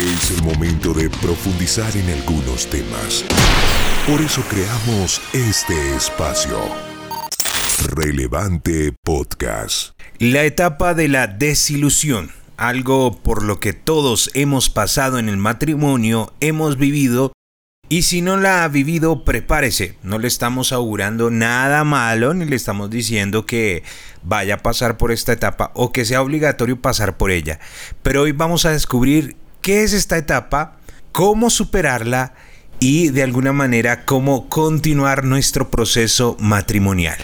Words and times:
Es 0.00 0.30
el 0.30 0.42
momento 0.42 0.94
de 0.94 1.10
profundizar 1.10 1.94
en 1.94 2.08
algunos 2.08 2.70
temas. 2.70 3.22
Por 4.06 4.22
eso 4.22 4.42
creamos 4.48 5.20
este 5.34 5.94
espacio. 5.94 6.58
Relevante 7.86 8.94
Podcast. 9.04 9.90
La 10.18 10.44
etapa 10.44 10.94
de 10.94 11.08
la 11.08 11.26
desilusión, 11.26 12.30
algo 12.56 13.20
por 13.20 13.42
lo 13.42 13.60
que 13.60 13.74
todos 13.74 14.30
hemos 14.32 14.70
pasado 14.70 15.18
en 15.18 15.28
el 15.28 15.36
matrimonio, 15.36 16.32
hemos 16.40 16.78
vivido 16.78 17.34
y 17.90 18.02
si 18.02 18.22
no 18.22 18.38
la 18.38 18.64
ha 18.64 18.68
vivido, 18.68 19.22
prepárese. 19.24 19.98
No 20.02 20.18
le 20.18 20.28
estamos 20.28 20.72
augurando 20.72 21.30
nada 21.30 21.84
malo 21.84 22.32
ni 22.32 22.46
le 22.46 22.56
estamos 22.56 22.88
diciendo 22.88 23.44
que 23.44 23.82
vaya 24.22 24.54
a 24.54 24.62
pasar 24.62 24.96
por 24.96 25.12
esta 25.12 25.34
etapa 25.34 25.72
o 25.74 25.92
que 25.92 26.06
sea 26.06 26.22
obligatorio 26.22 26.80
pasar 26.80 27.18
por 27.18 27.30
ella. 27.30 27.60
Pero 28.02 28.22
hoy 28.22 28.32
vamos 28.32 28.64
a 28.64 28.70
descubrir 28.70 29.36
qué 29.60 29.84
es 29.84 29.92
esta 29.92 30.16
etapa, 30.16 30.76
cómo 31.12 31.50
superarla 31.50 32.34
y 32.78 33.10
de 33.10 33.22
alguna 33.22 33.52
manera 33.52 34.04
cómo 34.04 34.48
continuar 34.48 35.24
nuestro 35.24 35.70
proceso 35.70 36.36
matrimonial. 36.40 37.18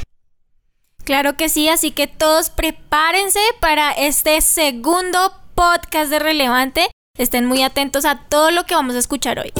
Claro 1.04 1.36
que 1.36 1.48
sí, 1.48 1.68
así 1.68 1.92
que 1.92 2.08
todos 2.08 2.50
prepárense 2.50 3.40
para 3.60 3.92
este 3.92 4.40
segundo 4.40 5.32
podcast 5.54 6.10
de 6.10 6.18
Relevante. 6.18 6.88
Estén 7.16 7.46
muy 7.46 7.62
atentos 7.62 8.04
a 8.04 8.24
todo 8.28 8.50
lo 8.50 8.64
que 8.64 8.74
vamos 8.74 8.96
a 8.96 8.98
escuchar 8.98 9.38
hoy. 9.38 9.52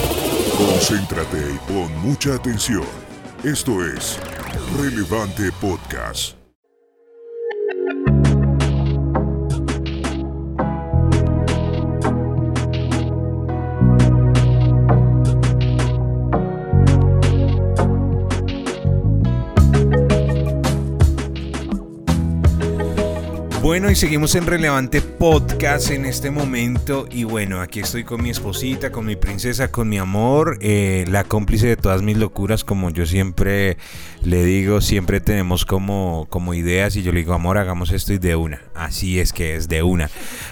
Concéntrate 0.59 1.39
y 1.39 1.59
pon 1.73 1.97
mucha 2.01 2.35
atención. 2.35 2.85
Esto 3.45 3.85
es 3.85 4.19
Relevante 4.79 5.51
Podcast. 5.61 6.36
you 13.87 14.16
Bueno, 23.67 23.91
y 23.91 23.97
seguimos 23.97 24.37
en 24.37 24.47
Relevante 24.47 25.03
Podcast 25.03 25.91
en 25.91 26.05
este 26.05 26.31
momento. 26.31 27.09
Y 27.11 27.25
bueno, 27.25 27.61
aquí 27.61 27.81
estoy 27.81 28.05
con 28.05 28.23
mi 28.23 28.31
esposita, 28.31 28.93
con 28.93 29.05
mi 29.05 29.17
princesa, 29.17 29.73
con 29.73 29.89
mi 29.89 29.99
amor, 29.99 30.59
eh, 30.61 31.05
la 31.09 31.25
cómplice 31.25 31.67
de 31.67 31.77
todas 31.77 32.01
mis 32.01 32.17
locuras, 32.17 32.63
como 32.63 32.91
yo 32.91 33.07
siempre 33.07 33.77
le 34.23 34.45
digo, 34.45 34.81
siempre 34.81 35.19
tenemos 35.19 35.65
como, 35.65 36.29
como 36.31 36.55
ideas 36.55 36.95
y 36.95 37.03
yo 37.03 37.11
le 37.11 37.19
digo, 37.19 37.35
amor, 37.35 37.59
hagamos 37.59 37.91
esto 37.91 38.13
y 38.13 38.19
de 38.19 38.37
una. 38.37 38.63
Así 38.73 39.19
es 39.19 39.33
que 39.33 39.57
es 39.57 39.67
de 39.67 39.83
una. 39.83 40.11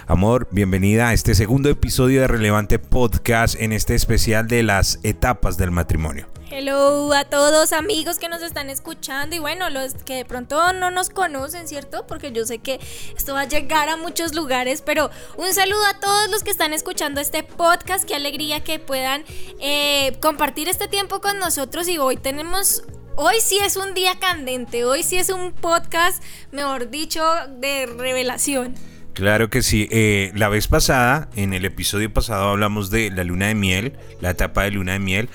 Amor, 0.08 0.48
bienvenida 0.50 1.10
a 1.10 1.12
este 1.12 1.36
segundo 1.36 1.68
episodio 1.68 2.20
de 2.20 2.26
Relevante 2.26 2.80
Podcast 2.80 3.54
en 3.60 3.72
este 3.72 3.94
especial 3.94 4.48
de 4.48 4.64
las 4.64 4.98
etapas 5.04 5.56
del 5.56 5.70
matrimonio. 5.70 6.33
Hello 6.56 7.12
a 7.12 7.24
todos 7.24 7.72
amigos 7.72 8.20
que 8.20 8.28
nos 8.28 8.40
están 8.40 8.70
escuchando 8.70 9.34
y 9.34 9.40
bueno, 9.40 9.70
los 9.70 9.94
que 9.94 10.14
de 10.14 10.24
pronto 10.24 10.72
no 10.72 10.92
nos 10.92 11.10
conocen, 11.10 11.66
¿cierto? 11.66 12.06
Porque 12.06 12.30
yo 12.30 12.46
sé 12.46 12.58
que 12.58 12.78
esto 13.16 13.34
va 13.34 13.40
a 13.40 13.48
llegar 13.48 13.88
a 13.88 13.96
muchos 13.96 14.36
lugares, 14.36 14.80
pero 14.80 15.10
un 15.36 15.52
saludo 15.52 15.84
a 15.84 15.98
todos 15.98 16.30
los 16.30 16.44
que 16.44 16.52
están 16.52 16.72
escuchando 16.72 17.20
este 17.20 17.42
podcast, 17.42 18.04
qué 18.04 18.14
alegría 18.14 18.62
que 18.62 18.78
puedan 18.78 19.24
eh, 19.58 20.16
compartir 20.20 20.68
este 20.68 20.86
tiempo 20.86 21.20
con 21.20 21.40
nosotros 21.40 21.88
y 21.88 21.98
hoy 21.98 22.18
tenemos 22.18 22.84
Hoy 23.16 23.36
sí 23.40 23.58
es 23.58 23.76
un 23.76 23.92
día 23.92 24.20
candente, 24.20 24.84
hoy 24.84 25.02
sí 25.02 25.16
es 25.16 25.30
un 25.30 25.52
podcast, 25.52 26.22
mejor 26.52 26.88
dicho, 26.88 27.24
de 27.58 27.86
revelación. 27.86 28.74
Claro 29.12 29.48
que 29.50 29.62
sí. 29.62 29.88
Eh, 29.92 30.32
la 30.34 30.48
vez 30.48 30.66
pasada, 30.66 31.30
en 31.36 31.54
el 31.54 31.64
episodio 31.64 32.12
pasado, 32.12 32.48
hablamos 32.48 32.90
de 32.90 33.12
la 33.12 33.22
luna 33.22 33.46
de 33.46 33.54
miel, 33.54 33.92
la 34.20 34.30
etapa 34.30 34.64
de 34.64 34.72
luna 34.72 34.94
de 34.94 34.98
miel 34.98 35.28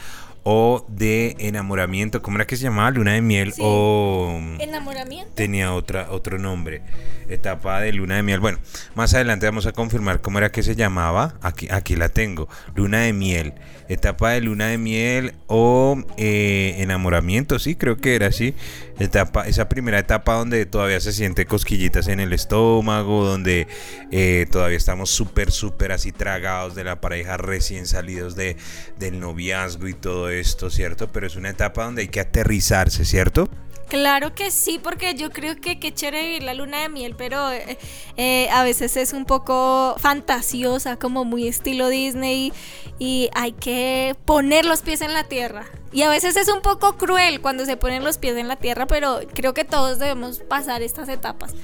o 0.51 0.83
de 0.87 1.35
enamoramiento, 1.37 2.23
¿cómo 2.23 2.37
era 2.37 2.47
que 2.47 2.57
se 2.57 2.63
llamaba? 2.63 2.89
Luna 2.89 3.13
de 3.13 3.21
miel 3.21 3.53
o 3.59 4.41
enamoramiento. 4.57 5.31
Tenía 5.35 5.75
otra 5.75 6.07
otro 6.09 6.39
nombre, 6.39 6.81
etapa 7.27 7.79
de 7.81 7.93
luna 7.93 8.15
de 8.15 8.23
miel. 8.23 8.39
Bueno, 8.39 8.57
más 8.95 9.13
adelante 9.13 9.45
vamos 9.45 9.67
a 9.67 9.73
confirmar 9.73 10.21
cómo 10.21 10.39
era 10.39 10.51
que 10.51 10.63
se 10.63 10.75
llamaba. 10.75 11.35
Aquí 11.43 11.67
aquí 11.69 11.95
la 11.95 12.09
tengo, 12.09 12.49
luna 12.73 13.01
de 13.01 13.13
miel, 13.13 13.53
etapa 13.89 14.31
de 14.31 14.41
luna 14.41 14.69
de 14.69 14.79
miel 14.79 15.33
o 15.45 16.03
eh, 16.17 16.77
enamoramiento, 16.79 17.59
sí, 17.59 17.75
creo 17.75 17.97
que 17.97 18.15
era 18.15 18.25
así. 18.25 18.55
Etapa, 18.99 19.47
esa 19.47 19.69
primera 19.69 19.97
etapa 19.97 20.33
donde 20.33 20.65
todavía 20.65 20.99
se 20.99 21.13
siente 21.13 21.45
cosquillitas 21.45 22.09
en 22.09 22.19
el 22.19 22.33
estómago, 22.33 23.23
donde 23.23 23.67
eh, 24.11 24.45
todavía 24.51 24.77
estamos 24.77 25.09
súper, 25.09 25.51
súper 25.51 25.93
así 25.93 26.11
tragados 26.11 26.75
de 26.75 26.83
la 26.83 26.99
pareja 26.99 27.37
recién 27.37 27.85
salidos 27.85 28.35
de, 28.35 28.57
del 28.97 29.21
noviazgo 29.21 29.87
y 29.87 29.93
todo 29.93 30.29
esto, 30.29 30.69
¿cierto? 30.69 31.11
Pero 31.11 31.27
es 31.27 31.37
una 31.37 31.49
etapa 31.49 31.85
donde 31.85 32.01
hay 32.01 32.07
que 32.09 32.19
aterrizarse, 32.19 33.05
¿cierto? 33.05 33.49
Claro 33.89 34.35
que 34.35 34.51
sí, 34.51 34.79
porque 34.81 35.15
yo 35.15 35.31
creo 35.31 35.55
que 35.55 35.79
qué 35.79 35.91
chévere 35.91 36.21
vivir 36.21 36.43
la 36.43 36.53
luna 36.53 36.81
de 36.81 36.89
miel, 36.89 37.15
pero 37.17 37.51
eh, 37.51 37.77
eh, 38.17 38.47
a 38.51 38.63
veces 38.63 38.95
es 38.97 39.13
un 39.13 39.25
poco 39.25 39.95
fantasiosa, 39.97 40.97
como 40.97 41.25
muy 41.25 41.47
estilo 41.47 41.89
Disney, 41.89 42.53
y 42.99 43.29
hay 43.33 43.51
que 43.53 44.15
poner 44.25 44.65
los 44.65 44.83
pies 44.83 45.01
en 45.01 45.13
la 45.13 45.23
tierra. 45.23 45.65
Y 45.91 46.03
a 46.03 46.09
veces 46.09 46.37
es 46.37 46.49
un 46.49 46.61
poco 46.61 46.97
cruel 46.97 47.41
cuando 47.41 47.65
se 47.65 47.77
ponen 47.77 48.03
los 48.03 48.19
pies 48.19 48.37
en 48.37 48.47
la 48.47 48.57
tierra, 48.57 48.85
pero 48.85 49.21
creo 49.33 49.55
que 49.55 49.65
todos 49.65 49.97
debemos 49.97 50.39
pasar 50.39 50.83
estas 50.83 51.09
etapas. 51.09 51.55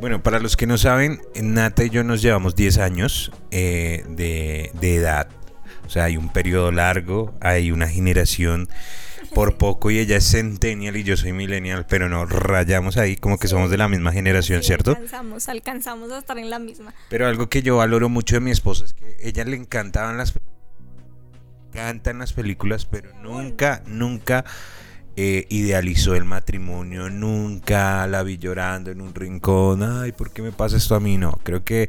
Bueno, 0.00 0.20
para 0.20 0.40
los 0.40 0.56
que 0.56 0.66
no 0.66 0.78
saben, 0.78 1.22
Nata 1.40 1.84
y 1.84 1.90
yo 1.90 2.02
nos 2.02 2.22
llevamos 2.22 2.56
10 2.56 2.78
años 2.78 3.30
eh, 3.52 4.04
de, 4.08 4.72
de 4.74 4.96
edad 4.96 5.28
o 5.88 5.90
sea, 5.90 6.04
hay 6.04 6.18
un 6.18 6.28
periodo 6.28 6.70
largo, 6.70 7.32
hay 7.40 7.70
una 7.70 7.88
generación 7.88 8.68
por 9.34 9.56
poco 9.56 9.90
y 9.90 9.98
ella 9.98 10.16
es 10.16 10.30
centennial 10.30 10.96
y 10.96 11.04
yo 11.04 11.16
soy 11.16 11.32
millennial, 11.32 11.86
pero 11.88 12.08
no 12.08 12.26
rayamos 12.26 12.96
ahí 12.96 13.16
como 13.16 13.38
que 13.38 13.48
somos 13.48 13.70
de 13.70 13.76
la 13.76 13.88
misma 13.88 14.12
generación, 14.12 14.62
¿cierto? 14.62 14.92
Alcanzamos, 14.92 15.48
alcanzamos 15.48 16.12
a 16.12 16.18
estar 16.18 16.38
en 16.38 16.50
la 16.50 16.58
misma. 16.58 16.94
Pero 17.08 17.26
algo 17.26 17.48
que 17.48 17.62
yo 17.62 17.76
valoro 17.76 18.08
mucho 18.08 18.36
de 18.36 18.40
mi 18.40 18.50
esposa 18.50 18.84
es 18.84 18.94
que 18.94 19.16
ella 19.20 19.44
le 19.44 19.56
encantaban 19.56 20.16
las 20.16 20.34
encantan 21.70 22.18
las 22.18 22.32
películas, 22.32 22.86
pero 22.86 23.10
nunca, 23.22 23.82
nunca 23.86 24.44
eh, 25.16 25.46
idealizó 25.50 26.14
el 26.14 26.24
matrimonio, 26.24 27.10
nunca 27.10 28.06
la 28.06 28.22
vi 28.22 28.38
llorando 28.38 28.90
en 28.90 29.00
un 29.00 29.14
rincón, 29.14 29.82
ay, 29.82 30.12
¿por 30.12 30.30
qué 30.30 30.42
me 30.42 30.52
pasa 30.52 30.76
esto 30.76 30.94
a 30.94 31.00
mí? 31.00 31.18
No, 31.18 31.32
creo 31.42 31.64
que 31.64 31.88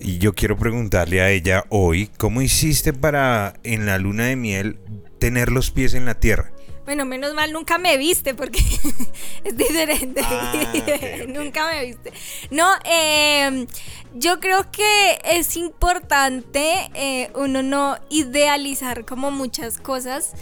y 0.00 0.18
yo 0.18 0.32
quiero 0.32 0.56
preguntarle 0.56 1.20
a 1.20 1.30
ella 1.30 1.64
hoy, 1.70 2.08
¿cómo 2.18 2.40
hiciste 2.40 2.92
para 2.92 3.54
en 3.64 3.86
la 3.86 3.98
luna 3.98 4.26
de 4.26 4.36
miel 4.36 4.78
tener 5.18 5.50
los 5.50 5.70
pies 5.70 5.94
en 5.94 6.04
la 6.04 6.14
tierra? 6.14 6.52
Bueno, 6.88 7.04
menos 7.04 7.34
mal 7.34 7.52
nunca 7.52 7.76
me 7.76 7.98
viste 7.98 8.32
porque 8.32 8.60
es 9.44 9.56
diferente. 9.56 10.22
Ah, 10.24 10.54
nunca 11.28 11.70
me 11.70 11.84
viste. 11.84 12.12
No, 12.50 12.66
eh, 12.84 13.66
yo 14.14 14.40
creo 14.40 14.70
que 14.70 15.18
es 15.22 15.56
importante 15.58 16.90
eh, 16.94 17.30
uno 17.34 17.62
no 17.62 17.98
idealizar 18.08 19.04
como 19.04 19.30
muchas 19.30 19.78
cosas 19.78 20.32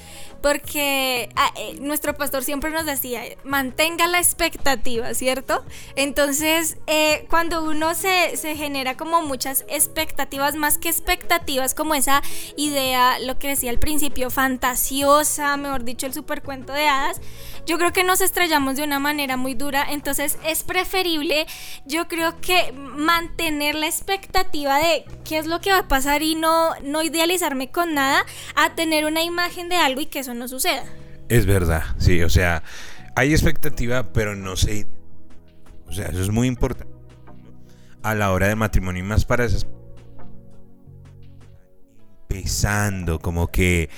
porque 0.40 1.28
ah, 1.36 1.52
eh, 1.56 1.76
nuestro 1.80 2.14
pastor 2.14 2.44
siempre 2.44 2.70
nos 2.70 2.86
decía, 2.86 3.22
mantenga 3.44 4.06
la 4.06 4.18
expectativa, 4.18 5.12
¿cierto? 5.14 5.64
Entonces, 5.96 6.76
eh, 6.86 7.26
cuando 7.28 7.64
uno 7.64 7.94
se, 7.94 8.36
se, 8.36 8.56
genera 8.56 8.96
como 8.96 9.22
muchas 9.22 9.64
expectativas, 9.68 10.54
más 10.54 10.78
que 10.78 10.88
expectativas, 10.88 11.74
como 11.74 11.94
esa 11.94 12.22
idea, 12.56 13.18
lo 13.20 13.38
que 13.38 13.48
decía 13.48 13.70
al 13.70 13.78
principio, 13.78 14.30
fantasiosa, 14.30 15.56
mejor 15.56 15.84
dicho, 15.84 16.06
el 16.06 16.14
supercuento 16.14 16.72
de 16.72 16.86
hadas, 16.88 17.20
yo 17.66 17.78
creo 17.78 17.92
que 17.92 18.04
nos 18.04 18.20
estrellamos 18.20 18.76
de 18.76 18.84
una 18.84 18.98
manera 18.98 19.36
muy 19.36 19.54
dura, 19.54 19.84
entonces 19.90 20.38
es 20.46 20.62
preferible, 20.62 21.46
yo 21.84 22.08
creo 22.08 22.40
que 22.40 22.72
mantener 22.72 23.74
la 23.74 23.86
expectativa 23.86 24.78
de 24.78 25.04
qué 25.24 25.38
es 25.38 25.46
lo 25.46 25.60
que 25.60 25.72
va 25.72 25.78
a 25.80 25.88
pasar 25.88 26.22
y 26.22 26.36
no, 26.36 26.74
no 26.82 27.02
idealizarme 27.02 27.70
con 27.70 27.94
nada, 27.94 28.24
a 28.54 28.74
tener 28.74 29.04
una 29.04 29.22
imagen 29.22 29.68
de 29.68 29.76
algo 29.76 30.00
y 30.00 30.06
que 30.06 30.20
eso 30.20 30.32
no 30.32 30.46
suceda. 30.48 30.84
Es 31.28 31.44
verdad, 31.44 31.82
sí, 31.98 32.22
o 32.22 32.30
sea, 32.30 32.62
hay 33.16 33.32
expectativa, 33.32 34.12
pero 34.12 34.36
no 34.36 34.56
se... 34.56 34.86
O 35.88 35.92
sea, 35.92 36.06
eso 36.06 36.22
es 36.22 36.30
muy 36.30 36.48
importante 36.48 36.94
a 38.02 38.14
la 38.14 38.30
hora 38.30 38.46
del 38.46 38.56
matrimonio 38.56 39.02
y 39.02 39.06
más 39.06 39.24
para 39.24 39.44
esas... 39.44 39.66
Empezando, 42.28 43.18
como 43.18 43.48
que 43.48 43.88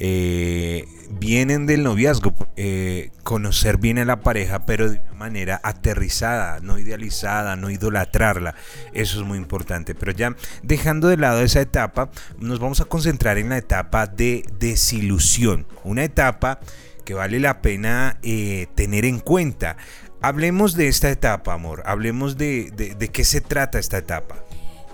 eh, 0.00 0.86
vienen 1.10 1.66
del 1.66 1.82
noviazgo, 1.82 2.34
eh, 2.56 3.10
conocer 3.24 3.78
bien 3.78 3.98
a 3.98 4.04
la 4.04 4.20
pareja, 4.20 4.64
pero 4.64 4.90
de 4.90 5.00
una 5.00 5.14
manera 5.14 5.60
aterrizada, 5.64 6.60
no 6.60 6.78
idealizada, 6.78 7.56
no 7.56 7.70
idolatrarla. 7.70 8.54
Eso 8.92 9.20
es 9.20 9.26
muy 9.26 9.38
importante. 9.38 9.94
Pero 9.94 10.12
ya 10.12 10.36
dejando 10.62 11.08
de 11.08 11.16
lado 11.16 11.40
esa 11.40 11.60
etapa, 11.60 12.10
nos 12.38 12.60
vamos 12.60 12.80
a 12.80 12.84
concentrar 12.84 13.38
en 13.38 13.48
la 13.48 13.58
etapa 13.58 14.06
de 14.06 14.44
desilusión. 14.58 15.66
Una 15.84 16.04
etapa 16.04 16.60
que 17.04 17.14
vale 17.14 17.40
la 17.40 17.60
pena 17.62 18.18
eh, 18.22 18.66
tener 18.74 19.04
en 19.04 19.18
cuenta. 19.18 19.76
Hablemos 20.20 20.74
de 20.74 20.88
esta 20.88 21.10
etapa, 21.10 21.54
amor. 21.54 21.82
Hablemos 21.86 22.36
de, 22.36 22.70
de 22.70 23.08
qué 23.08 23.24
se 23.24 23.40
trata 23.40 23.78
esta 23.78 23.98
etapa. 23.98 24.36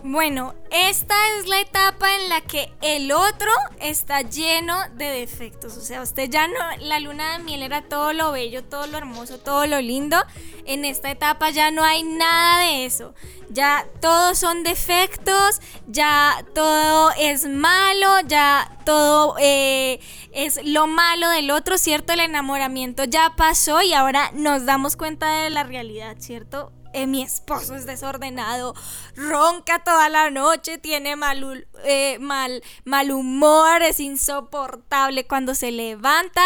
Bueno, 0.07 0.55
esta 0.71 1.15
es 1.39 1.49
la 1.49 1.63
etapa 1.63 2.15
en 2.15 2.29
la 2.29 2.43
que 2.43 2.71
el 2.83 3.11
otro 3.11 3.51
está 3.81 4.21
lleno 4.21 4.77
de 4.97 5.07
defectos. 5.07 5.79
O 5.79 5.81
sea, 5.81 6.03
usted 6.03 6.29
ya 6.29 6.47
no, 6.47 6.55
la 6.81 7.01
luna 7.01 7.39
de 7.39 7.43
miel 7.43 7.63
era 7.63 7.81
todo 7.81 8.13
lo 8.13 8.31
bello, 8.31 8.63
todo 8.63 8.87
lo 8.87 8.99
hermoso, 8.99 9.39
todo 9.39 9.67
lo 9.67 9.81
lindo. 9.81 10.19
En 10.67 10.85
esta 10.85 11.11
etapa 11.11 11.49
ya 11.49 11.71
no 11.71 11.83
hay 11.83 12.03
nada 12.03 12.59
de 12.65 12.85
eso. 12.85 13.15
Ya 13.49 13.87
todos 14.03 14.37
son 14.37 14.63
defectos, 14.63 15.63
ya 15.87 16.45
todo 16.55 17.11
es 17.19 17.49
malo, 17.49 18.21
ya 18.27 18.77
todo 18.85 19.37
eh, 19.41 20.01
es 20.33 20.61
lo 20.67 20.87
malo 20.87 21.31
del 21.31 21.51
otro, 21.51 21.79
¿cierto? 21.79 22.13
El 22.13 22.21
enamoramiento 22.21 23.05
ya 23.05 23.33
pasó 23.39 23.81
y 23.81 23.95
ahora 23.95 24.33
nos 24.35 24.67
damos 24.67 24.97
cuenta 24.97 25.45
de 25.45 25.49
la 25.49 25.65
realidad, 25.65 26.17
¿cierto? 26.19 26.73
Eh, 26.95 27.09
mi 27.09 27.23
esposo 27.23 27.75
es 27.75 27.87
desordenado, 27.87 28.73
ronca 29.17 29.83
toda 29.83 30.09
la 30.09 30.31
noche, 30.31 30.79
tiene 30.79 31.17
mal, 31.17 31.67
eh, 31.83 32.19
mal, 32.21 32.63
mal 32.85 33.11
humor, 33.11 33.83
es 33.83 33.99
insoportable 33.99 35.27
cuando 35.27 35.57
se 35.57 35.73
levanta. 35.73 36.41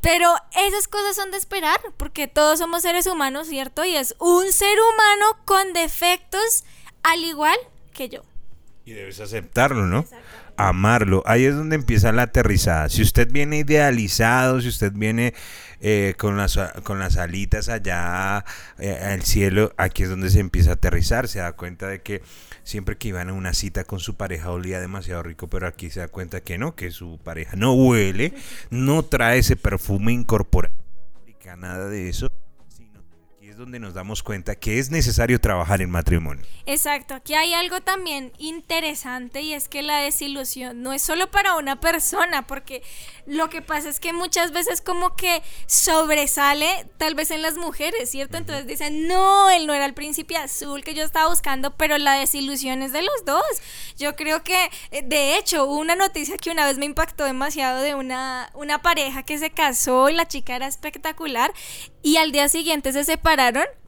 Pero 0.00 0.34
esas 0.66 0.88
cosas 0.88 1.14
son 1.14 1.30
de 1.30 1.36
esperar, 1.36 1.80
porque 1.96 2.26
todos 2.26 2.58
somos 2.58 2.82
seres 2.82 3.06
humanos, 3.06 3.46
¿cierto? 3.46 3.84
Y 3.84 3.94
es 3.94 4.16
un 4.18 4.52
ser 4.52 4.76
humano 4.80 5.44
con 5.44 5.72
defectos 5.72 6.64
al 7.04 7.22
igual 7.22 7.56
que 7.92 8.08
yo. 8.08 8.22
Y 8.84 8.94
debes 8.94 9.20
aceptarlo, 9.20 9.86
¿no? 9.86 10.04
Amarlo. 10.56 11.22
Ahí 11.26 11.44
es 11.44 11.54
donde 11.54 11.76
empieza 11.76 12.12
la 12.12 12.22
aterrizada. 12.22 12.88
Si 12.88 13.02
usted 13.02 13.30
viene 13.30 13.58
idealizado, 13.58 14.60
si 14.60 14.68
usted 14.68 14.92
viene 14.92 15.34
eh, 15.80 16.14
con, 16.18 16.36
las, 16.36 16.58
con 16.82 16.98
las 16.98 17.16
alitas 17.16 17.68
allá 17.68 18.44
eh, 18.78 18.98
al 19.02 19.22
cielo, 19.22 19.72
aquí 19.76 20.04
es 20.04 20.10
donde 20.10 20.30
se 20.30 20.40
empieza 20.40 20.70
a 20.70 20.74
aterrizar. 20.74 21.28
Se 21.28 21.40
da 21.40 21.52
cuenta 21.52 21.88
de 21.88 22.02
que 22.02 22.22
siempre 22.62 22.96
que 22.96 23.08
iban 23.08 23.28
a 23.28 23.32
una 23.32 23.52
cita 23.52 23.84
con 23.84 24.00
su 24.00 24.16
pareja 24.16 24.50
olía 24.50 24.80
demasiado 24.80 25.22
rico, 25.22 25.48
pero 25.48 25.66
aquí 25.66 25.90
se 25.90 26.00
da 26.00 26.08
cuenta 26.08 26.40
que 26.40 26.58
no, 26.58 26.74
que 26.74 26.90
su 26.90 27.18
pareja 27.22 27.56
no 27.56 27.74
huele, 27.74 28.34
no 28.70 29.04
trae 29.04 29.38
ese 29.38 29.56
perfume 29.56 30.12
incorporado, 30.12 30.74
nada 31.56 31.88
de 31.88 32.08
eso 32.08 32.30
donde 33.56 33.78
nos 33.78 33.94
damos 33.94 34.22
cuenta 34.22 34.54
que 34.54 34.78
es 34.78 34.90
necesario 34.90 35.40
trabajar 35.40 35.80
en 35.82 35.90
matrimonio. 35.90 36.44
Exacto, 36.66 37.14
aquí 37.14 37.34
hay 37.34 37.52
algo 37.54 37.80
también 37.80 38.32
interesante 38.38 39.42
y 39.42 39.52
es 39.52 39.68
que 39.68 39.82
la 39.82 39.98
desilusión 39.98 40.82
no 40.82 40.92
es 40.92 41.02
solo 41.02 41.30
para 41.30 41.56
una 41.56 41.80
persona, 41.80 42.46
porque 42.46 42.82
lo 43.26 43.50
que 43.50 43.62
pasa 43.62 43.88
es 43.88 44.00
que 44.00 44.12
muchas 44.12 44.52
veces 44.52 44.80
como 44.80 45.14
que 45.14 45.42
sobresale 45.66 46.86
tal 46.96 47.14
vez 47.14 47.30
en 47.30 47.42
las 47.42 47.56
mujeres, 47.56 48.10
¿cierto? 48.10 48.36
Entonces 48.38 48.66
dicen, 48.66 49.06
no, 49.06 49.50
él 49.50 49.66
no 49.66 49.74
era 49.74 49.84
el 49.84 49.94
príncipe 49.94 50.36
azul 50.36 50.82
que 50.82 50.94
yo 50.94 51.04
estaba 51.04 51.28
buscando, 51.28 51.76
pero 51.76 51.98
la 51.98 52.14
desilusión 52.14 52.82
es 52.82 52.92
de 52.92 53.02
los 53.02 53.24
dos. 53.24 53.44
Yo 53.96 54.16
creo 54.16 54.42
que, 54.42 54.70
eh, 54.90 55.02
de 55.04 55.36
hecho, 55.36 55.64
hubo 55.64 55.78
una 55.78 55.96
noticia 55.96 56.36
que 56.38 56.50
una 56.50 56.66
vez 56.66 56.78
me 56.78 56.86
impactó 56.86 57.24
demasiado 57.24 57.82
de 57.82 57.94
una, 57.94 58.50
una 58.54 58.82
pareja 58.82 59.22
que 59.22 59.38
se 59.38 59.50
casó 59.50 60.08
y 60.08 60.14
la 60.14 60.26
chica 60.26 60.56
era 60.56 60.66
espectacular 60.66 61.52
y 62.02 62.16
al 62.16 62.32
día 62.32 62.48
siguiente 62.48 62.92
se 62.92 63.04
separaron 63.04 63.43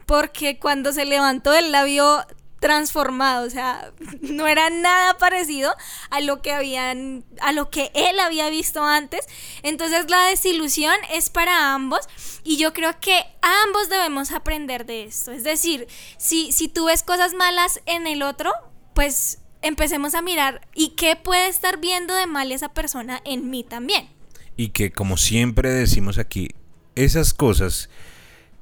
porque 0.07 0.59
cuando 0.59 0.93
se 0.93 1.05
levantó 1.05 1.55
el 1.55 1.73
labio 1.73 2.25
transformado, 2.61 3.47
o 3.47 3.51
sea, 3.51 3.93
no 4.23 4.47
era 4.47 4.71
nada 4.71 5.19
parecido 5.19 5.75
a 6.11 6.21
lo 6.21 6.43
que 6.43 6.53
habían 6.53 7.25
a 7.41 7.53
lo 7.53 7.71
que 7.71 7.91
él 7.95 8.19
había 8.19 8.49
visto 8.51 8.83
antes. 8.83 9.27
Entonces 9.63 10.11
la 10.11 10.27
desilusión 10.27 10.95
es 11.13 11.31
para 11.31 11.75
ambos 11.75 12.09
y 12.45 12.57
yo 12.57 12.73
creo 12.73 12.99
que 13.01 13.25
ambos 13.43 13.89
debemos 13.89 14.33
aprender 14.33 14.87
de 14.87 15.05
esto. 15.05 15.33
Es 15.33 15.45
decir, 15.45 15.87
si 16.19 16.53
si 16.53 16.69
tú 16.69 16.87
ves 16.87 17.03
cosas 17.03 17.35
malas 17.35 17.81
en 17.87 18.07
el 18.07 18.23
otro, 18.23 18.53
pues 18.95 19.41
empecemos 19.63 20.15
a 20.15 20.23
mirar 20.23 20.67
y 20.75 20.91
qué 20.91 21.17
puede 21.17 21.49
estar 21.49 21.79
viendo 21.79 22.15
de 22.15 22.27
mal 22.27 22.53
esa 22.53 22.73
persona 22.73 23.21
en 23.25 23.51
mí 23.51 23.65
también. 23.65 24.09
Y 24.57 24.71
que 24.71 24.91
como 24.91 25.19
siempre 25.19 25.71
decimos 25.71 26.19
aquí, 26.19 26.49
esas 26.95 27.35
cosas 27.35 27.91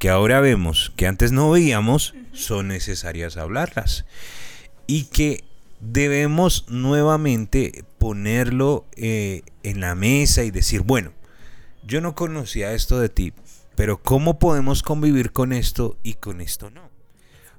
que 0.05 0.11
ahora 0.11 0.41
vemos, 0.41 0.93
que 0.97 1.07
antes 1.07 1.33
no 1.33 1.51
veíamos, 1.51 2.13
son 2.35 2.69
necesarias 2.69 3.39
hablarlas. 3.39 4.05
Y 4.87 5.05
que 5.05 5.45
debemos 5.81 6.67
nuevamente 6.69 7.87
ponerlo 7.97 8.85
eh, 8.97 9.45
en 9.63 9.81
la 9.81 9.95
mesa 9.95 10.45
y 10.45 10.51
decir, 10.51 10.83
bueno, 10.83 11.15
yo 11.87 12.03
no 12.03 12.15
conocía 12.15 12.75
esto 12.75 13.01
de 13.01 13.09
ti, 13.09 13.33
pero 13.77 14.03
¿cómo 14.03 14.39
podemos 14.39 14.83
convivir 14.83 15.33
con 15.33 15.55
esto 15.55 15.97
y 16.03 16.13
con 16.13 16.43
esto 16.43 16.69
no? 16.69 16.91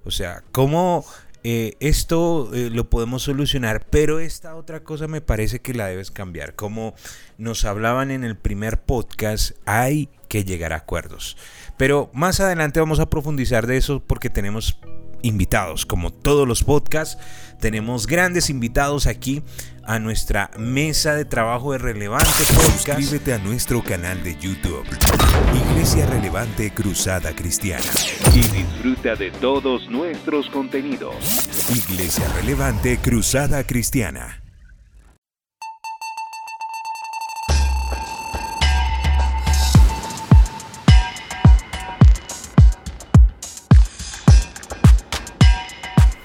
O 0.04 0.12
sea, 0.12 0.44
¿cómo 0.52 1.04
eh, 1.48 1.78
esto 1.80 2.50
eh, 2.56 2.72
lo 2.72 2.90
podemos 2.90 3.22
solucionar, 3.22 3.86
pero 3.92 4.20
esta 4.20 4.56
otra 4.56 4.84
cosa 4.84 5.08
me 5.08 5.22
parece 5.22 5.62
que 5.62 5.76
la 5.76 5.86
debes 5.86 6.10
cambiar. 6.10 6.56
Como 6.56 6.96
nos 7.38 7.66
hablaban 7.66 8.10
en 8.10 8.24
el 8.24 8.36
primer 8.36 8.82
podcast, 8.82 9.52
hay 9.66 10.10
que 10.36 10.44
llegar 10.44 10.74
a 10.74 10.78
acuerdos. 10.78 11.38
Pero 11.78 12.10
más 12.14 12.42
adelante 12.42 12.82
vamos 12.82 13.00
a 13.00 13.10
profundizar 13.10 13.68
de 13.68 13.78
eso 13.78 14.02
porque 14.06 14.30
tenemos 14.30 14.78
invitados, 15.22 15.86
como 15.86 16.12
todos 16.12 16.46
los 16.46 16.64
podcasts, 16.64 17.18
tenemos 17.62 18.06
grandes 18.06 18.50
invitados 18.50 19.08
aquí 19.08 19.44
a 19.86 19.98
nuestra 19.98 20.52
mesa 20.58 21.16
de 21.16 21.24
trabajo 21.24 21.72
de 21.72 21.78
Relevante 21.78 22.28
Podcast. 22.54 23.00
Suscríbete 23.00 23.34
a 23.34 23.38
nuestro 23.38 23.82
canal 23.82 24.22
de 24.24 24.36
YouTube, 24.38 24.86
Iglesia 25.72 26.06
Relevante 26.06 26.72
Cruzada 26.74 27.34
Cristiana. 27.34 27.86
Y 28.34 28.42
disfruta 28.42 29.16
de 29.16 29.32
todos 29.32 29.90
nuestros 29.90 30.50
contenidos. 30.50 31.16
Iglesia 31.74 32.28
Relevante 32.36 32.98
Cruzada 32.98 33.64
Cristiana. 33.64 34.45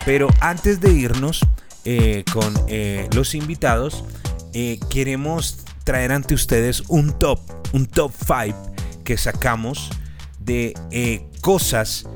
Pero 0.05 0.29
antes 0.41 0.81
de 0.81 0.93
irnos 0.93 1.41
eh, 1.85 2.25
con 2.33 2.53
eh, 2.69 3.09
los 3.15 3.35
invitados, 3.35 4.05
eh, 4.53 4.79
queremos 4.91 5.65
traer 5.85 6.13
ante 6.13 6.35
ustedes 6.35 6.83
un 6.89 7.19
top, 7.19 7.41
un 7.73 7.87
top 7.87 8.13
5 8.19 8.73
que 9.05 9.17
sacamos 9.17 9.91
de 10.39 10.75
cosas 11.41 12.07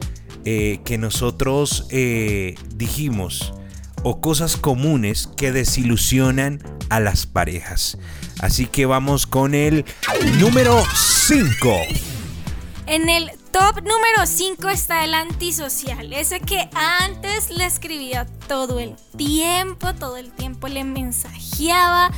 que 0.45 0.99
nosotros 0.99 1.89
dijimos 2.77 3.55
o 4.03 4.21
cosas 4.21 4.57
comunes 4.57 5.29
que 5.37 5.51
desilusionan 5.51 6.63
a 6.91 7.01
las 7.01 7.27
parejas. 7.27 7.99
Así 8.41 8.67
que 8.67 8.87
vamos 8.87 9.27
con 9.27 9.55
el 9.55 9.85
número 10.39 10.83
5. 10.95 11.77
En 12.87 13.09
el 13.09 13.31
top 13.55 13.83
número 13.83 14.27
5 14.27 14.69
está 14.69 15.05
el 15.05 15.15
antisocial, 15.15 16.13
ese 16.13 16.41
que 16.41 16.69
antes 16.75 17.51
le 17.51 17.65
escribía 17.65 18.27
todo 18.49 18.81
el 18.81 18.97
tiempo, 19.17 19.95
todo 19.95 20.17
el 20.17 20.33
tiempo 20.33 20.67
le 20.67 20.83
mensajeaba, 20.83 22.11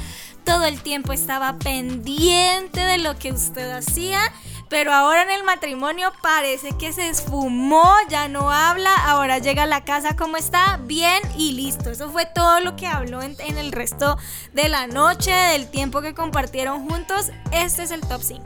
todo 0.45 0.65
el 0.65 0.81
tiempo 0.81 1.13
estaba 1.13 1.59
pendiente 1.59 2.81
de 2.81 2.97
lo 2.97 3.19
que 3.19 3.33
usted 3.33 3.71
hacía 3.71 4.33
pero 4.69 4.93
ahora 4.93 5.23
en 5.23 5.31
el 5.31 5.45
matrimonio 5.45 6.13
parece 6.23 6.73
que 6.79 6.93
se 6.93 7.09
esfumó, 7.09 7.85
ya 8.09 8.29
no 8.29 8.51
habla, 8.51 8.95
ahora 9.07 9.39
llega 9.39 9.65
a 9.65 9.67
la 9.67 9.85
casa 9.85 10.17
como 10.17 10.37
está, 10.37 10.79
bien 10.85 11.23
y 11.37 11.53
listo. 11.53 11.91
Eso 11.91 12.11
fue 12.11 12.27
todo 12.27 12.61
lo 12.61 12.77
que 12.77 12.87
habló 12.87 13.23
en, 13.23 13.37
el 13.39 13.73
resto 13.73 14.19
de 14.53 14.69
la 14.69 14.87
noche, 14.87 15.31
del 15.31 15.69
tiempo 15.71 16.03
que 16.03 16.15
compartieron 16.15 16.89
juntos. 16.89 17.31
Este 17.53 17.85
es 17.85 17.91
el 17.91 18.01
top 18.01 18.23
5. 18.23 18.43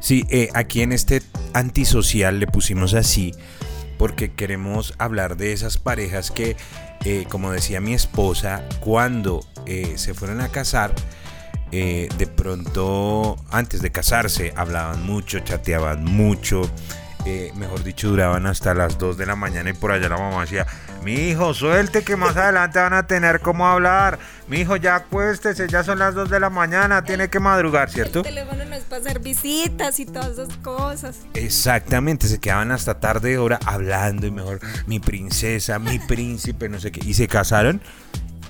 Sí, 0.00 0.24
eh, 0.28 0.48
aquí 0.54 0.82
en 0.82 0.92
este 0.92 1.22
antisocial 1.54 2.38
le 2.38 2.46
pusimos 2.46 2.94
así 2.94 3.32
porque 3.98 4.32
queremos 4.32 4.94
hablar 4.98 5.36
de 5.36 5.52
esas 5.52 5.78
parejas 5.78 6.30
que, 6.30 6.56
eh, 7.04 7.24
como 7.28 7.52
decía 7.52 7.80
mi 7.80 7.94
esposa, 7.94 8.64
cuando 8.80 9.46
eh, 9.64 9.94
se 9.96 10.12
fueron 10.12 10.40
a 10.40 10.48
casar, 10.48 10.92
eh, 11.72 12.08
de 12.18 12.26
pronto 12.26 13.36
antes 13.50 13.80
de 13.80 13.90
casarse 13.90 14.52
hablaban 14.56 15.04
mucho, 15.04 15.40
chateaban 15.40 16.04
mucho, 16.04 16.70
eh, 17.24 17.50
mejor 17.54 17.82
dicho, 17.82 18.08
duraban 18.08 18.46
hasta 18.46 18.74
las 18.74 18.98
2 18.98 19.16
de 19.16 19.24
la 19.24 19.36
mañana 19.36 19.70
y 19.70 19.72
por 19.72 19.90
allá 19.90 20.08
la 20.08 20.18
mamá 20.18 20.42
decía, 20.42 20.66
mi 21.02 21.14
hijo, 21.14 21.54
suelte 21.54 22.02
que 22.02 22.14
más 22.16 22.36
adelante 22.36 22.78
van 22.78 22.92
a 22.92 23.06
tener 23.06 23.40
cómo 23.40 23.66
hablar. 23.66 24.18
Mi 24.48 24.58
hijo, 24.60 24.76
ya 24.76 24.96
acuéstese, 24.96 25.66
ya 25.68 25.82
son 25.82 25.98
las 25.98 26.14
2 26.14 26.28
de 26.28 26.40
la 26.40 26.50
mañana, 26.50 27.04
tiene 27.04 27.30
que 27.30 27.40
madrugar, 27.40 27.90
¿cierto? 27.90 28.18
El 28.18 28.24
teléfono 28.24 28.64
no 28.64 28.74
es 28.74 28.84
para 28.84 29.00
hacer 29.00 29.20
visitas 29.20 29.98
y 29.98 30.04
todas 30.06 30.32
esas 30.32 30.56
cosas. 30.58 31.20
Exactamente, 31.34 32.28
se 32.28 32.38
quedaban 32.38 32.70
hasta 32.70 33.00
tarde 33.00 33.38
hora 33.38 33.58
hablando 33.64 34.26
y 34.26 34.30
mejor, 34.30 34.60
mi 34.86 35.00
princesa, 35.00 35.78
mi 35.78 35.98
príncipe, 36.08 36.68
no 36.68 36.80
sé 36.80 36.92
qué. 36.92 37.00
Y 37.02 37.14
se 37.14 37.28
casaron 37.28 37.80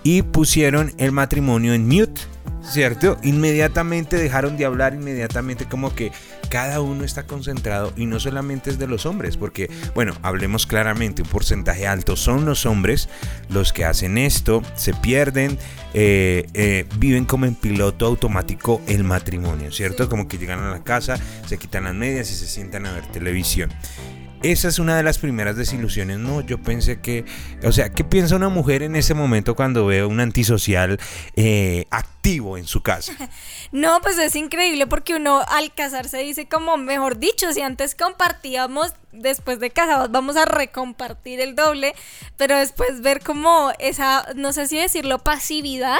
y 0.02 0.22
pusieron 0.22 0.92
el 0.98 1.12
matrimonio 1.12 1.74
en 1.74 1.86
mute 1.86 2.31
¿cierto? 2.64 3.18
Inmediatamente 3.22 4.16
dejaron 4.16 4.56
de 4.56 4.64
hablar, 4.64 4.94
inmediatamente 4.94 5.66
como 5.66 5.94
que 5.94 6.12
cada 6.48 6.80
uno 6.80 7.04
está 7.04 7.24
concentrado 7.26 7.92
y 7.96 8.06
no 8.06 8.20
solamente 8.20 8.70
es 8.70 8.78
de 8.78 8.86
los 8.86 9.06
hombres, 9.06 9.36
porque, 9.36 9.70
bueno, 9.94 10.14
hablemos 10.22 10.66
claramente, 10.66 11.22
un 11.22 11.28
porcentaje 11.28 11.86
alto 11.86 12.16
son 12.16 12.44
los 12.44 12.66
hombres 12.66 13.08
los 13.48 13.72
que 13.72 13.84
hacen 13.84 14.18
esto, 14.18 14.62
se 14.74 14.94
pierden, 14.94 15.58
eh, 15.94 16.46
eh, 16.54 16.86
viven 16.98 17.24
como 17.24 17.46
en 17.46 17.54
piloto 17.54 18.06
automático 18.06 18.80
el 18.86 19.04
matrimonio, 19.04 19.72
¿cierto? 19.72 20.08
Como 20.08 20.28
que 20.28 20.38
llegan 20.38 20.60
a 20.60 20.70
la 20.70 20.84
casa, 20.84 21.18
se 21.46 21.58
quitan 21.58 21.84
las 21.84 21.94
medias 21.94 22.30
y 22.30 22.34
se 22.34 22.46
sientan 22.46 22.86
a 22.86 22.92
ver 22.92 23.06
televisión. 23.06 23.70
Esa 24.42 24.66
es 24.66 24.80
una 24.80 24.96
de 24.96 25.04
las 25.04 25.18
primeras 25.18 25.56
desilusiones. 25.56 26.18
No, 26.18 26.40
yo 26.40 26.58
pensé 26.58 27.00
que, 27.00 27.24
o 27.62 27.70
sea, 27.70 27.90
¿qué 27.90 28.02
piensa 28.02 28.34
una 28.34 28.48
mujer 28.48 28.82
en 28.82 28.96
ese 28.96 29.14
momento 29.14 29.54
cuando 29.54 29.86
ve 29.86 30.04
un 30.04 30.18
antisocial 30.18 30.98
eh, 31.36 31.86
activo 31.90 32.58
en 32.58 32.66
su 32.66 32.82
casa? 32.82 33.12
No, 33.70 34.00
pues 34.02 34.18
es 34.18 34.36
increíble 34.36 34.86
porque 34.86 35.14
uno 35.14 35.40
al 35.48 35.72
casarse 35.72 36.18
dice 36.18 36.46
como, 36.46 36.76
mejor 36.76 37.18
dicho, 37.18 37.50
si 37.54 37.62
antes 37.62 37.94
compartíamos, 37.94 38.92
después 39.12 39.60
de 39.60 39.70
casados 39.70 40.10
vamos 40.10 40.36
a 40.36 40.44
recompartir 40.44 41.40
el 41.40 41.54
doble, 41.54 41.94
pero 42.36 42.58
después 42.58 43.00
ver 43.00 43.22
como 43.22 43.72
esa, 43.78 44.26
no 44.34 44.52
sé 44.52 44.66
si 44.66 44.76
decirlo, 44.76 45.20
pasividad. 45.20 45.98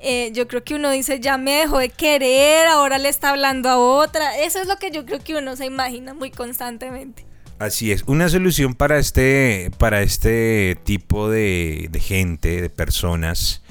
Eh, 0.00 0.32
yo 0.34 0.46
creo 0.48 0.62
que 0.64 0.74
uno 0.74 0.90
dice, 0.90 1.18
ya 1.18 1.38
me 1.38 1.52
dejó 1.52 1.78
de 1.78 1.88
querer, 1.88 2.66
ahora 2.66 2.98
le 2.98 3.08
está 3.08 3.30
hablando 3.30 3.70
a 3.70 3.78
otra. 3.78 4.36
Eso 4.38 4.60
es 4.60 4.68
lo 4.68 4.76
que 4.76 4.90
yo 4.90 5.06
creo 5.06 5.20
que 5.20 5.36
uno 5.36 5.56
se 5.56 5.64
imagina 5.64 6.12
muy 6.12 6.30
constantemente. 6.30 7.27
Así 7.58 7.90
es, 7.90 8.04
una 8.06 8.28
solución 8.28 8.74
para 8.74 8.98
este, 8.98 9.72
para 9.78 10.02
este 10.02 10.78
tipo 10.84 11.28
de, 11.28 11.88
de 11.90 11.98
gente, 11.98 12.62
de 12.62 12.70
personas, 12.70 13.62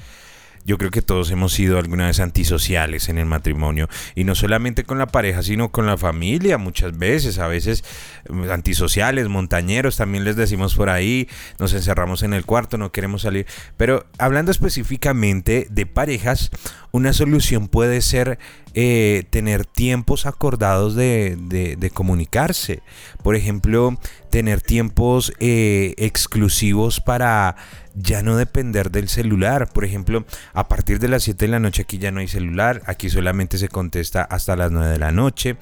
yo 0.68 0.76
creo 0.76 0.90
que 0.90 1.00
todos 1.00 1.30
hemos 1.30 1.54
sido 1.54 1.78
alguna 1.78 2.08
vez 2.08 2.20
antisociales 2.20 3.08
en 3.08 3.16
el 3.16 3.24
matrimonio. 3.24 3.88
Y 4.14 4.24
no 4.24 4.34
solamente 4.34 4.84
con 4.84 4.98
la 4.98 5.06
pareja, 5.06 5.42
sino 5.42 5.70
con 5.72 5.86
la 5.86 5.96
familia 5.96 6.58
muchas 6.58 6.98
veces, 6.98 7.38
a 7.38 7.48
veces 7.48 7.82
mm, 8.28 8.50
antisociales, 8.50 9.28
montañeros, 9.28 9.96
también 9.96 10.24
les 10.24 10.36
decimos 10.36 10.74
por 10.74 10.90
ahí, 10.90 11.26
nos 11.58 11.72
encerramos 11.72 12.22
en 12.22 12.34
el 12.34 12.44
cuarto, 12.44 12.76
no 12.76 12.92
queremos 12.92 13.22
salir. 13.22 13.46
Pero 13.78 14.04
hablando 14.18 14.50
específicamente 14.50 15.66
de 15.70 15.86
parejas, 15.86 16.50
una 16.92 17.14
solución 17.14 17.68
puede 17.68 18.02
ser 18.02 18.38
eh, 18.80 19.24
tener 19.30 19.66
tiempos 19.66 20.24
acordados 20.24 20.94
de, 20.94 21.90
comunicarse. 21.92 22.80
Por 23.24 23.34
ejemplo, 23.34 23.98
tener 24.30 24.60
tiempos 24.60 25.32
eh, 25.40 25.94
exclusivos 25.96 27.00
para 27.00 27.56
ya 27.96 28.22
no 28.22 28.36
depender 28.36 28.92
del 28.92 29.08
celular. 29.08 29.68
Por 29.72 29.84
ejemplo, 29.84 30.24
a 30.52 30.68
partir 30.68 31.00
de 31.00 31.08
las 31.08 31.24
7 31.24 31.46
de 31.46 31.50
la 31.50 31.58
noche 31.58 31.82
aquí 31.82 31.98
ya 31.98 32.12
no 32.12 32.20
hay 32.20 32.28
celular, 32.28 32.80
aquí 32.86 33.10
solamente 33.10 33.58
se 33.58 33.68
contesta 33.68 34.22
hasta 34.22 34.54
las 34.54 34.70
9 34.70 34.92
de 34.92 34.98
la 35.00 35.10
noche. 35.10 35.56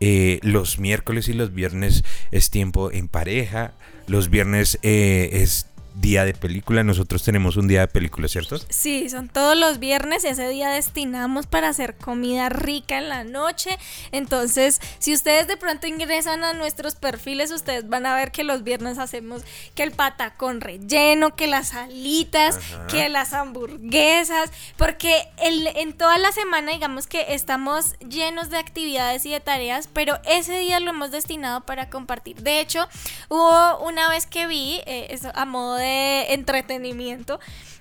Eh, 0.00 0.38
los 0.42 0.78
miércoles 0.78 1.28
y 1.28 1.32
los 1.32 1.54
viernes 1.54 2.04
es 2.32 2.50
tiempo 2.50 2.92
en 2.92 3.08
pareja. 3.08 3.72
Los 4.06 4.28
viernes 4.28 4.78
es 4.82 5.68
día 5.94 6.24
de 6.24 6.34
película. 6.34 6.84
Nosotros 6.84 7.22
tenemos 7.22 7.56
un 7.56 7.68
día 7.68 7.80
de 7.80 7.88
película, 7.88 8.28
¿cierto? 8.28 8.58
Sí, 8.68 9.08
son 9.08 9.28
todos 9.28 9.56
los 9.56 9.78
viernes. 9.78 10.24
Ese 10.24 10.48
día 10.48 10.70
destinamos 10.70 11.46
para 11.46 11.68
hacer 11.68 11.96
comida 11.96 12.48
rica 12.48 12.98
en 12.98 13.08
la 13.08 13.24
noche. 13.24 13.78
Entonces, 14.12 14.80
si 14.98 15.14
ustedes 15.14 15.48
de 15.48 15.56
pronto 15.56 15.86
ingresan 15.86 16.44
a 16.44 16.52
nuestros 16.52 16.94
perfiles, 16.94 17.50
ustedes 17.50 17.88
van 17.88 18.06
a 18.06 18.14
ver 18.14 18.30
que 18.30 18.44
los 18.44 18.62
viernes 18.62 18.98
hacemos 18.98 19.42
que 19.74 19.82
el 19.82 19.92
patacón 19.92 20.60
relleno, 20.60 21.34
que 21.34 21.46
las 21.46 21.74
alitas, 21.74 22.58
que 22.88 23.08
las 23.08 23.32
hamburguesas, 23.32 24.50
porque 24.76 25.28
el, 25.38 25.66
en 25.68 25.92
toda 25.92 26.18
la 26.18 26.32
semana, 26.32 26.72
digamos 26.72 27.06
que 27.06 27.34
estamos 27.34 27.98
llenos 28.00 28.50
de 28.50 28.58
actividades 28.58 29.26
y 29.26 29.30
de 29.30 29.40
tareas, 29.40 29.88
pero 29.92 30.18
ese 30.24 30.58
día 30.58 30.80
lo 30.80 30.90
hemos 30.90 31.10
destinado 31.10 31.62
para 31.62 31.90
compartir. 31.90 32.36
De 32.42 32.60
hecho, 32.60 32.88
hubo 33.28 33.78
una 33.86 34.08
vez 34.08 34.26
que 34.26 34.46
vi, 34.46 34.80
eh, 34.86 35.08
eso, 35.10 35.30
a 35.34 35.44
modo 35.44 35.74
de 35.74 35.87
entretenimiento. 36.32 37.40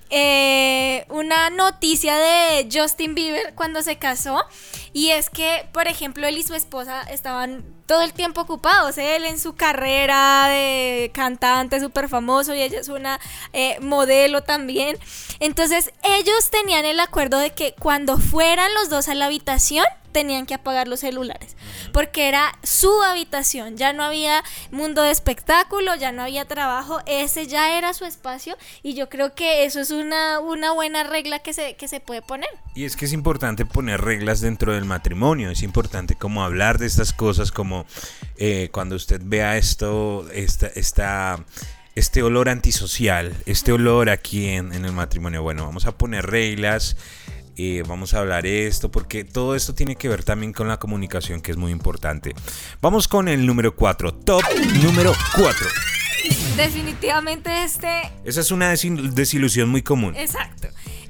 Eh, 0.10 1.06
una 1.10 1.50
noticia 1.50 2.16
de 2.16 2.70
Justin 2.72 3.14
Bieber 3.14 3.54
cuando 3.56 3.82
se 3.82 3.98
casó 3.98 4.46
y 4.94 5.10
es 5.10 5.30
que, 5.30 5.68
por 5.74 5.88
ejemplo, 5.88 6.26
él 6.28 6.38
y 6.38 6.44
su 6.44 6.54
esposa 6.54 7.02
estaban 7.04 7.66
todo 7.88 8.02
el 8.02 8.14
tiempo 8.14 8.42
ocupados, 8.42 8.98
él 8.98 9.24
en 9.26 9.40
su 9.40 9.56
carrera 9.56 10.48
de 10.50 11.10
cantante 11.14 11.80
súper 11.80 12.10
famoso 12.10 12.54
y 12.54 12.62
ella 12.62 12.80
es 12.80 12.90
una 12.90 13.20
eh, 13.54 13.80
modelo 13.80 14.44
también. 14.44 14.98
Entonces 15.40 15.92
ellos 16.04 16.52
tenían 16.52 16.86
el 16.86 17.00
acuerdo 17.00 17.40
de 17.40 17.52
que 17.52 17.74
cuando 17.80 18.18
fueran 18.18 18.72
los 18.76 18.90
dos 18.90 19.08
a 19.08 19.16
la 19.16 19.26
habitación, 19.26 19.86
tenían 20.18 20.48
que 20.48 20.56
apagar 20.56 20.88
los 20.88 21.02
celulares, 21.02 21.56
porque 21.94 22.28
era 22.28 22.58
su 22.64 23.04
habitación, 23.04 23.78
ya 23.78 23.94
no 23.94 24.04
había 24.04 24.44
mundo 24.72 25.04
de 25.04 25.12
espectáculo, 25.12 25.94
ya 25.94 26.12
no 26.12 26.24
había 26.24 26.46
trabajo, 26.46 27.02
ese 27.06 27.46
ya 27.46 27.78
era 27.78 27.94
su 27.94 28.04
espacio 28.04 28.58
y 28.82 28.96
yo 28.96 29.10
creo 29.10 29.36
que 29.36 29.66
eso 29.66 29.80
es 29.80 29.92
una, 29.92 30.40
una 30.40 30.72
buena 30.72 31.04
regla 31.04 31.38
que 31.38 31.54
se, 31.54 31.76
que 31.76 31.88
se 31.88 32.00
puede 32.00 32.24
poner. 32.24 32.50
Y 32.74 32.86
es 32.86 32.96
que 32.96 33.06
es 33.06 33.14
importante 33.14 33.68
poner 33.68 34.02
reglas 34.02 34.42
dentro 34.42 34.74
del 34.74 34.86
matrimonio, 34.86 35.52
es 35.52 35.62
importante 35.62 36.16
como 36.16 36.44
hablar 36.44 36.80
de 36.80 36.88
estas 36.88 37.14
cosas, 37.14 37.52
como 37.52 37.77
eh, 38.38 38.70
cuando 38.72 38.96
usted 38.96 39.22
vea 39.24 39.58
esto, 39.58 40.28
esta, 40.34 40.68
esta 40.68 41.46
este 41.96 42.22
olor 42.22 42.48
antisocial, 42.48 43.36
este 43.48 43.72
olor 43.72 44.12
aquí 44.12 44.50
en, 44.50 44.72
en, 44.72 44.86
el 44.86 44.92
matrimonio. 44.92 45.42
Bueno, 45.42 45.66
vamos 45.66 45.88
a 45.88 45.98
poner 45.98 46.28
reglas, 46.28 46.96
eh, 47.60 47.84
vamos 47.88 48.14
a 48.14 48.20
hablar 48.20 48.46
esto, 48.46 48.92
porque 48.92 49.24
todo 49.24 49.56
esto 49.56 49.74
tiene 49.74 49.96
que 49.96 50.08
ver 50.08 50.24
también 50.24 50.54
con 50.54 50.68
la 50.68 50.78
comunicación, 50.78 51.42
que 51.42 51.50
es 51.50 51.58
muy 51.58 51.72
importante. 51.72 52.36
Vamos 52.82 53.08
con 53.08 53.28
el 53.28 53.48
número 53.48 53.76
4, 53.76 54.14
top 54.14 54.44
número 54.84 55.12
4. 55.36 55.68
Definitivamente 56.56 57.64
este... 57.64 58.12
Esa 58.24 58.42
es 58.42 58.52
una 58.52 58.70
desilusión 58.70 59.70
muy 59.70 59.82
común. 59.82 60.16
Exacto. 60.16 60.68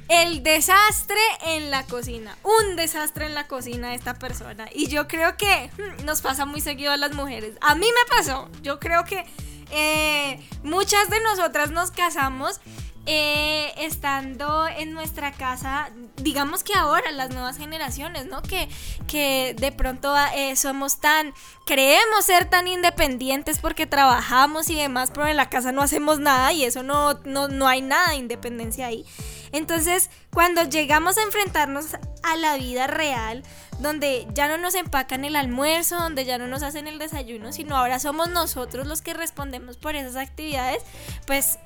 El 0.09 0.41
desastre 0.41 1.19
en 1.41 1.69
la 1.69 1.83
cocina. 1.83 2.37
Un 2.43 2.75
desastre 2.75 3.25
en 3.25 3.35
la 3.35 3.47
cocina 3.47 3.89
de 3.89 3.95
esta 3.95 4.13
persona. 4.13 4.67
Y 4.73 4.87
yo 4.87 5.07
creo 5.07 5.35
que 5.37 5.69
hmm, 5.77 6.05
nos 6.05 6.21
pasa 6.21 6.45
muy 6.45 6.61
seguido 6.61 6.91
a 6.91 6.97
las 6.97 7.13
mujeres. 7.13 7.55
A 7.61 7.75
mí 7.75 7.87
me 7.87 8.15
pasó. 8.15 8.49
Yo 8.61 8.79
creo 8.79 9.03
que 9.03 9.25
eh, 9.71 10.39
muchas 10.63 11.09
de 11.09 11.19
nosotras 11.19 11.71
nos 11.71 11.91
casamos 11.91 12.61
eh, 13.09 13.71
estando 13.77 14.67
en 14.67 14.91
nuestra 14.91 15.31
casa, 15.31 15.89
digamos 16.17 16.61
que 16.63 16.73
ahora 16.73 17.09
las 17.13 17.29
nuevas 17.29 17.57
generaciones, 17.57 18.25
¿no? 18.25 18.41
Que, 18.41 18.67
que 19.07 19.55
de 19.57 19.71
pronto 19.71 20.13
eh, 20.35 20.57
somos 20.57 20.99
tan, 20.99 21.33
creemos 21.65 22.25
ser 22.25 22.49
tan 22.49 22.67
independientes 22.67 23.59
porque 23.59 23.85
trabajamos 23.87 24.69
y 24.69 24.75
demás, 24.75 25.11
pero 25.13 25.25
en 25.27 25.37
la 25.37 25.49
casa 25.49 25.71
no 25.71 25.81
hacemos 25.81 26.19
nada 26.19 26.51
y 26.51 26.65
eso 26.65 26.83
no, 26.83 27.13
no, 27.23 27.47
no 27.47 27.69
hay 27.69 27.81
nada 27.81 28.09
de 28.09 28.17
independencia 28.17 28.87
ahí. 28.87 29.05
Entonces, 29.51 30.09
cuando 30.33 30.63
llegamos 30.63 31.17
a 31.17 31.23
enfrentarnos 31.23 31.95
a 32.23 32.35
la 32.37 32.57
vida 32.57 32.87
real, 32.87 33.43
donde 33.79 34.27
ya 34.33 34.47
no 34.47 34.57
nos 34.57 34.75
empacan 34.75 35.25
el 35.25 35.35
almuerzo, 35.35 35.97
donde 35.97 36.25
ya 36.25 36.37
no 36.37 36.47
nos 36.47 36.63
hacen 36.63 36.87
el 36.87 36.99
desayuno, 36.99 37.51
sino 37.51 37.77
ahora 37.77 37.99
somos 37.99 38.29
nosotros 38.29 38.87
los 38.87 39.01
que 39.01 39.13
respondemos 39.13 39.77
por 39.77 39.95
esas 39.95 40.15
actividades, 40.15 40.83
pues, 41.25 41.59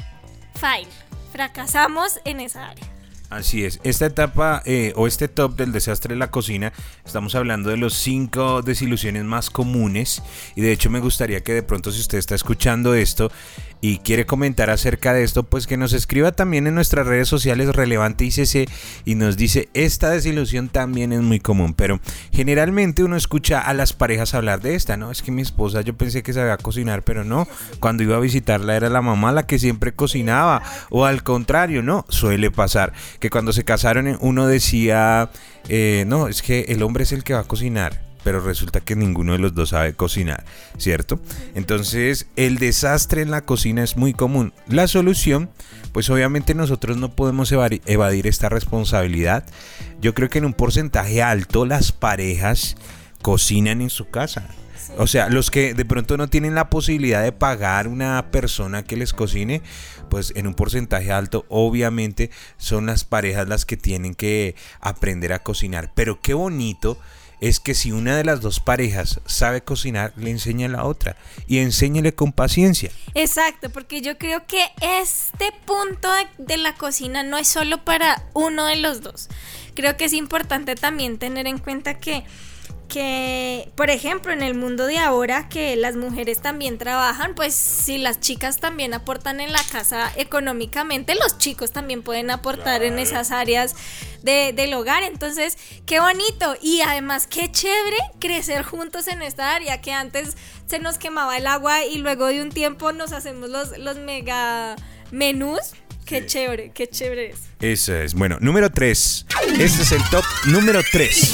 fine 0.56 0.90
fracasamos 1.32 2.20
en 2.26 2.40
esa 2.42 2.70
área. 2.70 2.86
Así 3.30 3.64
es, 3.64 3.80
esta 3.84 4.08
etapa 4.08 4.62
eh, 4.66 4.92
o 4.98 5.08
este 5.08 5.30
top 5.30 5.56
del 5.56 5.72
desastre 5.72 6.16
de 6.16 6.20
la 6.20 6.30
cocina, 6.30 6.74
estamos 7.06 7.34
hablando 7.34 7.70
de 7.70 7.78
los 7.78 7.94
cinco 7.94 8.62
desilusiones 8.62 9.24
más 9.24 9.50
comunes 9.50 10.22
y 10.54 10.60
de 10.60 10.74
hecho 10.74 10.90
me 10.90 11.00
gustaría 11.00 11.42
que 11.42 11.54
de 11.54 11.64
pronto 11.64 11.94
si 11.94 12.02
usted 12.02 12.18
está 12.18 12.36
escuchando 12.36 12.94
esto 12.94 13.32
y 13.82 13.98
quiere 13.98 14.26
comentar 14.26 14.70
acerca 14.70 15.12
de 15.14 15.24
esto, 15.24 15.44
pues 15.44 15.68
que 15.68 15.76
nos 15.76 15.94
escriba 15.94 16.32
también 16.32 16.68
en 16.68 16.76
nuestras 16.76 17.08
redes 17.08 17.28
sociales 17.28 17.76
relevante 17.76 18.26
ICC 18.26 18.70
y 19.06 19.16
nos 19.16 19.38
dice, 19.38 19.70
esta 19.74 20.12
desilusión 20.12 20.70
también 20.70 21.12
es 21.12 21.22
muy 21.22 21.40
común, 21.40 21.74
pero 21.74 22.00
generalmente 22.32 23.04
uno 23.04 23.18
escucha 23.18 23.60
a 23.60 23.74
las 23.74 23.94
parejas 23.94 24.36
hablar 24.36 24.62
de 24.62 24.76
esta, 24.76 24.98
¿no? 24.98 25.12
Es 25.12 25.22
que 25.24 25.32
mi 25.32 25.42
esposa 25.42 25.82
yo 25.82 25.96
pensé 25.96 26.22
que 26.22 26.34
sabía 26.34 26.58
cocinar, 26.58 27.04
pero 27.04 27.24
no, 27.24 27.48
cuando 27.80 28.04
iba 28.04 28.16
a 28.16 28.20
visitarla 28.20 28.76
era 28.76 28.90
la 28.90 29.02
mamá 29.02 29.32
la 29.32 29.48
que 29.48 29.58
siempre 29.58 29.94
cocinaba, 29.94 30.62
o 30.90 31.06
al 31.06 31.24
contrario, 31.24 31.82
¿no? 31.82 32.06
Suele 32.10 32.52
pasar 32.52 32.94
que 33.20 33.30
cuando 33.30 33.52
se 33.52 33.64
casaron 33.64 34.18
uno 34.22 34.46
decía, 34.48 35.32
eh, 35.70 36.06
no, 36.08 36.28
es 36.28 36.42
que 36.42 36.66
el 36.70 36.84
hombre 36.84 37.04
es 37.04 37.12
el 37.12 37.24
que 37.24 37.34
va 37.34 37.42
a 37.42 37.46
cocinar 37.46 38.11
pero 38.24 38.40
resulta 38.40 38.82
que 38.82 38.96
ninguno 38.96 39.34
de 39.34 39.40
los 39.40 39.54
dos 39.56 39.70
sabe 39.70 39.94
cocinar, 39.94 40.46
¿cierto? 40.78 41.20
Entonces 41.56 42.28
el 42.36 42.58
desastre 42.58 43.22
en 43.22 43.32
la 43.32 43.42
cocina 43.42 43.84
es 43.84 43.98
muy 43.98 44.14
común. 44.14 44.54
La 44.68 44.88
solución, 44.88 45.50
pues 45.92 46.10
obviamente 46.10 46.54
nosotros 46.54 46.98
no 46.98 47.16
podemos 47.16 47.52
evadir 47.52 48.28
esta 48.28 48.50
responsabilidad. 48.50 49.46
Yo 50.00 50.14
creo 50.14 50.30
que 50.30 50.40
en 50.40 50.46
un 50.46 50.54
porcentaje 50.54 51.22
alto 51.22 51.66
las 51.66 51.92
parejas 51.92 52.76
cocinan 53.22 53.82
en 53.82 53.90
su 53.90 54.10
casa. 54.10 54.48
O 54.98 55.08
sea, 55.08 55.30
los 55.30 55.52
que 55.52 55.74
de 55.74 55.86
pronto 55.86 56.18
no 56.18 56.28
tienen 56.28 56.56
la 56.56 56.70
posibilidad 56.70 57.24
de 57.24 57.32
pagar 57.32 57.88
una 57.88 58.30
persona 58.32 58.84
que 58.84 58.98
les 58.98 59.14
cocine, 59.14 59.62
pues 60.10 60.34
en 60.36 60.48
un 60.48 60.54
porcentaje 60.54 61.12
alto, 61.12 61.46
obviamente 61.48 62.30
son 62.58 62.88
las 62.88 63.06
parejas 63.06 63.48
las 63.48 63.66
que 63.66 63.78
tienen 63.78 64.16
que 64.16 64.56
aprender 64.82 65.32
a 65.34 65.40
cocinar. 65.40 65.92
Pero 65.96 66.20
qué 66.20 66.34
bonito 66.34 66.98
es 67.42 67.60
que 67.60 67.74
si 67.74 67.92
una 67.92 68.16
de 68.16 68.24
las 68.24 68.40
dos 68.40 68.60
parejas 68.60 69.20
sabe 69.26 69.62
cocinar, 69.62 70.14
le 70.16 70.30
enseña 70.30 70.68
a 70.68 70.70
la 70.70 70.86
otra 70.86 71.18
y 71.48 71.58
enséñele 71.58 72.14
con 72.14 72.32
paciencia. 72.32 72.92
Exacto, 73.16 73.72
porque 73.72 74.02
yo 74.02 74.18
creo 74.20 74.46
que 74.46 74.64
este 75.02 75.52
punto 75.66 76.08
de, 76.38 76.58
la 76.58 76.76
cocina 76.76 77.24
no 77.24 77.38
es 77.38 77.48
solo 77.48 77.84
para 77.84 78.24
uno 78.34 78.66
de 78.68 78.76
los 78.76 79.02
dos. 79.02 79.28
Creo 79.74 79.98
que 79.98 80.06
es 80.06 80.14
importante 80.14 80.76
también 80.76 81.18
tener 81.18 81.48
en 81.48 81.58
cuenta 81.58 81.96
que 81.96 82.24
que, 82.92 83.72
por 83.76 83.90
ejemplo, 83.90 84.34
en 84.34 84.44
el 84.44 84.54
mundo 84.54 84.86
de 84.86 84.98
ahora 84.98 85.48
que 85.48 85.78
las 85.78 85.96
mujeres 85.96 86.42
también 86.42 86.78
trabajan, 86.78 87.36
pues 87.36 87.56
si 87.56 87.98
las 87.98 88.20
chicas 88.20 88.60
también 88.60 88.94
aportan 88.94 89.40
en 89.40 89.54
la 89.54 89.64
casa 89.72 90.12
económicamente, 90.18 91.16
los 91.16 91.38
chicos 91.38 91.72
también 91.72 92.04
pueden 92.04 92.30
aportar 92.32 92.84
en 92.84 93.00
esas 93.00 93.32
áreas 93.32 93.76
de, 94.24 94.52
del 94.54 94.74
hogar. 94.74 95.04
Entonces, 95.04 95.58
qué 95.86 96.02
bonito 96.02 96.58
y 96.62 96.82
además 96.82 97.28
qué 97.28 97.50
chévere 97.50 97.98
crecer 98.20 98.62
juntos 98.64 99.08
en 99.08 99.22
esta 99.22 99.56
área 99.56 99.80
que 99.80 99.94
antes 99.94 100.36
se 100.68 100.80
nos 100.80 100.98
quemaba 100.98 101.38
el 101.38 101.48
agua 101.48 101.86
y 101.86 101.98
luego 101.98 102.28
de 102.28 102.42
un 102.42 102.50
tiempo 102.50 102.92
nos 102.92 103.14
hacemos 103.14 103.50
los, 103.50 103.78
los 103.78 103.98
mega 104.00 104.76
menús. 105.12 105.62
Qué 106.06 106.26
chévere, 106.26 106.72
qué 106.74 106.88
chévere 106.88 107.30
es. 107.30 107.40
Eso 107.62 107.96
es. 107.96 108.16
Bueno, 108.16 108.38
número 108.42 108.70
3. 108.70 109.28
Este 109.60 109.64
es 109.64 109.92
el 109.94 110.04
top 110.10 110.26
número 110.48 110.82
3 110.92 111.34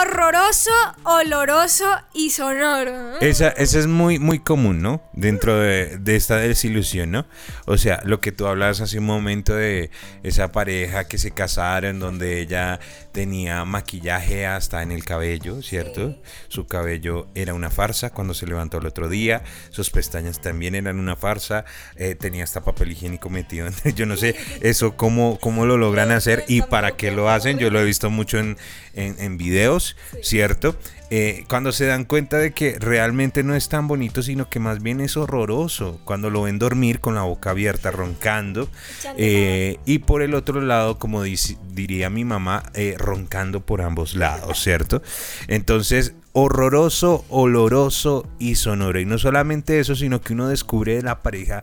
horroroso, 0.00 0.70
oloroso 1.04 1.84
y 2.12 2.30
sonoro. 2.30 3.20
Esa, 3.20 3.48
esa 3.48 3.78
es 3.78 3.86
muy, 3.86 4.18
muy 4.18 4.38
común, 4.38 4.82
¿no? 4.82 5.02
Dentro 5.12 5.58
de, 5.58 5.98
de, 5.98 6.16
esta 6.16 6.36
desilusión, 6.36 7.10
¿no? 7.10 7.26
O 7.66 7.78
sea, 7.78 8.00
lo 8.04 8.20
que 8.20 8.32
tú 8.32 8.46
hablabas 8.46 8.80
hace 8.80 8.98
un 8.98 9.06
momento 9.06 9.54
de 9.54 9.90
esa 10.22 10.52
pareja 10.52 11.04
que 11.04 11.18
se 11.18 11.30
casaron, 11.30 11.98
donde 11.98 12.40
ella 12.40 12.80
tenía 13.14 13.64
maquillaje 13.64 14.44
hasta 14.44 14.82
en 14.82 14.90
el 14.90 15.04
cabello, 15.04 15.62
¿cierto? 15.62 16.10
Sí. 16.10 16.16
Su 16.48 16.66
cabello 16.66 17.28
era 17.36 17.54
una 17.54 17.70
farsa 17.70 18.10
cuando 18.10 18.34
se 18.34 18.44
levantó 18.44 18.78
el 18.78 18.86
otro 18.86 19.08
día, 19.08 19.44
sus 19.70 19.90
pestañas 19.90 20.40
también 20.40 20.74
eran 20.74 20.98
una 20.98 21.14
farsa, 21.14 21.64
eh, 21.94 22.16
tenía 22.16 22.42
hasta 22.42 22.64
papel 22.64 22.90
higiénico 22.90 23.30
metido. 23.30 23.68
Yo 23.94 24.04
no 24.04 24.16
sé 24.16 24.34
eso 24.60 24.96
cómo, 24.96 25.38
cómo 25.40 25.64
lo 25.64 25.76
logran 25.76 26.10
hacer 26.10 26.44
y 26.48 26.62
para 26.62 26.96
qué 26.96 27.12
lo 27.12 27.30
hacen. 27.30 27.58
Yo 27.58 27.70
lo 27.70 27.80
he 27.80 27.84
visto 27.84 28.10
mucho 28.10 28.38
en, 28.40 28.58
en, 28.94 29.14
en 29.20 29.38
videos, 29.38 29.96
¿cierto? 30.20 30.76
Eh, 31.16 31.44
cuando 31.48 31.70
se 31.70 31.86
dan 31.86 32.06
cuenta 32.06 32.38
de 32.38 32.52
que 32.52 32.76
realmente 32.76 33.44
no 33.44 33.54
es 33.54 33.68
tan 33.68 33.86
bonito, 33.86 34.20
sino 34.20 34.50
que 34.50 34.58
más 34.58 34.82
bien 34.82 34.98
es 34.98 35.16
horroroso, 35.16 36.00
cuando 36.04 36.28
lo 36.28 36.42
ven 36.42 36.58
dormir 36.58 36.98
con 36.98 37.14
la 37.14 37.22
boca 37.22 37.50
abierta, 37.50 37.92
roncando, 37.92 38.68
eh, 39.16 39.78
y 39.86 39.98
por 39.98 40.22
el 40.22 40.34
otro 40.34 40.60
lado, 40.60 40.98
como 40.98 41.22
dice, 41.22 41.56
diría 41.70 42.10
mi 42.10 42.24
mamá, 42.24 42.64
eh, 42.74 42.96
roncando 42.98 43.60
por 43.60 43.80
ambos 43.80 44.16
lados, 44.16 44.60
¿cierto? 44.60 45.02
Entonces, 45.46 46.14
horroroso, 46.32 47.24
oloroso 47.28 48.28
y 48.40 48.56
sonoro. 48.56 48.98
Y 48.98 49.04
no 49.04 49.16
solamente 49.16 49.78
eso, 49.78 49.94
sino 49.94 50.20
que 50.20 50.32
uno 50.32 50.48
descubre 50.48 50.96
de 50.96 51.02
la 51.02 51.22
pareja 51.22 51.62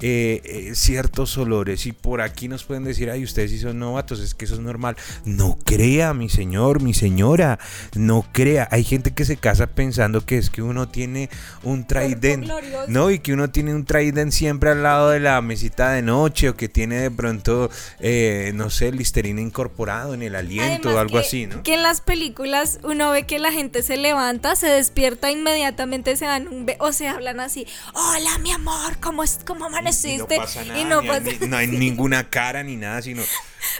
eh, 0.00 0.42
eh, 0.44 0.74
ciertos 0.74 1.38
olores 1.38 1.86
y 1.86 1.92
por 1.92 2.20
aquí 2.20 2.48
nos 2.48 2.64
pueden 2.64 2.84
decir, 2.84 3.10
ay, 3.10 3.22
ustedes 3.22 3.52
si 3.52 3.58
son 3.58 3.78
novatos, 3.78 4.20
es 4.20 4.34
que 4.34 4.44
eso 4.44 4.54
es 4.54 4.60
normal. 4.60 4.96
No 5.24 5.56
crea, 5.64 6.14
mi 6.14 6.28
señor, 6.28 6.82
mi 6.82 6.94
señora, 6.94 7.58
no 7.94 8.26
crea. 8.32 8.68
Hay 8.70 8.84
gente 8.84 9.12
que 9.12 9.24
se 9.24 9.36
casa 9.36 9.68
pensando 9.68 10.26
que 10.26 10.36
es 10.36 10.50
que 10.50 10.62
uno 10.62 10.88
tiene 10.88 11.30
un 11.62 11.86
trident, 11.86 12.50
¿no? 12.88 13.10
Y 13.10 13.20
que 13.20 13.32
uno 13.32 13.50
tiene 13.50 13.74
un 13.74 13.84
trident 13.84 14.32
siempre 14.32 14.70
al 14.70 14.82
lado 14.82 15.10
de 15.10 15.20
la 15.20 15.40
mesita 15.42 15.92
de 15.92 16.02
noche 16.02 16.48
o 16.48 16.56
que 16.56 16.68
tiene 16.68 16.96
de 16.96 17.10
pronto, 17.10 17.70
eh, 18.00 18.52
no 18.54 18.70
sé, 18.70 18.90
listerina 18.92 19.40
incorporado 19.40 20.14
en 20.14 20.22
el 20.22 20.34
aliento 20.34 20.88
Además 20.88 20.94
o 20.94 20.98
algo 21.00 21.18
que, 21.20 21.26
así, 21.26 21.46
¿no? 21.46 21.62
Que 21.62 21.74
en 21.74 21.82
las 21.82 22.00
películas 22.00 22.80
uno 22.82 23.10
ve 23.10 23.24
que 23.24 23.38
la 23.38 23.52
gente 23.52 23.82
se 23.82 23.96
levanta, 23.96 24.56
se 24.56 24.66
despierta 24.66 25.30
inmediatamente, 25.30 26.16
se 26.16 26.24
dan 26.24 26.48
un 26.48 26.64
o 26.78 26.92
se 26.92 27.06
hablan 27.06 27.40
así, 27.40 27.66
hola 27.92 28.38
mi 28.38 28.50
amor, 28.50 28.98
¿cómo, 29.00 29.22
es, 29.22 29.40
cómo 29.46 29.70
amaneciste? 29.88 30.34
Y 30.34 30.36
no 30.38 30.42
pasa 30.42 30.64
nada, 30.64 30.80
y 30.80 30.84
no 30.84 31.02
ni- 31.02 31.08
pasa- 31.08 31.20
ni- 31.40 31.46
no 31.48 31.56
hay 31.56 31.66
ninguna 31.68 32.30
cara 32.30 32.62
ni 32.62 32.76
nada, 32.76 33.02
sino... 33.02 33.22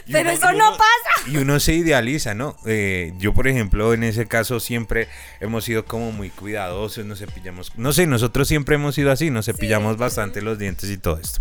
Pero 0.07 0.21
uno- 0.21 0.31
eso 0.31 0.51
y 0.53 0.57
no 0.57 0.67
uno- 0.69 0.77
pasa. 0.77 1.29
Y 1.29 1.37
uno 1.37 1.59
se 1.59 1.73
idealiza, 1.73 2.33
¿no? 2.33 2.57
Eh, 2.65 3.13
yo, 3.19 3.33
por 3.33 3.47
ejemplo, 3.47 3.93
en 3.93 4.03
ese 4.03 4.25
caso 4.27 4.59
siempre 4.59 5.07
hemos 5.39 5.63
sido 5.63 5.85
como 5.85 6.11
muy 6.11 6.29
cuidadosos, 6.29 7.05
nos 7.05 7.19
cepillamos... 7.19 7.71
No 7.77 7.93
sé, 7.93 8.07
nosotros 8.07 8.47
siempre 8.47 8.75
hemos 8.75 8.95
sido 8.95 9.11
así, 9.11 9.29
nos 9.29 9.45
cepillamos 9.45 9.97
bastante 9.97 10.41
los 10.41 10.57
dientes 10.57 10.89
y 10.89 10.97
todo 10.97 11.19
esto. 11.19 11.39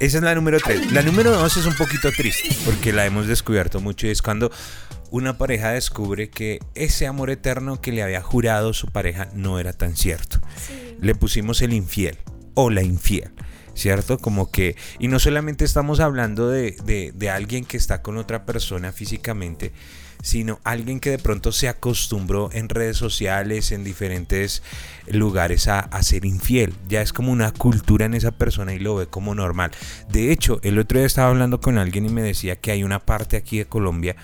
Esa 0.00 0.18
es 0.18 0.22
la 0.24 0.34
número 0.34 0.58
3. 0.58 0.92
La 0.92 1.02
número 1.02 1.30
2 1.32 1.56
es 1.56 1.66
un 1.66 1.76
poquito 1.76 2.10
triste, 2.12 2.48
porque 2.64 2.92
la 2.92 3.06
hemos 3.06 3.26
descubierto 3.28 3.80
mucho 3.80 4.06
y 4.06 4.10
es 4.10 4.20
cuando 4.22 4.50
una 5.10 5.38
pareja 5.38 5.70
descubre 5.70 6.28
que 6.28 6.58
ese 6.74 7.06
amor 7.06 7.30
eterno 7.30 7.80
que 7.80 7.92
le 7.92 8.02
había 8.02 8.20
jurado 8.20 8.72
su 8.74 8.88
pareja 8.88 9.28
no 9.32 9.60
era 9.60 9.72
tan 9.72 9.94
cierto. 9.96 10.40
Le 11.00 11.14
pusimos 11.14 11.62
el 11.62 11.72
infiel 11.72 12.18
o 12.54 12.70
la 12.70 12.82
infiel. 12.82 13.30
¿Cierto? 13.76 14.16
Como 14.18 14.50
que, 14.50 14.74
y 14.98 15.08
no 15.08 15.18
solamente 15.18 15.64
estamos 15.64 16.00
hablando 16.00 16.48
de, 16.48 16.72
de- 16.84 17.12
de 17.14 17.30
alguien 17.30 17.64
que 17.66 17.76
está 17.76 18.00
con 18.00 18.16
otra 18.16 18.46
persona 18.46 18.90
físicamente, 18.90 19.70
sino 20.22 20.58
alguien 20.64 20.98
que 20.98 21.10
de 21.10 21.18
pronto 21.18 21.52
se 21.52 21.68
acostumbró 21.68 22.48
en 22.52 22.70
redes 22.70 22.96
sociales, 22.96 23.70
en 23.72 23.84
diferentes 23.84 24.62
lugares 25.08 25.68
a, 25.68 25.80
a 25.80 26.02
ser 26.02 26.24
infiel. 26.24 26.74
Ya 26.88 27.02
es 27.02 27.12
como 27.12 27.30
una 27.30 27.52
cultura 27.52 28.06
en 28.06 28.14
esa 28.14 28.30
persona 28.32 28.72
y 28.72 28.78
lo 28.78 28.96
ve 28.96 29.06
como 29.08 29.34
normal. 29.34 29.70
De 30.10 30.32
hecho, 30.32 30.58
el 30.62 30.78
otro 30.78 30.98
día 30.98 31.06
estaba 31.06 31.28
hablando 31.28 31.60
con 31.60 31.76
alguien 31.76 32.06
y 32.06 32.08
me 32.08 32.22
decía 32.22 32.56
que 32.56 32.70
hay 32.70 32.82
una 32.82 33.00
parte 33.00 33.36
aquí 33.36 33.58
de 33.58 33.66
Colombia 33.66 34.16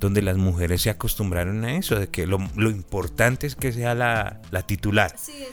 donde 0.00 0.22
las 0.22 0.36
mujeres 0.38 0.82
se 0.82 0.90
acostumbraron 0.90 1.64
a 1.64 1.76
eso, 1.76 1.98
de 1.98 2.08
que 2.08 2.26
lo, 2.26 2.38
lo 2.56 2.70
importante 2.70 3.46
es 3.46 3.54
que 3.54 3.70
sea 3.72 3.94
la, 3.94 4.40
la 4.50 4.62
titular. 4.62 5.14
Sí. 5.18 5.44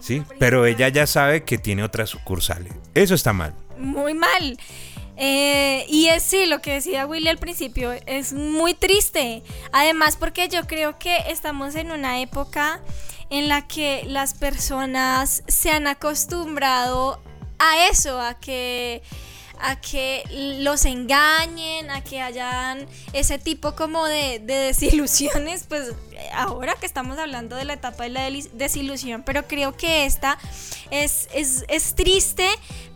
¿Sí? 0.00 0.22
Pero 0.38 0.66
ella 0.66 0.88
ya 0.88 1.06
sabe 1.06 1.44
que 1.44 1.58
tiene 1.58 1.82
otras 1.82 2.10
sucursales. 2.10 2.72
Eso 2.94 3.14
está 3.14 3.32
mal. 3.32 3.54
Muy 3.78 4.14
mal. 4.14 4.58
Eh, 5.16 5.86
y 5.88 6.08
es 6.08 6.22
sí, 6.22 6.46
lo 6.46 6.60
que 6.60 6.74
decía 6.74 7.06
Willy 7.06 7.28
al 7.28 7.38
principio, 7.38 7.92
es 8.06 8.32
muy 8.32 8.74
triste. 8.74 9.42
Además, 9.72 10.16
porque 10.16 10.48
yo 10.48 10.66
creo 10.66 10.98
que 10.98 11.16
estamos 11.28 11.74
en 11.74 11.90
una 11.90 12.20
época 12.20 12.80
en 13.30 13.48
la 13.48 13.66
que 13.66 14.04
las 14.06 14.34
personas 14.34 15.42
se 15.48 15.70
han 15.70 15.86
acostumbrado 15.86 17.20
a 17.58 17.88
eso, 17.88 18.20
a 18.20 18.34
que 18.34 19.02
a 19.60 19.80
que 19.80 20.22
los 20.60 20.84
engañen, 20.84 21.90
a 21.90 22.02
que 22.02 22.20
hayan 22.20 22.86
ese 23.12 23.38
tipo 23.38 23.74
como 23.74 24.06
de, 24.06 24.38
de 24.40 24.54
desilusiones, 24.54 25.64
pues 25.68 25.92
eh, 26.12 26.28
ahora 26.34 26.74
que 26.74 26.86
estamos 26.86 27.18
hablando 27.18 27.56
de 27.56 27.64
la 27.64 27.74
etapa 27.74 28.04
de 28.04 28.10
la 28.10 28.30
desilusión, 28.52 29.22
pero 29.24 29.46
creo 29.46 29.76
que 29.76 30.06
esta 30.06 30.38
es, 30.90 31.28
es, 31.32 31.64
es 31.68 31.94
triste 31.94 32.48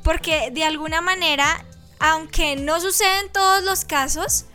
porque 0.02 0.50
de 0.50 0.64
alguna 0.64 1.00
manera, 1.00 1.64
aunque 1.98 2.56
no 2.56 2.80
sucede 2.80 3.20
en 3.20 3.32
todos 3.32 3.62
los 3.62 3.84
casos, 3.84 4.46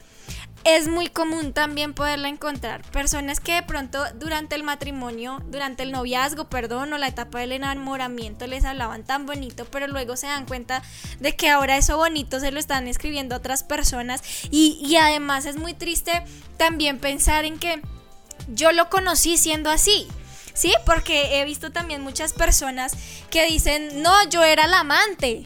es 0.65 0.87
muy 0.87 1.07
común 1.07 1.53
también 1.53 1.93
poderla 1.93 2.27
encontrar. 2.27 2.81
Personas 2.91 3.39
que 3.39 3.53
de 3.53 3.63
pronto 3.63 4.03
durante 4.15 4.55
el 4.55 4.63
matrimonio, 4.63 5.39
durante 5.45 5.83
el 5.83 5.91
noviazgo, 5.91 6.49
perdón, 6.49 6.91
o 6.91 6.97
la 6.97 7.07
etapa 7.07 7.39
del 7.39 7.51
enamoramiento 7.51 8.47
les 8.47 8.65
hablaban 8.65 9.03
tan 9.03 9.27
bonito, 9.27 9.65
pero 9.65 9.87
luego 9.87 10.17
se 10.17 10.25
dan 10.25 10.47
cuenta 10.47 10.81
de 11.19 11.35
que 11.35 11.49
ahora 11.49 11.77
eso 11.77 11.97
bonito 11.97 12.39
se 12.39 12.51
lo 12.51 12.59
están 12.59 12.87
escribiendo 12.87 13.35
otras 13.35 13.63
personas. 13.63 14.23
Y, 14.49 14.79
y 14.83 14.95
además 14.95 15.45
es 15.45 15.55
muy 15.55 15.75
triste 15.75 16.23
también 16.57 16.97
pensar 16.97 17.45
en 17.45 17.59
que 17.59 17.81
yo 18.47 18.71
lo 18.71 18.89
conocí 18.89 19.37
siendo 19.37 19.69
así. 19.69 20.07
Sí, 20.55 20.73
porque 20.85 21.39
he 21.39 21.45
visto 21.45 21.71
también 21.71 22.01
muchas 22.01 22.33
personas 22.33 22.93
que 23.29 23.45
dicen, 23.45 24.01
no, 24.01 24.13
yo 24.29 24.43
era 24.43 24.65
la 24.67 24.79
amante 24.79 25.45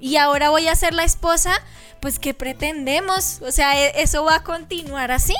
y 0.00 0.16
ahora 0.16 0.50
voy 0.50 0.68
a 0.68 0.74
ser 0.74 0.94
la 0.94 1.04
esposa, 1.04 1.62
pues 2.00 2.18
¿qué 2.18 2.34
pretendemos? 2.34 3.40
O 3.42 3.52
sea, 3.52 3.80
e- 3.80 4.02
eso 4.02 4.24
va 4.24 4.36
a 4.36 4.42
continuar 4.42 5.10
así. 5.10 5.34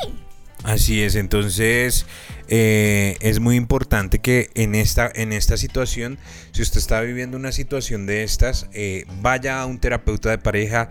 Así 0.65 1.03
es, 1.03 1.15
entonces 1.15 2.07
eh, 2.49 3.17
es 3.21 3.39
muy 3.39 3.57
importante 3.57 4.19
que 4.19 4.51
en 4.55 4.75
esta, 4.75 5.11
en 5.15 5.33
esta 5.33 5.57
situación, 5.57 6.19
si 6.53 6.63
usted 6.63 6.79
está 6.79 7.01
viviendo 7.03 7.37
una 7.37 7.53
situación 7.53 8.07
de 8.07 8.25
estas, 8.25 8.67
eh, 8.73 9.05
vaya 9.21 9.61
a 9.61 9.67
un 9.67 9.79
terapeuta 9.79 10.31
de 10.31 10.39
pareja, 10.39 10.89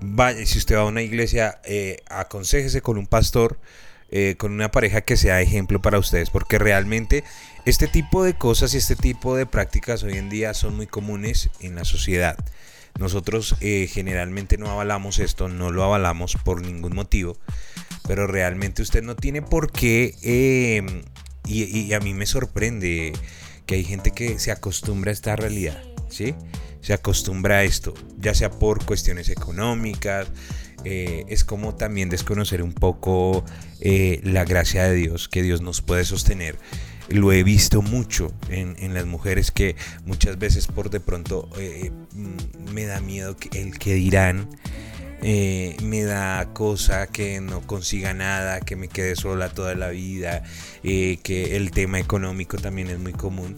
vaya, 0.00 0.44
si 0.46 0.58
usted 0.58 0.76
va 0.76 0.82
a 0.82 0.84
una 0.84 1.02
iglesia, 1.02 1.60
eh, 1.64 1.96
aconsejese 2.08 2.80
con 2.80 2.96
un 2.96 3.06
pastor, 3.06 3.58
eh, 4.10 4.36
con 4.38 4.52
una 4.52 4.70
pareja 4.70 5.00
que 5.00 5.16
sea 5.16 5.40
ejemplo 5.42 5.82
para 5.82 5.98
ustedes, 5.98 6.30
porque 6.30 6.58
realmente 6.58 7.24
este 7.64 7.88
tipo 7.88 8.24
de 8.24 8.34
cosas 8.34 8.72
y 8.74 8.78
este 8.78 8.96
tipo 8.96 9.36
de 9.36 9.46
prácticas 9.46 10.02
hoy 10.02 10.16
en 10.16 10.30
día 10.30 10.54
son 10.54 10.76
muy 10.76 10.86
comunes 10.86 11.50
en 11.60 11.74
la 11.74 11.84
sociedad. 11.84 12.36
Nosotros 12.98 13.56
eh, 13.60 13.88
generalmente 13.90 14.58
no 14.58 14.70
avalamos 14.70 15.18
esto, 15.18 15.48
no 15.48 15.70
lo 15.70 15.84
avalamos 15.84 16.36
por 16.44 16.62
ningún 16.62 16.94
motivo, 16.94 17.38
pero 18.06 18.26
realmente 18.26 18.82
usted 18.82 19.02
no 19.02 19.16
tiene 19.16 19.40
por 19.40 19.70
qué 19.70 20.14
eh, 20.22 20.84
y, 21.44 21.92
a 21.94 22.00
mí 22.00 22.12
me 22.12 22.26
sorprende 22.26 23.12
que 23.66 23.76
hay 23.76 23.84
gente 23.84 24.10
que 24.10 24.38
se 24.38 24.50
acostumbra 24.50 25.10
a 25.10 25.14
esta 25.14 25.36
realidad, 25.36 25.82
¿sí? 26.08 26.34
Se 26.80 26.92
acostumbra 26.92 27.58
a 27.58 27.64
esto, 27.64 27.94
ya 28.18 28.34
sea 28.34 28.50
por 28.50 28.84
cuestiones 28.84 29.30
económicas, 29.30 30.28
eh, 30.84 31.24
es 31.28 31.44
como 31.44 31.74
también 31.74 32.08
desconocer 32.08 32.62
un 32.62 32.72
poco 32.72 33.44
eh, 33.80 34.20
la 34.22 34.44
gracia 34.44 34.84
de 34.84 34.94
Dios, 34.94 35.28
que 35.28 35.42
Dios 35.42 35.60
nos 35.60 35.82
puede 35.82 36.04
sostener. 36.04 36.58
Lo 37.08 37.32
he 37.32 37.42
visto 37.42 37.82
mucho 37.82 38.32
en, 38.50 38.94
las 38.94 39.06
mujeres 39.06 39.50
que 39.50 39.76
muchas 40.04 40.38
veces 40.38 40.66
por 40.66 40.90
de 40.90 41.00
pronto 41.00 41.48
eh, 41.58 41.90
mm, 42.12 42.72
me 42.72 42.84
da 42.84 43.00
miedo 43.00 43.36
el 43.54 43.78
que 43.78 43.94
dirán. 43.94 44.48
me 45.22 46.02
da 46.02 46.52
cosa 46.52 47.06
que 47.06 47.40
no 47.40 47.60
consiga 47.62 48.14
nada, 48.14 48.60
que 48.60 48.76
me 48.76 48.88
quede 48.88 49.16
sola 49.16 49.48
toda 49.48 49.74
la 49.74 49.88
vida, 49.88 50.42
que 50.82 51.56
el 51.56 51.70
tema 51.70 51.98
económico 51.98 52.56
también 52.56 52.88
es 52.88 52.98
muy 52.98 53.12
común 53.12 53.56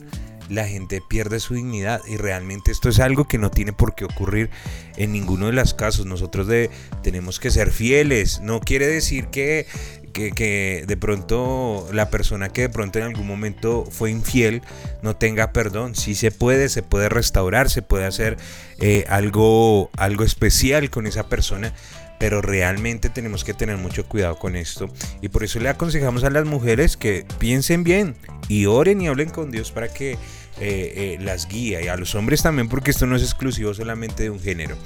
la 0.50 0.66
gente 0.66 1.00
pierde 1.00 1.40
su 1.40 1.54
dignidad 1.54 2.02
y 2.06 2.16
realmente 2.16 2.72
esto 2.72 2.88
es 2.88 2.98
algo 2.98 3.26
que 3.26 3.38
no 3.38 3.50
tiene 3.50 3.72
por 3.72 3.94
qué 3.94 4.04
ocurrir 4.04 4.50
en 4.96 5.12
ninguno 5.12 5.46
de 5.46 5.52
los 5.52 5.74
casos. 5.74 6.06
Nosotros 6.06 6.48
de, 6.48 6.70
tenemos 7.02 7.38
que 7.38 7.50
ser 7.50 7.70
fieles. 7.70 8.40
No 8.40 8.60
quiere 8.60 8.88
decir 8.88 9.28
que, 9.28 9.66
que, 10.12 10.84
de 10.86 10.96
pronto 10.96 11.88
la 11.92 12.10
persona 12.10 12.50
que 12.50 12.62
de 12.62 12.68
pronto 12.68 12.98
en 12.98 13.06
algún 13.06 13.26
momento 13.26 13.86
fue 13.90 14.10
infiel 14.10 14.62
no 15.02 15.16
tenga 15.16 15.52
perdón. 15.52 15.94
Sí 15.94 16.14
se 16.14 16.30
puede, 16.30 16.68
se 16.68 16.82
puede 16.82 17.08
restaurar, 17.08 17.70
se 17.70 17.82
puede 17.82 18.06
hacer 18.06 18.36
eh, 18.78 19.04
algo, 19.08 19.90
algo 19.96 20.24
especial 20.24 20.90
con 20.90 21.06
esa 21.06 21.28
persona 21.28 21.74
pero 22.18 22.42
realmente 22.42 23.08
tenemos 23.08 23.44
que 23.44 23.54
tener 23.54 23.78
mucho 23.78 24.04
cuidado 24.04 24.38
con 24.38 24.54
esto 24.54 24.90
y 25.22 25.30
por 25.30 25.42
eso 25.42 25.58
le 25.58 25.70
aconsejamos 25.70 26.22
a 26.22 26.28
las 26.28 26.44
mujeres 26.44 26.98
que 26.98 27.24
piensen 27.38 27.82
bien 27.82 28.14
y 28.46 28.66
oren 28.66 29.00
y 29.00 29.08
hablen 29.08 29.30
con 29.30 29.50
Dios 29.50 29.72
para 29.72 29.88
que 29.88 30.12
eh, 30.12 30.18
eh, 30.60 31.18
las 31.18 31.48
guía 31.48 31.80
y 31.80 31.88
a 31.88 31.96
los 31.96 32.14
hombres 32.14 32.42
también 32.42 32.68
porque 32.68 32.90
esto 32.90 33.06
no 33.06 33.16
es 33.16 33.22
exclusivo 33.22 33.72
solamente 33.72 34.24
de 34.24 34.30
un 34.30 34.38
género. 34.38 34.76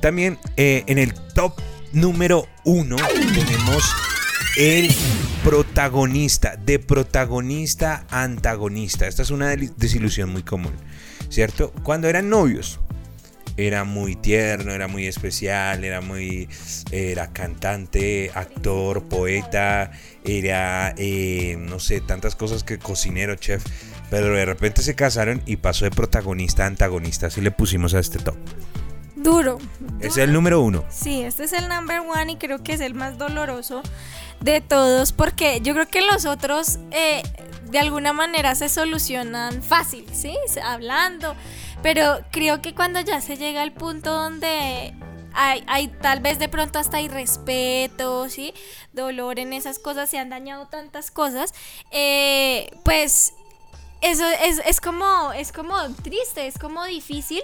También 0.00 0.38
en 0.56 0.98
el 0.98 1.12
top 1.34 1.54
número 1.92 2.46
uno 2.64 2.96
tenemos 3.34 3.82
el 4.56 4.88
protagonista, 5.44 6.56
de 6.56 6.78
protagonista 6.78 8.06
a 8.10 8.22
antagonista. 8.22 9.06
Esta 9.06 9.22
es 9.22 9.30
una 9.30 9.54
desilusión 9.54 10.30
muy 10.30 10.42
común, 10.42 10.72
¿cierto? 11.28 11.72
Cuando 11.82 12.08
eran 12.08 12.30
novios, 12.30 12.80
era 13.58 13.84
muy 13.84 14.16
tierno, 14.16 14.72
era 14.72 14.88
muy 14.88 15.06
especial, 15.06 15.84
era 15.84 16.00
muy, 16.00 16.48
era 16.90 17.32
cantante, 17.32 18.30
actor, 18.34 19.04
poeta, 19.04 19.92
era, 20.24 20.94
no 21.58 21.78
sé, 21.78 22.00
tantas 22.00 22.34
cosas 22.34 22.64
que 22.64 22.78
cocinero, 22.78 23.36
chef. 23.36 23.62
Pero 24.10 24.34
de 24.34 24.44
repente 24.46 24.82
se 24.82 24.94
casaron 24.94 25.42
y 25.46 25.56
pasó 25.56 25.84
de 25.84 25.90
protagonista 25.90 26.64
a 26.64 26.68
antagonista. 26.68 27.26
Así 27.26 27.40
le 27.40 27.50
pusimos 27.50 27.92
a 27.94 27.98
este 27.98 28.18
top. 28.18 28.36
Duro. 29.16 29.58
Es 30.00 30.16
el 30.18 30.32
número 30.32 30.60
uno. 30.60 30.84
Sí, 30.88 31.22
este 31.22 31.44
es 31.44 31.52
el 31.52 31.68
number 31.68 32.00
one 32.00 32.32
y 32.32 32.36
creo 32.36 32.62
que 32.62 32.74
es 32.74 32.80
el 32.80 32.94
más 32.94 33.18
doloroso 33.18 33.82
de 34.40 34.60
todos 34.60 35.12
porque 35.12 35.60
yo 35.60 35.74
creo 35.74 35.88
que 35.88 36.02
los 36.02 36.24
otros 36.24 36.78
eh, 36.90 37.22
de 37.70 37.78
alguna 37.78 38.12
manera 38.12 38.54
se 38.54 38.68
solucionan 38.68 39.62
fácil, 39.62 40.06
¿sí? 40.12 40.36
Hablando. 40.62 41.34
Pero 41.82 42.20
creo 42.30 42.62
que 42.62 42.74
cuando 42.74 43.00
ya 43.00 43.20
se 43.20 43.36
llega 43.36 43.62
al 43.62 43.72
punto 43.72 44.12
donde 44.12 44.94
hay, 45.34 45.64
hay, 45.66 45.88
tal 45.88 46.20
vez 46.20 46.38
de 46.38 46.48
pronto 46.48 46.78
hasta 46.78 47.00
irrespeto, 47.00 48.28
¿sí? 48.28 48.54
Dolor 48.92 49.38
en 49.38 49.52
esas 49.52 49.78
cosas, 49.78 50.08
se 50.08 50.18
han 50.18 50.30
dañado 50.30 50.66
tantas 50.66 51.10
cosas, 51.10 51.52
eh, 51.90 52.70
pues 52.84 53.34
eso 54.00 54.24
es, 54.42 54.60
es, 54.64 54.80
como, 54.80 55.32
es 55.32 55.52
como 55.52 55.76
triste, 56.02 56.46
es 56.46 56.58
como 56.58 56.84
difícil 56.84 57.42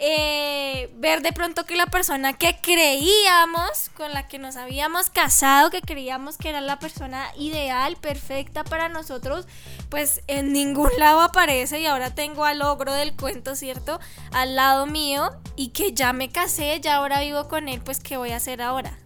eh, 0.00 0.90
ver 0.96 1.22
de 1.22 1.32
pronto 1.32 1.66
que 1.66 1.74
la 1.74 1.86
persona 1.86 2.32
que 2.32 2.56
creíamos, 2.62 3.90
con 3.96 4.12
la 4.12 4.28
que 4.28 4.38
nos 4.38 4.56
habíamos 4.56 5.10
casado, 5.10 5.70
que 5.70 5.80
creíamos 5.80 6.36
que 6.36 6.50
era 6.50 6.60
la 6.60 6.78
persona 6.78 7.26
ideal, 7.36 7.96
perfecta 7.96 8.62
para 8.62 8.88
nosotros, 8.88 9.46
pues 9.88 10.22
en 10.28 10.52
ningún 10.52 10.90
lado 10.98 11.20
aparece 11.20 11.80
y 11.80 11.86
ahora 11.86 12.14
tengo 12.14 12.44
al 12.44 12.62
ogro 12.62 12.92
del 12.92 13.16
cuento, 13.16 13.56
¿cierto? 13.56 13.98
Al 14.30 14.54
lado 14.54 14.86
mío 14.86 15.32
y 15.56 15.70
que 15.70 15.92
ya 15.92 16.12
me 16.12 16.28
casé, 16.28 16.80
ya 16.80 16.96
ahora 16.96 17.20
vivo 17.20 17.48
con 17.48 17.68
él, 17.68 17.80
pues 17.84 17.98
¿qué 17.98 18.16
voy 18.16 18.30
a 18.30 18.36
hacer 18.36 18.62
ahora? 18.62 18.96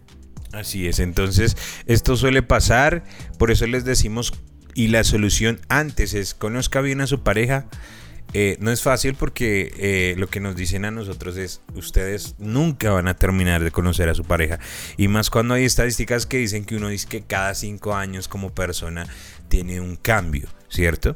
Así 0.51 0.87
es, 0.87 0.99
entonces 0.99 1.57
esto 1.87 2.15
suele 2.15 2.43
pasar, 2.43 3.03
por 3.39 3.49
eso 3.49 3.65
les 3.65 3.83
decimos 3.83 4.33
y 4.75 4.87
la 4.87 5.03
solución 5.03 5.59
antes 5.69 6.13
es 6.13 6.35
conozca 6.35 6.81
bien 6.81 7.01
a 7.01 7.07
su 7.07 7.23
pareja. 7.23 7.65
Eh, 8.33 8.57
no 8.59 8.71
es 8.71 8.81
fácil 8.81 9.13
porque 9.13 9.71
eh, 9.77 10.15
lo 10.17 10.27
que 10.27 10.39
nos 10.39 10.55
dicen 10.55 10.85
a 10.85 10.91
nosotros 10.91 11.37
es 11.37 11.61
ustedes 11.75 12.33
nunca 12.39 12.89
van 12.91 13.07
a 13.07 13.13
terminar 13.13 13.63
de 13.63 13.69
conocer 13.69 14.09
a 14.09 14.15
su 14.15 14.23
pareja 14.23 14.59
y 14.97 15.07
más 15.07 15.29
cuando 15.29 15.53
hay 15.53 15.65
estadísticas 15.65 16.25
que 16.25 16.37
dicen 16.37 16.65
que 16.65 16.75
uno 16.75 16.89
dice 16.89 17.07
que 17.07 17.21
cada 17.21 17.53
cinco 17.53 17.93
años 17.93 18.27
como 18.27 18.49
persona 18.49 19.05
tiene 19.49 19.79
un 19.81 19.97
cambio, 19.97 20.49
¿cierto? 20.67 21.15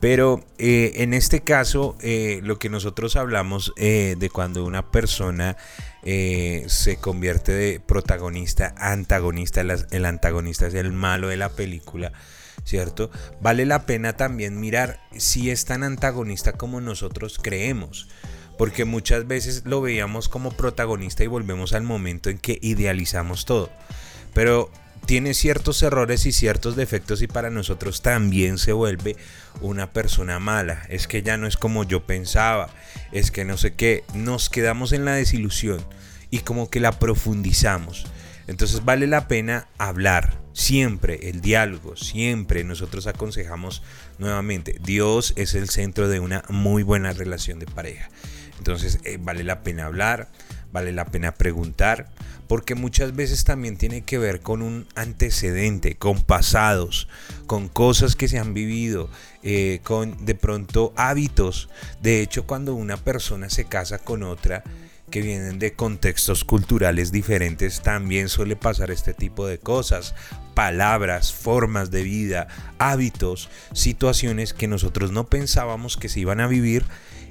Pero 0.00 0.44
eh, 0.58 0.94
en 0.96 1.14
este 1.14 1.40
caso, 1.40 1.96
lo 2.42 2.58
que 2.58 2.68
nosotros 2.68 3.16
hablamos 3.16 3.72
de 3.76 4.30
cuando 4.32 4.64
una 4.64 4.92
persona 4.92 5.56
se 6.04 6.98
convierte 7.00 7.50
de 7.50 7.80
protagonista 7.80 8.74
antagonista, 8.78 9.60
el 9.60 10.04
antagonista 10.04 10.68
es 10.68 10.74
el 10.74 10.92
malo 10.92 11.26
de 11.26 11.36
la 11.36 11.48
película, 11.48 12.12
¿cierto? 12.68 13.10
Vale 13.40 13.64
la 13.64 13.86
pena 13.86 14.16
también 14.16 14.60
mirar 14.60 15.00
si 15.16 15.50
es 15.50 15.64
tan 15.64 15.82
antagonista 15.82 16.52
como 16.52 16.80
nosotros 16.80 17.38
creemos, 17.42 18.08
porque 18.58 18.84
muchas 18.84 19.26
veces 19.26 19.62
lo 19.64 19.80
veíamos 19.80 20.28
como 20.28 20.52
protagonista 20.52 21.24
y 21.24 21.28
volvemos 21.28 21.72
al 21.72 21.82
momento 21.82 22.28
en 22.28 22.38
que 22.38 22.58
idealizamos 22.60 23.46
todo. 23.46 23.70
Pero 24.34 24.70
tiene 25.06 25.32
ciertos 25.32 25.82
errores 25.82 26.26
y 26.26 26.32
ciertos 26.32 26.76
defectos 26.76 27.22
y 27.22 27.26
para 27.26 27.48
nosotros 27.48 28.02
también 28.02 28.58
se 28.58 28.72
vuelve 28.72 29.16
una 29.62 29.90
persona 29.90 30.38
mala. 30.38 30.82
Es 30.90 31.08
que 31.08 31.22
ya 31.22 31.38
no 31.38 31.46
es 31.46 31.56
como 31.56 31.84
yo 31.84 32.04
pensaba, 32.04 32.68
es 33.12 33.30
que 33.30 33.46
no 33.46 33.56
sé 33.56 33.72
qué, 33.74 34.04
nos 34.12 34.50
quedamos 34.50 34.92
en 34.92 35.06
la 35.06 35.14
desilusión 35.14 35.82
y 36.30 36.40
como 36.40 36.68
que 36.68 36.80
la 36.80 36.98
profundizamos. 36.98 38.04
Entonces 38.46 38.84
vale 38.84 39.06
la 39.06 39.26
pena 39.26 39.68
hablar, 39.78 40.38
siempre 40.58 41.30
el 41.30 41.40
diálogo, 41.40 41.94
siempre 41.96 42.64
nosotros 42.64 43.06
aconsejamos 43.06 43.80
nuevamente, 44.18 44.76
Dios 44.82 45.32
es 45.36 45.54
el 45.54 45.68
centro 45.68 46.08
de 46.08 46.18
una 46.18 46.42
muy 46.48 46.82
buena 46.82 47.12
relación 47.12 47.60
de 47.60 47.66
pareja. 47.66 48.10
Entonces 48.58 48.98
eh, 49.04 49.18
vale 49.20 49.44
la 49.44 49.62
pena 49.62 49.86
hablar, 49.86 50.28
vale 50.72 50.90
la 50.90 51.04
pena 51.04 51.32
preguntar, 51.32 52.10
porque 52.48 52.74
muchas 52.74 53.14
veces 53.14 53.44
también 53.44 53.76
tiene 53.76 54.02
que 54.02 54.18
ver 54.18 54.40
con 54.40 54.62
un 54.62 54.88
antecedente, 54.96 55.94
con 55.94 56.22
pasados, 56.22 57.06
con 57.46 57.68
cosas 57.68 58.16
que 58.16 58.26
se 58.26 58.40
han 58.40 58.52
vivido, 58.52 59.10
eh, 59.44 59.78
con 59.84 60.26
de 60.26 60.34
pronto 60.34 60.92
hábitos. 60.96 61.68
De 62.02 62.20
hecho, 62.20 62.48
cuando 62.48 62.74
una 62.74 62.96
persona 62.96 63.48
se 63.48 63.66
casa 63.66 63.98
con 63.98 64.24
otra, 64.24 64.64
que 65.08 65.22
vienen 65.22 65.58
de 65.58 65.72
contextos 65.72 66.44
culturales 66.44 67.12
diferentes, 67.12 67.82
también 67.82 68.28
suele 68.28 68.56
pasar 68.56 68.90
este 68.90 69.14
tipo 69.14 69.46
de 69.46 69.58
cosas, 69.58 70.14
palabras, 70.58 71.32
formas 71.32 71.92
de 71.92 72.02
vida, 72.02 72.48
hábitos, 72.78 73.48
situaciones 73.74 74.54
que 74.54 74.66
nosotros 74.66 75.12
no 75.12 75.28
pensábamos 75.28 75.96
que 75.96 76.08
se 76.08 76.18
iban 76.18 76.40
a 76.40 76.48
vivir 76.48 76.84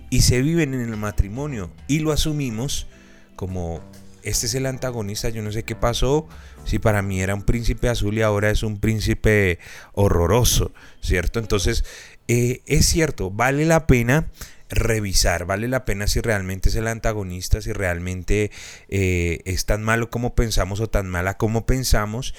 y 0.10 0.22
se 0.22 0.42
viven 0.42 0.74
en 0.74 0.80
el 0.80 0.96
matrimonio 0.96 1.70
y 1.90 2.00
lo 2.00 2.14
asumimos 2.14 2.88
como 3.36 3.84
este 4.24 4.46
es 4.46 4.56
el 4.56 4.66
antagonista, 4.66 5.28
yo 5.28 5.42
no 5.42 5.52
sé 5.52 5.64
qué 5.64 5.76
pasó, 5.76 6.26
si 6.64 6.80
para 6.80 7.02
mí 7.02 7.20
era 7.20 7.36
un 7.36 7.44
príncipe 7.44 7.90
azul 7.90 8.18
y 8.18 8.22
ahora 8.22 8.50
es 8.50 8.64
un 8.64 8.80
príncipe 8.80 9.60
horroroso, 9.92 10.72
¿cierto? 11.02 11.40
Entonces, 11.40 11.84
eh, 12.30 12.62
es 12.66 12.86
cierto, 12.86 13.30
vale 13.30 13.66
la 13.66 13.88
pena 13.88 14.30
revisar, 14.70 15.46
vale 15.46 15.68
la 15.68 15.84
pena 15.84 16.08
si 16.08 16.22
realmente 16.22 16.70
es 16.70 16.76
el 16.76 16.88
antagonista, 16.88 17.62
si 17.62 17.74
realmente 17.74 18.52
eh, 18.88 19.40
es 19.44 19.66
tan 19.66 19.84
malo 19.84 20.10
como 20.10 20.34
pensamos 20.34 20.80
o 20.80 20.90
tan 20.90 21.10
mala 21.10 21.38
como 21.38 21.66
pensamos 21.66 22.34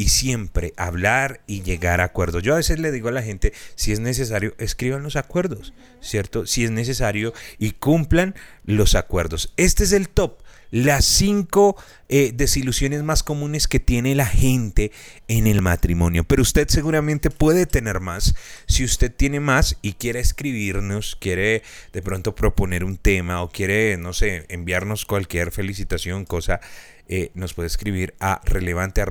y 0.00 0.08
siempre 0.08 0.72
hablar 0.78 1.42
y 1.46 1.60
llegar 1.60 2.00
a 2.00 2.04
acuerdos. 2.04 2.42
Yo 2.42 2.54
a 2.54 2.56
veces 2.56 2.78
le 2.78 2.90
digo 2.90 3.10
a 3.10 3.12
la 3.12 3.22
gente, 3.22 3.52
si 3.74 3.92
es 3.92 4.00
necesario, 4.00 4.54
escriban 4.56 5.02
los 5.02 5.14
acuerdos, 5.14 5.74
¿cierto? 6.00 6.46
Si 6.46 6.64
es 6.64 6.70
necesario 6.70 7.34
y 7.58 7.72
cumplan 7.72 8.34
los 8.64 8.94
acuerdos. 8.94 9.52
Este 9.58 9.84
es 9.84 9.92
el 9.92 10.08
top 10.08 10.38
las 10.70 11.04
cinco 11.04 11.76
eh, 12.08 12.32
desilusiones 12.32 13.02
más 13.02 13.22
comunes 13.22 13.68
que 13.68 13.80
tiene 13.80 14.14
la 14.14 14.24
gente 14.24 14.90
en 15.28 15.46
el 15.46 15.60
matrimonio. 15.60 16.24
Pero 16.24 16.40
usted 16.40 16.68
seguramente 16.68 17.28
puede 17.28 17.66
tener 17.66 18.00
más. 18.00 18.34
Si 18.68 18.84
usted 18.84 19.12
tiene 19.14 19.40
más 19.40 19.76
y 19.82 19.94
quiere 19.94 20.20
escribirnos, 20.20 21.14
quiere 21.20 21.62
de 21.92 22.00
pronto 22.00 22.34
proponer 22.34 22.84
un 22.84 22.96
tema 22.96 23.42
o 23.42 23.50
quiere, 23.50 23.98
no 23.98 24.14
sé, 24.14 24.46
enviarnos 24.48 25.04
cualquier 25.04 25.50
felicitación, 25.50 26.24
cosa, 26.24 26.60
eh, 27.08 27.32
nos 27.34 27.52
puede 27.52 27.66
escribir 27.66 28.14
a 28.20 28.40
relevante 28.44 29.02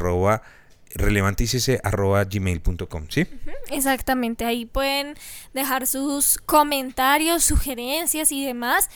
relevanticc.gmail.com, 0.96 3.08
¿sí? 3.10 3.28
Exactamente, 3.70 4.46
ahí 4.46 4.66
pueden 4.66 5.16
dejar 5.54 5.86
sus 5.88 6.38
comentarios, 6.38 7.44
sugerencias 7.44 8.32
y 8.32 8.46
demás. 8.46 8.90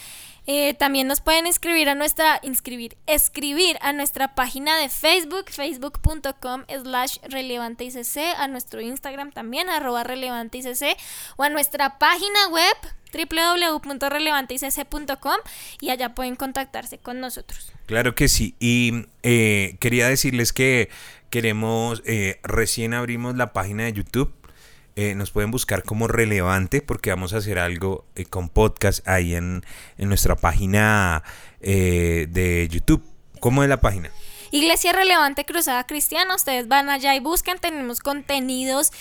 Eh, 0.45 0.73
también 0.73 1.07
nos 1.07 1.21
pueden 1.21 1.47
inscribir 1.47 1.87
a 1.87 1.95
nuestra, 1.95 2.41
inscribir, 2.43 2.97
escribir 3.07 3.77
a 3.81 3.93
nuestra 3.93 4.35
página 4.35 4.77
de 4.77 4.89
Facebook, 4.89 5.45
facebook.com 5.49 6.65
slash 6.67 7.15
relevanteicc, 7.29 8.17
a 8.37 8.49
nuestro 8.49 8.81
Instagram 8.81 9.31
también, 9.31 9.69
arroba 9.69 10.03
relevanteicc, 10.03 10.97
o 11.37 11.43
a 11.43 11.49
nuestra 11.49 11.97
página 11.97 12.49
web 12.49 12.75
www.relevanteicc.com 13.13 15.37
y 15.79 15.91
allá 15.91 16.13
pueden 16.13 16.35
contactarse 16.35 16.97
con 16.97 17.21
nosotros. 17.21 17.71
Claro 17.85 18.15
que 18.15 18.27
sí, 18.27 18.55
y 18.59 19.05
eh, 19.21 19.77
quería 19.79 20.09
decirles 20.09 20.51
que 20.51 20.89
queremos, 21.33 22.03
eh, 22.05 22.39
recién 22.43 22.93
abrimos 22.93 23.35
la 23.35 23.53
página 23.53 23.85
de 23.85 23.93
YouTube 23.93 24.31
eh, 24.95 25.15
nos 25.15 25.31
pueden 25.31 25.49
buscar 25.49 25.81
como 25.81 26.07
relevante 26.07 26.79
porque 26.79 27.09
vamos 27.09 27.33
a 27.33 27.37
hacer 27.37 27.57
algo 27.57 28.05
eh, 28.13 28.25
con 28.25 28.47
podcast 28.47 29.07
ahí 29.07 29.33
en, 29.33 29.63
en 29.97 30.07
nuestra 30.07 30.35
página 30.35 31.23
eh, 31.61 32.27
de 32.29 32.67
YouTube. 32.69 33.03
¿Cómo 33.39 33.63
es 33.63 33.69
la 33.69 33.81
página? 33.81 34.11
Iglesia 34.53 34.93
Relevante 34.93 35.45
Cruzada 35.45 35.83
Cristiana, 35.87 36.35
ustedes 36.35 36.67
van 36.67 36.87
allá 36.87 37.15
y 37.15 37.19
buscan, 37.19 37.57
tenemos 37.57 38.01
contenidos, 38.01 38.91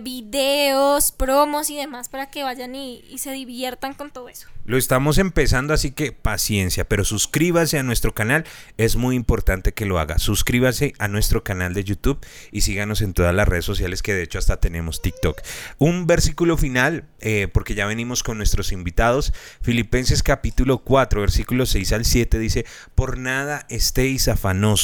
videos, 0.00 1.12
promos 1.12 1.70
y 1.70 1.76
demás 1.76 2.10
para 2.10 2.26
que 2.26 2.42
vayan 2.42 2.74
y, 2.74 3.02
y 3.08 3.16
se 3.16 3.32
diviertan 3.32 3.94
con 3.94 4.10
todo 4.10 4.28
eso. 4.28 4.48
Lo 4.64 4.76
estamos 4.76 5.16
empezando, 5.18 5.72
así 5.72 5.92
que 5.92 6.12
paciencia, 6.12 6.86
pero 6.86 7.04
suscríbase 7.04 7.78
a 7.78 7.82
nuestro 7.82 8.14
canal, 8.14 8.44
es 8.76 8.94
muy 8.94 9.16
importante 9.16 9.72
que 9.72 9.86
lo 9.86 9.98
haga. 9.98 10.18
Suscríbase 10.18 10.92
a 10.98 11.08
nuestro 11.08 11.42
canal 11.42 11.72
de 11.72 11.82
YouTube 11.82 12.24
y 12.52 12.60
síganos 12.60 13.00
en 13.00 13.14
todas 13.14 13.34
las 13.34 13.48
redes 13.48 13.64
sociales 13.64 14.02
que 14.02 14.14
de 14.14 14.22
hecho 14.22 14.38
hasta 14.38 14.58
tenemos 14.58 15.00
TikTok. 15.00 15.40
Un 15.78 16.06
versículo 16.06 16.56
final, 16.58 17.08
eh, 17.18 17.48
porque 17.52 17.74
ya 17.74 17.86
venimos 17.86 18.22
con 18.22 18.36
nuestros 18.36 18.70
invitados. 18.70 19.32
Filipenses 19.62 20.22
capítulo 20.22 20.78
4, 20.78 21.22
versículo 21.22 21.66
6 21.66 21.92
al 21.94 22.04
7 22.04 22.38
dice, 22.38 22.66
por 22.94 23.18
nada 23.18 23.66
estéis 23.68 24.28
afanosos, 24.28 24.81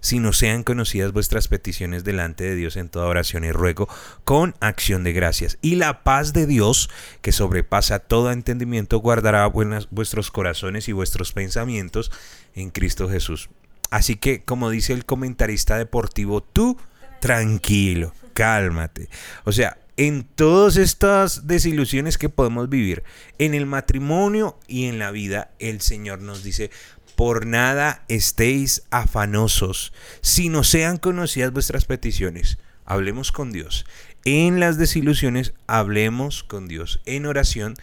sino 0.00 0.32
sean 0.32 0.62
conocidas 0.62 1.12
vuestras 1.12 1.48
peticiones 1.48 2.04
delante 2.04 2.44
de 2.44 2.54
Dios 2.54 2.76
en 2.76 2.88
toda 2.88 3.06
oración 3.06 3.44
y 3.44 3.52
ruego, 3.52 3.88
con 4.24 4.54
acción 4.60 5.04
de 5.04 5.12
gracias. 5.12 5.58
Y 5.62 5.76
la 5.76 6.02
paz 6.04 6.32
de 6.32 6.46
Dios, 6.46 6.90
que 7.20 7.32
sobrepasa 7.32 7.98
todo 7.98 8.30
entendimiento, 8.30 8.98
guardará 8.98 9.46
buenas, 9.46 9.88
vuestros 9.90 10.30
corazones 10.30 10.88
y 10.88 10.92
vuestros 10.92 11.32
pensamientos 11.32 12.10
en 12.54 12.70
Cristo 12.70 13.08
Jesús. 13.08 13.48
Así 13.90 14.16
que, 14.16 14.42
como 14.42 14.70
dice 14.70 14.92
el 14.92 15.04
comentarista 15.04 15.76
deportivo, 15.76 16.42
tú 16.42 16.78
tranquilo, 17.20 18.14
cálmate. 18.32 19.08
O 19.44 19.52
sea, 19.52 19.76
en 19.96 20.24
todas 20.24 20.76
estas 20.76 21.46
desilusiones 21.46 22.16
que 22.16 22.30
podemos 22.30 22.68
vivir, 22.70 23.02
en 23.38 23.54
el 23.54 23.66
matrimonio 23.66 24.58
y 24.66 24.86
en 24.86 24.98
la 24.98 25.10
vida, 25.10 25.50
el 25.58 25.80
Señor 25.82 26.22
nos 26.22 26.42
dice, 26.42 26.70
por 27.14 27.46
nada 27.46 28.04
estéis 28.08 28.82
afanosos, 28.90 29.92
sino 30.20 30.64
sean 30.64 30.96
conocidas 30.96 31.52
vuestras 31.52 31.84
peticiones. 31.84 32.58
Hablemos 32.84 33.32
con 33.32 33.52
Dios. 33.52 33.86
En 34.24 34.60
las 34.60 34.78
desilusiones, 34.78 35.54
hablemos 35.66 36.44
con 36.44 36.68
Dios. 36.68 37.00
En 37.06 37.26
oración 37.26 37.74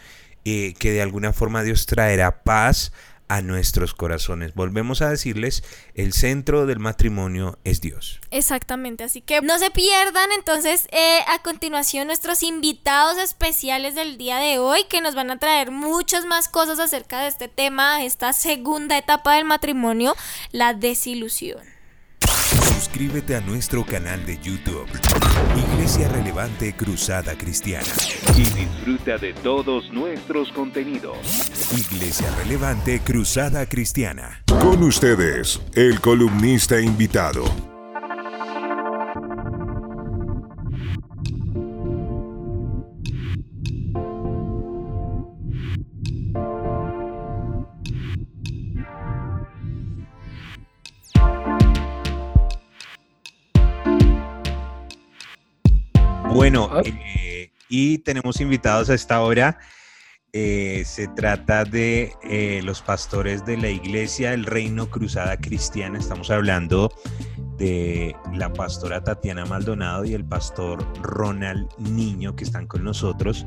eh, 0.44 0.74
que 0.78 0.90
de 0.90 1.02
alguna 1.02 1.32
forma 1.32 1.62
Dios 1.62 1.86
traerá 1.86 2.42
paz 2.42 2.92
a 3.30 3.42
nuestros 3.42 3.94
corazones. 3.94 4.54
Volvemos 4.54 5.02
a 5.02 5.08
decirles, 5.08 5.62
el 5.94 6.12
centro 6.12 6.66
del 6.66 6.80
matrimonio 6.80 7.60
es 7.62 7.80
Dios. 7.80 8.20
Exactamente, 8.32 9.04
así 9.04 9.20
que 9.20 9.40
no 9.40 9.56
se 9.60 9.70
pierdan 9.70 10.32
entonces 10.36 10.88
eh, 10.90 11.20
a 11.28 11.38
continuación 11.38 12.08
nuestros 12.08 12.42
invitados 12.42 13.18
especiales 13.18 13.94
del 13.94 14.18
día 14.18 14.38
de 14.38 14.58
hoy 14.58 14.82
que 14.88 15.00
nos 15.00 15.14
van 15.14 15.30
a 15.30 15.38
traer 15.38 15.70
muchas 15.70 16.26
más 16.26 16.48
cosas 16.48 16.80
acerca 16.80 17.20
de 17.20 17.28
este 17.28 17.46
tema, 17.46 18.04
esta 18.04 18.32
segunda 18.32 18.98
etapa 18.98 19.36
del 19.36 19.44
matrimonio, 19.44 20.16
la 20.50 20.74
desilusión. 20.74 21.60
Suscríbete 22.80 23.36
a 23.36 23.42
nuestro 23.42 23.84
canal 23.84 24.24
de 24.24 24.38
YouTube, 24.38 24.88
Iglesia 25.54 26.08
Relevante 26.08 26.72
Cruzada 26.72 27.36
Cristiana. 27.36 27.84
Y 28.38 28.44
disfruta 28.44 29.18
de 29.18 29.34
todos 29.34 29.92
nuestros 29.92 30.50
contenidos. 30.52 31.18
Iglesia 31.76 32.34
Relevante 32.42 33.02
Cruzada 33.04 33.66
Cristiana. 33.66 34.42
Con 34.46 34.82
ustedes, 34.82 35.60
el 35.74 36.00
columnista 36.00 36.80
invitado. 36.80 37.69
Bueno, 56.32 56.70
eh, 56.84 57.50
y 57.68 57.98
tenemos 57.98 58.40
invitados 58.40 58.88
a 58.88 58.94
esta 58.94 59.20
hora. 59.20 59.58
Eh, 60.32 60.84
se 60.86 61.08
trata 61.08 61.64
de 61.64 62.12
eh, 62.22 62.60
los 62.62 62.82
pastores 62.82 63.44
de 63.44 63.56
la 63.56 63.68
Iglesia 63.68 64.30
del 64.30 64.46
Reino 64.46 64.88
Cruzada 64.88 65.36
Cristiana. 65.36 65.98
Estamos 65.98 66.30
hablando 66.30 66.92
de 67.58 68.14
la 68.32 68.52
pastora 68.52 69.02
Tatiana 69.02 69.44
Maldonado 69.44 70.04
y 70.04 70.14
el 70.14 70.24
pastor 70.24 70.86
Ronald 71.02 71.68
Niño 71.78 72.36
que 72.36 72.44
están 72.44 72.68
con 72.68 72.84
nosotros. 72.84 73.44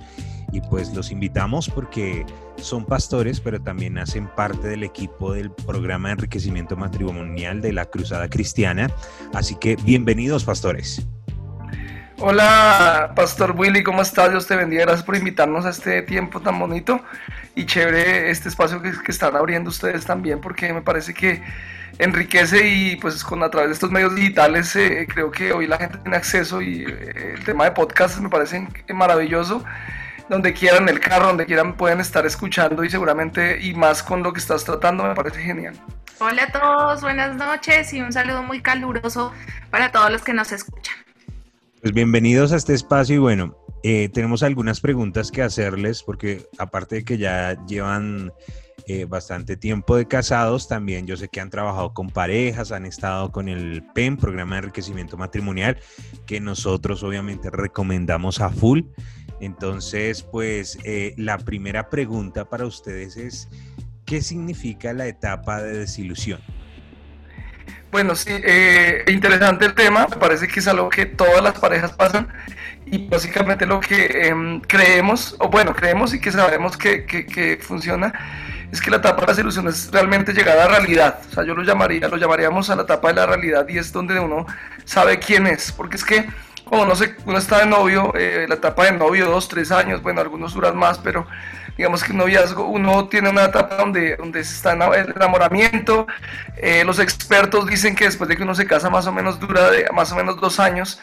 Y 0.52 0.60
pues 0.60 0.94
los 0.94 1.10
invitamos 1.10 1.70
porque 1.70 2.26
son 2.58 2.86
pastores, 2.86 3.40
pero 3.40 3.62
también 3.62 3.98
hacen 3.98 4.28
parte 4.36 4.68
del 4.68 4.84
equipo 4.84 5.34
del 5.34 5.52
programa 5.52 6.10
de 6.10 6.14
enriquecimiento 6.16 6.76
matrimonial 6.76 7.62
de 7.62 7.72
la 7.72 7.86
Cruzada 7.86 8.30
Cristiana. 8.30 8.92
Así 9.34 9.56
que 9.56 9.78
bienvenidos, 9.78 10.44
pastores. 10.44 11.08
Hola, 12.20 13.12
Pastor 13.16 13.54
Willy, 13.58 13.84
¿cómo 13.84 14.02
estás? 14.02 14.30
Dios 14.30 14.48
te 14.48 14.56
bendiga. 14.56 14.84
Gracias 14.84 15.04
por 15.04 15.16
invitarnos 15.16 15.66
a 15.66 15.70
este 15.70 16.02
tiempo 16.04 16.40
tan 16.40 16.58
bonito 16.60 17.02
y 17.56 17.66
chévere 17.66 18.30
este 18.30 18.50
espacio 18.50 18.82
que, 18.82 18.92
están 19.08 19.36
abriendo 19.36 19.70
ustedes 19.70 20.06
también, 20.06 20.40
porque 20.40 20.72
me 20.74 20.82
parece 20.82 21.14
que 21.14 21.44
enriquece 21.98 22.68
y 22.68 22.96
pues 22.98 23.24
con 23.24 23.44
a 23.44 23.50
través 23.50 23.70
de 23.70 23.74
estos 23.74 23.92
medios 23.92 24.16
digitales 24.16 24.76
eh, 24.76 25.08
creo 25.12 25.32
que 25.32 25.54
hoy 25.54 25.68
la 25.68 25.78
gente 25.78 25.98
tiene 26.00 26.18
acceso 26.18 26.62
y 26.62 26.86
eh, 26.88 27.34
el 27.36 27.44
tema 27.44 27.66
de 27.66 27.72
podcast 27.72 28.20
me 28.20 28.30
parece 28.30 28.68
maravilloso. 28.94 29.64
Donde 30.30 30.54
quieran, 30.54 30.88
el 30.88 31.02
carro, 31.02 31.28
donde 31.28 31.46
quieran 31.46 31.74
pueden 31.76 32.00
estar 32.00 32.26
escuchando 32.26 32.84
y 32.84 32.90
seguramente 32.90 33.60
y 33.62 33.74
más 33.74 34.02
con 34.02 34.24
lo 34.24 34.32
que 34.32 34.40
estás 34.40 34.64
tratando 34.64 35.04
me 35.04 35.14
parece 35.14 35.42
genial. 35.42 35.76
Hola 36.20 36.44
a 36.44 36.52
todos, 36.52 37.02
buenas 37.02 37.36
noches 37.36 37.92
y 37.92 38.02
un 38.02 38.14
saludo 38.14 38.44
muy 38.44 38.62
caluroso 38.62 39.34
para 39.70 39.92
todos 39.92 40.10
los 40.10 40.24
que 40.24 40.34
nos 40.34 40.54
escuchan. 40.54 41.03
Pues 41.84 41.94
bienvenidos 41.94 42.54
a 42.54 42.56
este 42.56 42.74
espacio 42.74 43.16
y 43.16 43.20
bueno, 43.20 43.58
eh, 43.84 44.08
tenemos 44.08 44.42
algunas 44.42 44.80
preguntas 44.80 45.32
que 45.32 45.42
hacerles 45.42 46.02
porque 46.02 46.48
aparte 46.58 46.96
de 46.96 47.04
que 47.04 47.18
ya 47.18 47.62
llevan 47.66 48.32
eh, 48.88 49.04
bastante 49.04 49.58
tiempo 49.58 49.98
de 49.98 50.08
casados, 50.08 50.70
también 50.70 51.06
yo 51.08 51.18
sé 51.18 51.28
que 51.28 51.42
han 51.42 51.50
trabajado 51.50 51.94
con 51.94 52.10
parejas, 52.10 52.72
han 52.72 52.86
estado 52.86 53.34
con 53.34 53.50
el 53.50 53.84
PEN, 53.94 54.16
Programa 54.16 54.56
de 54.56 54.60
Enriquecimiento 54.60 55.18
Matrimonial, 55.18 55.78
que 56.26 56.40
nosotros 56.40 57.04
obviamente 57.04 57.50
recomendamos 57.50 58.40
a 58.40 58.50
full. 58.50 58.84
Entonces, 59.42 60.24
pues 60.24 60.80
eh, 60.86 61.14
la 61.18 61.38
primera 61.38 61.90
pregunta 61.90 62.46
para 62.50 62.66
ustedes 62.66 63.18
es, 63.18 63.50
¿qué 64.06 64.22
significa 64.22 64.94
la 64.94 65.08
etapa 65.08 65.62
de 65.62 65.80
desilusión? 65.80 66.40
Bueno, 67.94 68.16
sí, 68.16 68.32
eh, 68.32 69.06
interesante 69.08 69.66
el 69.66 69.76
tema. 69.76 70.08
Me 70.10 70.18
parece 70.18 70.48
que 70.48 70.62
es 70.62 70.68
algo 70.68 70.90
que 70.90 71.06
todas 71.06 71.44
las 71.44 71.60
parejas 71.60 71.92
pasan 71.92 72.28
y 72.88 73.08
básicamente 73.08 73.68
lo 73.68 73.80
que 73.80 74.30
em, 74.30 74.62
creemos, 74.62 75.36
o 75.38 75.48
bueno, 75.50 75.76
creemos 75.76 76.12
y 76.12 76.20
que 76.20 76.32
sabemos 76.32 76.76
que, 76.76 77.06
que, 77.06 77.28
que, 77.28 77.58
funciona, 77.58 78.12
es 78.72 78.82
que 78.82 78.90
la 78.90 78.98
etapa 78.98 79.22
de 79.22 79.28
la 79.28 79.36
solución 79.36 79.68
es 79.68 79.92
realmente 79.92 80.34
llegar 80.34 80.58
a 80.58 80.62
la 80.62 80.68
realidad. 80.70 81.20
O 81.30 81.34
sea, 81.36 81.44
yo 81.44 81.54
lo 81.54 81.62
llamaría, 81.62 82.08
lo 82.08 82.18
llamaríamos 82.18 82.72
a 82.72 82.76
la 82.76 82.82
etapa 82.82 83.10
de 83.10 83.14
la 83.14 83.28
realidad 83.28 83.68
y 83.70 83.78
es 83.78 83.94
donde 83.94 84.20
uno 84.20 84.48
sabe 84.86 85.20
quién 85.20 85.46
es. 85.46 85.72
Porque 85.72 85.98
es 85.98 86.04
que 86.04 86.28
cuando 86.66 86.88
uno, 86.88 86.96
se, 86.96 87.16
uno 87.28 87.38
está 87.38 87.60
de 87.60 87.68
novio, 87.68 88.12
eh, 88.16 88.48
la 88.50 88.56
etapa 88.56 88.86
de 88.86 88.94
novio, 88.94 89.28
dos, 89.28 89.48
tres 89.50 89.72
años, 89.72 90.02
bueno, 90.02 90.20
algunos 90.20 90.56
duran 90.56 90.76
más, 90.76 90.98
pero 90.98 91.28
digamos 91.78 92.04
que 92.04 92.12
un 92.12 92.20
noviazgo, 92.20 92.66
uno 92.68 93.08
tiene 93.08 93.30
una 93.30 93.46
etapa 93.46 93.78
donde, 93.78 94.16
donde 94.16 94.42
está 94.42 94.74
el 94.74 95.14
enamoramiento. 95.16 96.08
Eh, 96.58 96.84
los 96.86 97.00
expertos 97.00 97.66
dicen 97.68 97.96
que 97.96 98.06
después 98.06 98.28
de 98.30 98.38
que 98.38 98.44
uno 98.44 98.56
se 98.56 98.68
casa 98.68 98.90
más 98.90 99.08
o 99.08 99.12
menos 99.12 99.40
dura 99.40 99.72
de, 99.72 99.88
más 99.94 100.12
o 100.12 100.16
menos 100.16 100.40
dos 100.40 100.60
años 100.60 101.00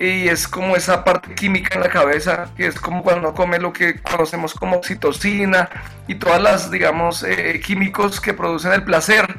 y 0.00 0.28
es 0.28 0.48
como 0.48 0.76
esa 0.76 1.04
parte 1.04 1.34
química 1.34 1.74
en 1.74 1.82
la 1.82 1.90
cabeza, 1.90 2.48
que 2.56 2.66
es 2.66 2.80
como 2.80 3.02
cuando 3.02 3.34
come 3.34 3.58
lo 3.58 3.70
que 3.70 4.00
conocemos 4.00 4.54
como 4.54 4.76
oxitocina 4.76 5.68
y 6.08 6.14
todas 6.14 6.40
las, 6.40 6.70
digamos, 6.70 7.22
eh, 7.22 7.60
químicos 7.62 8.18
que 8.18 8.32
producen 8.32 8.72
el 8.72 8.82
placer. 8.82 9.36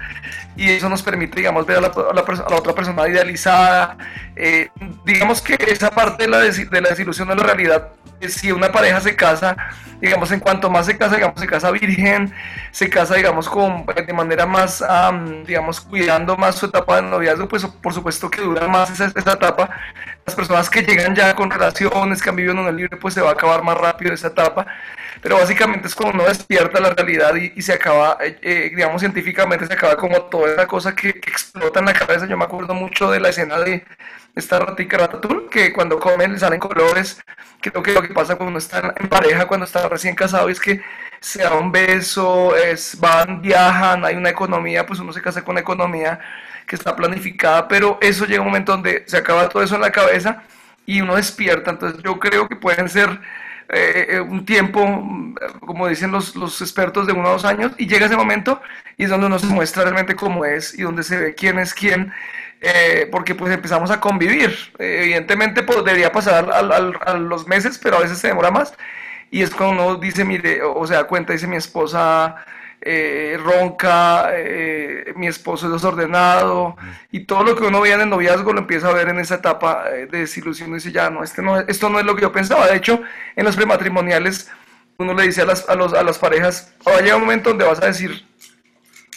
y 0.56 0.70
eso 0.70 0.88
nos 0.88 1.02
permite, 1.02 1.38
digamos, 1.38 1.66
ver 1.66 1.78
a 1.78 1.82
la, 1.82 1.88
a 1.88 2.14
la, 2.14 2.22
a 2.22 2.50
la 2.50 2.56
otra 2.56 2.74
persona 2.76 3.08
idealizada. 3.08 3.98
Eh, 4.36 4.70
digamos 5.04 5.42
que 5.42 5.58
esa 5.68 5.90
parte 5.90 6.26
de 6.26 6.30
la, 6.30 6.40
de 6.40 6.82
la 6.82 6.90
desilusión 6.90 7.28
de 7.30 7.36
la 7.36 7.44
realidad, 7.44 7.90
si 8.30 8.52
una 8.52 8.72
pareja 8.72 9.02
se 9.02 9.16
casa, 9.16 9.58
digamos, 10.00 10.32
en 10.32 10.40
cuanto 10.40 10.70
más 10.70 10.86
se 10.86 10.98
casa, 10.98 11.16
digamos, 11.16 11.40
se 11.40 11.48
casa 11.48 11.72
virgen, 11.72 12.34
se 12.72 12.90
casa, 12.90 13.16
digamos, 13.16 13.48
con, 13.48 13.86
de 13.86 14.14
manera 14.14 14.46
más, 14.46 14.82
um, 14.82 15.44
digamos, 15.44 15.82
cuidando 15.82 16.36
más 16.38 16.56
su 16.56 16.66
etapa 16.66 16.98
de 16.98 17.04
noviazgo, 17.04 17.48
pues 17.48 17.66
por 17.66 17.94
supuesto 17.94 18.30
que 18.30 18.42
dura 18.42 18.68
más 18.68 18.90
esa, 18.90 19.06
esa, 19.16 19.34
etapa. 19.34 19.70
Las 20.32 20.38
personas 20.38 20.70
que 20.70 20.82
llegan 20.82 21.14
ya 21.14 21.36
con 21.36 21.52
relaciones, 21.52 22.22
que 22.22 22.30
han 22.30 22.38
vivido 22.38 22.54
en 22.54 22.66
el 22.66 22.76
libre, 22.78 22.96
pues 22.96 23.14
se 23.14 23.20
va 23.22 23.32
a 23.32 23.34
acabar 23.34 23.64
más 23.64 23.78
rápido 23.78 24.14
esa 24.14 24.28
etapa 24.28 24.66
pero 25.22 25.38
básicamente 25.38 25.88
es 25.88 25.96
cuando 25.96 26.16
uno 26.16 26.28
despierta 26.28 26.80
la 26.80 26.94
realidad 26.94 27.36
y, 27.36 27.54
y 27.56 27.62
se 27.62 27.74
acaba, 27.74 28.18
eh, 28.22 28.40
eh, 28.42 28.72
digamos 28.74 29.02
científicamente, 29.02 29.68
se 29.68 29.74
acaba 29.74 29.96
como 29.96 30.24
toda 30.24 30.52
esa 30.52 30.68
cosa 30.68 30.96
que, 30.96 31.14
que, 31.14 31.30
explota 31.30 31.80
en 31.80 31.86
la 31.86 31.94
cabeza. 31.94 32.26
Yo 32.26 32.38
me 32.38 32.46
acuerdo 32.46 32.74
mucho 32.74 33.12
de 33.12 33.20
la 33.20 33.30
escena 33.30 33.60
de 33.60 33.86
esta 34.36 34.60
ratica 34.60 34.98
Ratatouille, 34.98 35.50
que 35.50 35.74
cuando 35.74 36.00
comen 36.00 36.34
le 36.34 36.40
salen 36.40 36.60
colores. 36.60 37.22
Creo 37.62 37.84
que 37.84 37.94
lo 37.94 38.02
que 38.02 38.14
pasa 38.14 38.36
cuando 38.36 38.50
uno 38.50 38.58
está 38.58 38.96
en 38.98 39.08
pareja, 39.08 39.46
cuando 39.46 39.66
está 39.66 39.88
recién 39.88 40.16
casado, 40.16 40.50
es 40.50 40.60
que 40.60 40.82
se 41.20 41.44
da 41.44 41.54
un 41.54 41.72
beso, 41.72 42.56
es, 42.56 43.00
van, 43.00 43.42
viajan, 43.42 44.04
hay 44.04 44.16
una 44.16 44.30
economía, 44.30 44.86
pues 44.88 45.00
uno 45.00 45.14
se 45.14 45.22
casa 45.22 45.44
con 45.44 45.54
una 45.54 45.62
economía 45.62 46.20
que 46.72 46.78
está 46.78 46.96
planificada, 46.96 47.68
pero 47.68 47.98
eso 48.00 48.26
llega 48.26 48.40
un 48.40 48.48
momento 48.48 48.72
donde 48.72 49.04
se 49.06 49.18
acaba 49.18 49.50
todo 49.50 49.62
eso 49.62 49.76
en 49.76 49.82
la 49.82 49.92
cabeza 49.92 50.44
y 50.86 51.02
uno 51.02 51.18
despierta. 51.18 51.72
Entonces 51.72 52.02
yo 52.02 52.18
creo 52.18 52.48
que 52.48 52.56
pueden 52.56 52.88
ser 52.88 53.10
eh, 53.68 54.22
un 54.22 54.46
tiempo, 54.46 54.82
como 55.60 55.90
dicen 55.90 56.14
los, 56.14 56.34
los, 56.38 56.62
expertos, 56.62 57.08
de 57.08 57.12
uno 57.12 57.28
a 57.28 57.32
dos 57.34 57.44
años, 57.44 57.74
y 57.78 57.88
llega 57.88 58.06
ese 58.06 58.16
momento 58.16 58.62
y 58.96 59.04
es 59.04 59.10
donde 59.10 59.26
uno 59.26 59.38
se 59.38 59.48
muestra 59.48 59.84
realmente 59.84 60.16
cómo 60.16 60.46
es 60.46 60.74
y 60.74 60.84
donde 60.84 61.04
se 61.04 61.18
ve 61.18 61.36
quién 61.36 61.60
es 61.60 61.74
quién, 61.74 62.14
eh, 62.62 63.06
porque 63.12 63.36
pues 63.36 63.54
empezamos 63.54 63.92
a 63.92 64.00
convivir. 64.00 64.58
Eh, 64.80 65.02
evidentemente 65.04 65.64
pues, 65.64 65.84
debería 65.84 66.14
pasar 66.14 66.50
al, 66.54 66.72
a 66.72 67.14
los 67.16 67.48
meses, 67.48 67.78
pero 67.80 67.98
a 67.98 68.00
veces 68.04 68.18
se 68.18 68.30
demora 68.30 68.50
más. 68.50 68.74
Y 69.30 69.42
es 69.42 69.50
cuando 69.50 69.84
uno 69.88 69.96
dice, 69.98 70.24
mire, 70.24 70.62
o 70.64 70.88
se 70.88 70.94
da 70.94 71.04
cuenta, 71.04 71.34
dice 71.34 71.48
mi 71.48 71.58
esposa, 71.58 72.46
eh, 72.82 73.38
ronca, 73.42 74.32
eh, 74.34 75.14
mi 75.16 75.28
esposo 75.28 75.68
es 75.68 75.74
desordenado, 75.74 76.76
y 77.12 77.22
todo 77.22 77.44
lo 77.44 77.56
que 77.56 77.64
uno 77.64 77.80
veía 77.80 77.96
en 77.96 78.02
el 78.02 78.10
noviazgo 78.10 78.54
lo 78.54 78.60
empieza 78.60 78.90
a 78.90 78.94
ver 78.94 79.10
en 79.10 79.20
esa 79.20 79.36
etapa 79.36 79.86
eh, 79.92 80.08
de 80.08 80.20
desilusión 80.20 80.72
y 80.72 80.76
dice, 80.76 80.92
ya 80.92 81.10
no, 81.10 81.24
este 81.24 81.42
no, 81.42 81.60
esto 81.60 81.90
no 81.90 82.00
es 82.00 82.06
lo 82.06 82.16
que 82.16 82.24
yo 82.24 82.32
pensaba. 82.32 82.68
De 82.68 82.76
hecho, 82.76 83.02
en 83.36 83.46
los 83.46 83.56
prematrimoniales 83.56 84.50
uno 84.98 85.14
le 85.14 85.24
dice 85.24 85.42
a 85.42 85.46
las, 85.46 85.70
a 85.70 85.76
los, 85.76 85.94
a 85.94 86.04
las 86.04 86.18
parejas, 86.18 86.74
va 86.88 86.98
a 86.98 87.02
llegar 87.02 87.16
un 87.16 87.24
momento 87.24 87.50
donde 87.50 87.66
vas 87.66 87.82
a 87.82 87.88
decir, 87.88 88.26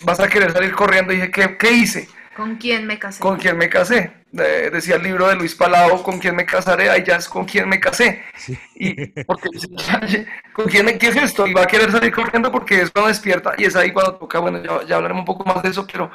vas 0.02 0.20
a 0.20 0.28
querer 0.28 0.52
salir 0.52 0.72
corriendo, 0.72 1.12
y 1.12 1.16
dije, 1.16 1.30
¿qué, 1.30 1.56
qué 1.56 1.72
hice? 1.72 2.08
¿Con 2.34 2.56
quién 2.56 2.86
me 2.86 2.98
casé? 2.98 3.20
¿Con 3.20 3.38
quién 3.38 3.56
me 3.56 3.68
casé? 3.68 4.12
Eh, 4.32 4.68
decía 4.72 4.96
el 4.96 5.04
libro 5.04 5.28
de 5.28 5.36
Luis 5.36 5.54
Palau, 5.54 6.02
¿con 6.02 6.18
quién 6.18 6.34
me 6.34 6.44
casaré? 6.44 6.90
Ahí 6.90 7.04
ya 7.06 7.16
es 7.16 7.28
con 7.28 7.44
quién 7.44 7.68
me 7.68 7.78
casé. 7.78 8.22
Sí. 8.36 8.58
Y 8.74 9.06
porque 9.22 9.48
¿con 10.52 10.66
quién 10.66 10.86
me 10.86 10.98
qué 10.98 11.08
es 11.08 11.16
esto? 11.16 11.46
Y 11.46 11.52
va 11.52 11.62
a 11.62 11.66
querer 11.66 11.92
salir 11.92 12.12
corriendo 12.12 12.50
porque 12.50 12.82
es 12.82 12.90
cuando 12.90 13.08
despierta 13.08 13.54
y 13.56 13.64
es 13.64 13.76
ahí 13.76 13.92
cuando 13.92 14.16
toca, 14.16 14.40
bueno, 14.40 14.62
ya, 14.62 14.84
ya, 14.86 14.96
hablaremos 14.96 15.20
un 15.20 15.26
poco 15.26 15.44
más 15.44 15.62
de 15.62 15.68
eso, 15.68 15.86
pero 15.86 16.10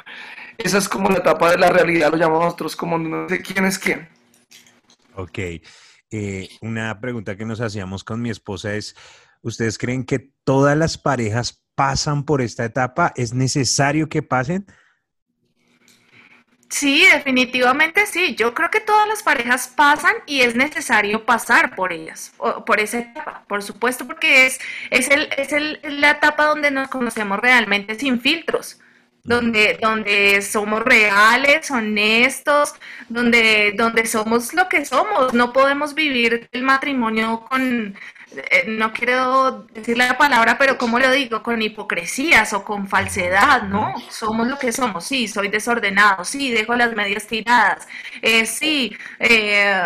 esa 0.58 0.77
es 0.77 0.89
como 0.89 1.10
la 1.10 1.19
etapa 1.19 1.51
de 1.51 1.58
la 1.58 1.69
realidad, 1.69 2.12
lo 2.12 2.17
llamamos 2.17 2.45
nosotros 2.45 2.75
como 2.75 2.97
no 2.97 3.29
sé 3.29 3.41
quién 3.41 3.65
es 3.65 3.79
quién. 3.79 4.10
Ok. 5.15 5.39
Eh, 6.12 6.49
una 6.62 6.99
pregunta 6.99 7.38
que 7.38 7.45
nos 7.45 7.62
hacíamos 7.62 8.03
con 8.03 8.21
mi 8.21 8.29
esposa 8.29 8.73
es, 8.73 8.95
¿ustedes 9.41 9.77
creen 9.77 10.03
que 10.03 10.32
todas 10.43 10.75
las 10.75 10.97
parejas 10.97 11.63
pasan 11.75 12.25
por 12.25 12.41
esta 12.41 12.65
etapa? 12.65 13.13
¿Es 13.15 13.34
necesario 13.34 14.10
que 14.10 14.21
pasen? 14.21 14.65
Sí, 16.69 17.05
definitivamente 17.12 18.05
sí. 18.05 18.36
Yo 18.36 18.53
creo 18.53 18.69
que 18.69 18.79
todas 18.79 19.08
las 19.08 19.23
parejas 19.23 19.67
pasan 19.75 20.13
y 20.27 20.41
es 20.41 20.55
necesario 20.55 21.25
pasar 21.25 21.75
por 21.75 21.91
ellas, 21.91 22.34
por 22.65 22.79
esa 22.79 22.99
etapa, 22.99 23.43
por 23.47 23.63
supuesto, 23.63 24.05
porque 24.05 24.45
es, 24.45 24.60
es, 24.91 25.10
el, 25.10 25.29
es 25.38 25.51
el, 25.51 25.79
la 25.84 26.12
etapa 26.12 26.45
donde 26.45 26.69
nos 26.71 26.88
conocemos 26.89 27.39
realmente 27.39 27.95
sin 27.97 28.21
filtros, 28.21 28.79
donde, 29.30 29.78
donde 29.80 30.42
somos 30.42 30.82
reales, 30.84 31.70
honestos, 31.70 32.74
donde, 33.10 33.74
donde 33.78 34.08
somos 34.08 34.56
lo 34.56 34.68
que 34.68 34.86
somos. 34.86 35.34
No 35.36 35.54
podemos 35.54 35.94
vivir 35.94 36.50
el 36.52 36.63
matrimonio 36.63 37.46
con 37.48 37.96
eh, 38.32 38.65
no 38.68 38.92
quiero 38.94 39.68
decir 39.74 39.98
la 39.98 40.18
palabra, 40.18 40.58
pero 40.58 40.78
¿cómo 40.78 41.00
lo 41.00 41.12
digo? 41.12 41.42
Con 41.44 41.62
hipocresías 41.62 42.54
o 42.54 42.63
con 42.63 42.88
falsedad, 42.88 43.63
¿no? 43.63 43.94
Somos 44.10 44.48
lo 44.48 44.58
que 44.58 44.72
somos, 44.72 45.06
sí, 45.06 45.28
soy 45.28 45.48
desordenado, 45.50 46.24
sí, 46.24 46.52
dejo 46.52 46.76
las 46.76 46.96
medias 46.96 47.26
tiradas, 47.28 47.88
eh, 48.22 48.46
sí, 48.46 48.96
eh, 49.20 49.84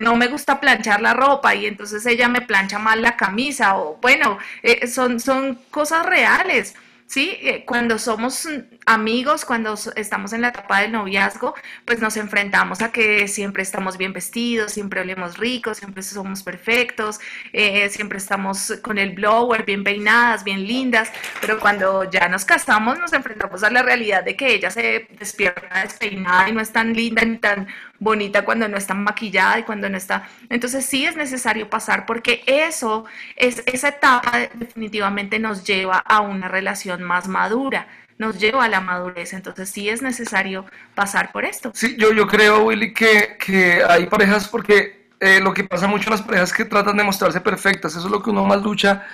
no 0.00 0.16
me 0.16 0.28
gusta 0.28 0.60
planchar 0.60 1.00
la 1.02 1.12
ropa 1.14 1.54
y 1.54 1.66
entonces 1.66 2.04
ella 2.06 2.28
me 2.28 2.40
plancha 2.42 2.78
mal 2.78 3.02
la 3.02 3.16
camisa, 3.16 3.76
o 3.76 3.98
bueno, 4.00 4.38
eh, 4.62 4.86
son, 4.86 5.20
son 5.20 5.56
cosas 5.70 6.06
reales. 6.06 6.74
¿Sí? 7.14 7.38
Eh, 7.42 7.64
cuando 7.64 7.96
somos 8.00 8.48
amigos, 8.86 9.44
cuando 9.44 9.74
estamos 9.94 10.32
en 10.32 10.40
la 10.40 10.48
etapa 10.48 10.80
del 10.80 10.90
noviazgo, 10.90 11.54
pues 11.84 12.00
nos 12.00 12.16
enfrentamos 12.16 12.82
a 12.82 12.90
que 12.90 13.28
siempre 13.28 13.62
estamos 13.62 13.96
bien 13.96 14.12
vestidos, 14.12 14.72
siempre 14.72 15.00
olemos 15.00 15.38
ricos, 15.38 15.78
siempre 15.78 16.02
somos 16.02 16.42
perfectos, 16.42 17.20
eh, 17.52 17.88
siempre 17.88 18.18
estamos 18.18 18.74
con 18.82 18.98
el 18.98 19.10
blower, 19.14 19.64
bien 19.64 19.84
peinadas, 19.84 20.42
bien 20.42 20.66
lindas, 20.66 21.12
pero 21.40 21.60
cuando 21.60 22.10
ya 22.10 22.28
nos 22.28 22.44
casamos 22.44 22.98
nos 22.98 23.12
enfrentamos 23.12 23.62
a 23.62 23.70
la 23.70 23.82
realidad 23.82 24.24
de 24.24 24.34
que 24.36 24.52
ella 24.52 24.70
se 24.72 25.06
despierta 25.16 25.82
despeinada 25.82 26.48
y 26.48 26.52
no 26.52 26.60
es 26.60 26.72
tan 26.72 26.94
linda 26.94 27.22
ni 27.24 27.38
tan 27.38 27.68
bonita 27.98 28.44
cuando 28.44 28.68
no 28.68 28.76
está 28.76 28.94
maquillada 28.94 29.58
y 29.58 29.62
cuando 29.62 29.88
no 29.88 29.96
está. 29.96 30.28
Entonces 30.50 30.84
sí 30.84 31.06
es 31.06 31.16
necesario 31.16 31.68
pasar 31.70 32.06
porque 32.06 32.42
eso, 32.46 33.04
es, 33.36 33.62
esa 33.66 33.88
etapa 33.88 34.48
definitivamente 34.54 35.38
nos 35.38 35.64
lleva 35.64 35.98
a 35.98 36.20
una 36.20 36.48
relación 36.48 37.02
más 37.02 37.28
madura 37.28 37.86
nos 38.16 38.38
lleva 38.38 38.64
a 38.64 38.68
la 38.68 38.80
madurez, 38.80 39.32
entonces 39.32 39.68
sí 39.68 39.88
es 39.88 40.00
necesario 40.00 40.64
pasar 40.94 41.32
por 41.32 41.44
esto. 41.44 41.72
Sí, 41.74 41.96
yo, 41.98 42.12
yo 42.12 42.28
creo, 42.28 42.64
Willy, 42.64 42.94
que, 42.94 43.36
que 43.44 43.82
hay 43.82 44.06
parejas 44.06 44.46
porque 44.46 45.08
eh, 45.20 45.40
lo 45.40 45.52
que 45.52 45.64
pasa 45.64 45.86
mucho 45.86 46.08
en 46.08 46.12
las 46.12 46.22
parejas 46.22 46.50
es 46.50 46.56
que 46.56 46.64
tratan 46.64 46.96
de 46.96 47.04
mostrarse 47.04 47.40
perfectas, 47.40 47.96
eso 47.96 48.06
es 48.06 48.12
lo 48.12 48.22
que 48.22 48.30
uno 48.30 48.44
más 48.44 48.62
lucha, 48.62 49.04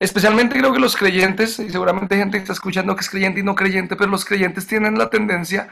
especialmente 0.00 0.58
creo 0.58 0.72
que 0.72 0.80
los 0.80 0.96
creyentes, 0.96 1.58
y 1.58 1.70
seguramente 1.70 2.16
gente 2.16 2.38
que 2.38 2.42
está 2.42 2.52
escuchando 2.52 2.94
que 2.94 3.02
es 3.02 3.10
creyente 3.10 3.40
y 3.40 3.42
no 3.42 3.54
creyente, 3.54 3.96
pero 3.96 4.10
los 4.10 4.24
creyentes 4.24 4.66
tienen 4.66 4.98
la 4.98 5.08
tendencia 5.08 5.68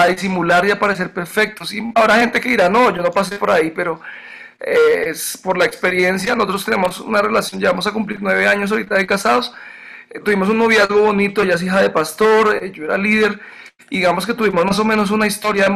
a 0.00 0.06
disimular 0.06 0.64
y 0.66 0.70
a 0.70 0.78
parecer 0.78 1.12
perfectos. 1.12 1.72
Habrá 1.94 2.16
gente 2.16 2.40
que 2.40 2.48
dirá, 2.48 2.68
no, 2.68 2.94
yo 2.94 3.02
no 3.02 3.10
pasé 3.10 3.36
por 3.36 3.50
ahí, 3.50 3.70
pero 3.70 4.00
eh, 4.60 5.04
es 5.08 5.38
por 5.42 5.58
la 5.58 5.64
experiencia. 5.64 6.34
Nosotros 6.34 6.64
tenemos 6.64 7.00
una 7.00 7.20
relación, 7.20 7.60
ya 7.60 7.70
vamos 7.70 7.86
a 7.86 7.92
cumplir 7.92 8.18
nueve 8.20 8.46
años 8.46 8.70
ahorita 8.72 8.96
de 8.96 9.06
casados. 9.06 9.54
Eh, 10.10 10.20
tuvimos 10.20 10.48
un 10.48 10.58
noviazgo 10.58 11.00
bonito, 11.00 11.42
ella 11.42 11.54
es 11.54 11.62
hija 11.62 11.80
de 11.80 11.90
pastor, 11.90 12.58
eh, 12.62 12.70
yo 12.72 12.84
era 12.84 12.98
líder. 12.98 13.40
Digamos 13.90 14.26
que 14.26 14.34
tuvimos 14.34 14.64
más 14.64 14.78
o 14.78 14.84
menos 14.84 15.10
una 15.10 15.26
historia 15.26 15.68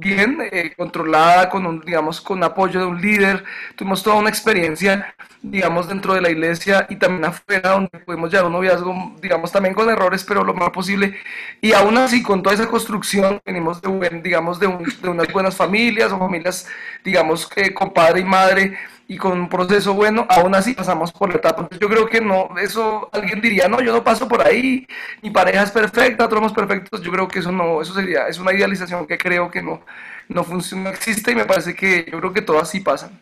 bien 0.00 0.38
eh, 0.50 0.72
controlada, 0.76 1.48
con 1.48 1.66
un, 1.66 1.80
digamos, 1.80 2.20
con 2.20 2.42
apoyo 2.42 2.80
de 2.80 2.86
un 2.86 3.00
líder. 3.00 3.44
Tuvimos 3.76 4.02
toda 4.02 4.16
una 4.16 4.30
experiencia, 4.30 5.14
digamos, 5.42 5.88
dentro 5.88 6.14
de 6.14 6.22
la 6.22 6.30
iglesia 6.30 6.86
y 6.88 6.96
también 6.96 7.26
afuera, 7.26 7.72
donde 7.72 7.90
pudimos 8.04 8.30
llevar 8.30 8.46
un 8.46 8.52
noviazgo, 8.52 9.14
digamos, 9.20 9.52
también 9.52 9.74
con 9.74 9.88
errores, 9.88 10.24
pero 10.24 10.42
lo 10.42 10.54
más 10.54 10.70
posible. 10.70 11.16
Y 11.60 11.72
aún 11.72 11.98
así, 11.98 12.22
con 12.22 12.42
toda 12.42 12.54
esa 12.54 12.66
construcción, 12.66 13.40
venimos 13.44 13.80
de, 13.80 13.88
buen, 13.88 14.22
digamos, 14.22 14.58
de, 14.58 14.66
un, 14.66 14.84
de 14.84 15.08
unas 15.08 15.32
buenas 15.32 15.54
familias 15.54 16.10
o 16.12 16.18
familias, 16.18 16.66
digamos, 17.04 17.46
que 17.46 17.72
con 17.74 17.92
padre 17.92 18.20
y 18.20 18.24
madre 18.24 18.78
y 19.10 19.16
con 19.16 19.40
un 19.40 19.48
proceso 19.48 19.92
bueno, 19.92 20.24
aún 20.28 20.54
así 20.54 20.72
pasamos 20.72 21.10
por 21.10 21.30
la 21.30 21.38
etapa. 21.38 21.68
Yo 21.80 21.88
creo 21.88 22.08
que 22.08 22.20
no, 22.20 22.56
eso 22.62 23.10
alguien 23.10 23.40
diría, 23.40 23.66
no, 23.66 23.82
yo 23.82 23.92
no 23.92 24.04
paso 24.04 24.28
por 24.28 24.40
ahí, 24.40 24.86
mi 25.20 25.30
pareja 25.30 25.64
es 25.64 25.72
perfecta, 25.72 26.28
todos 26.28 26.34
somos 26.34 26.52
perfectos. 26.52 27.02
Yo 27.02 27.10
creo 27.10 27.26
que 27.26 27.40
eso 27.40 27.50
no, 27.50 27.82
eso 27.82 27.92
sería, 27.92 28.28
es 28.28 28.38
una 28.38 28.52
idealización 28.52 29.08
que 29.08 29.18
creo 29.18 29.50
que 29.50 29.62
no, 29.62 29.80
no 30.28 30.44
funciona, 30.44 30.90
existe 30.90 31.32
y 31.32 31.34
me 31.34 31.44
parece 31.44 31.74
que 31.74 32.06
yo 32.08 32.20
creo 32.20 32.32
que 32.32 32.42
todas 32.42 32.70
sí 32.70 32.78
pasan. 32.78 33.18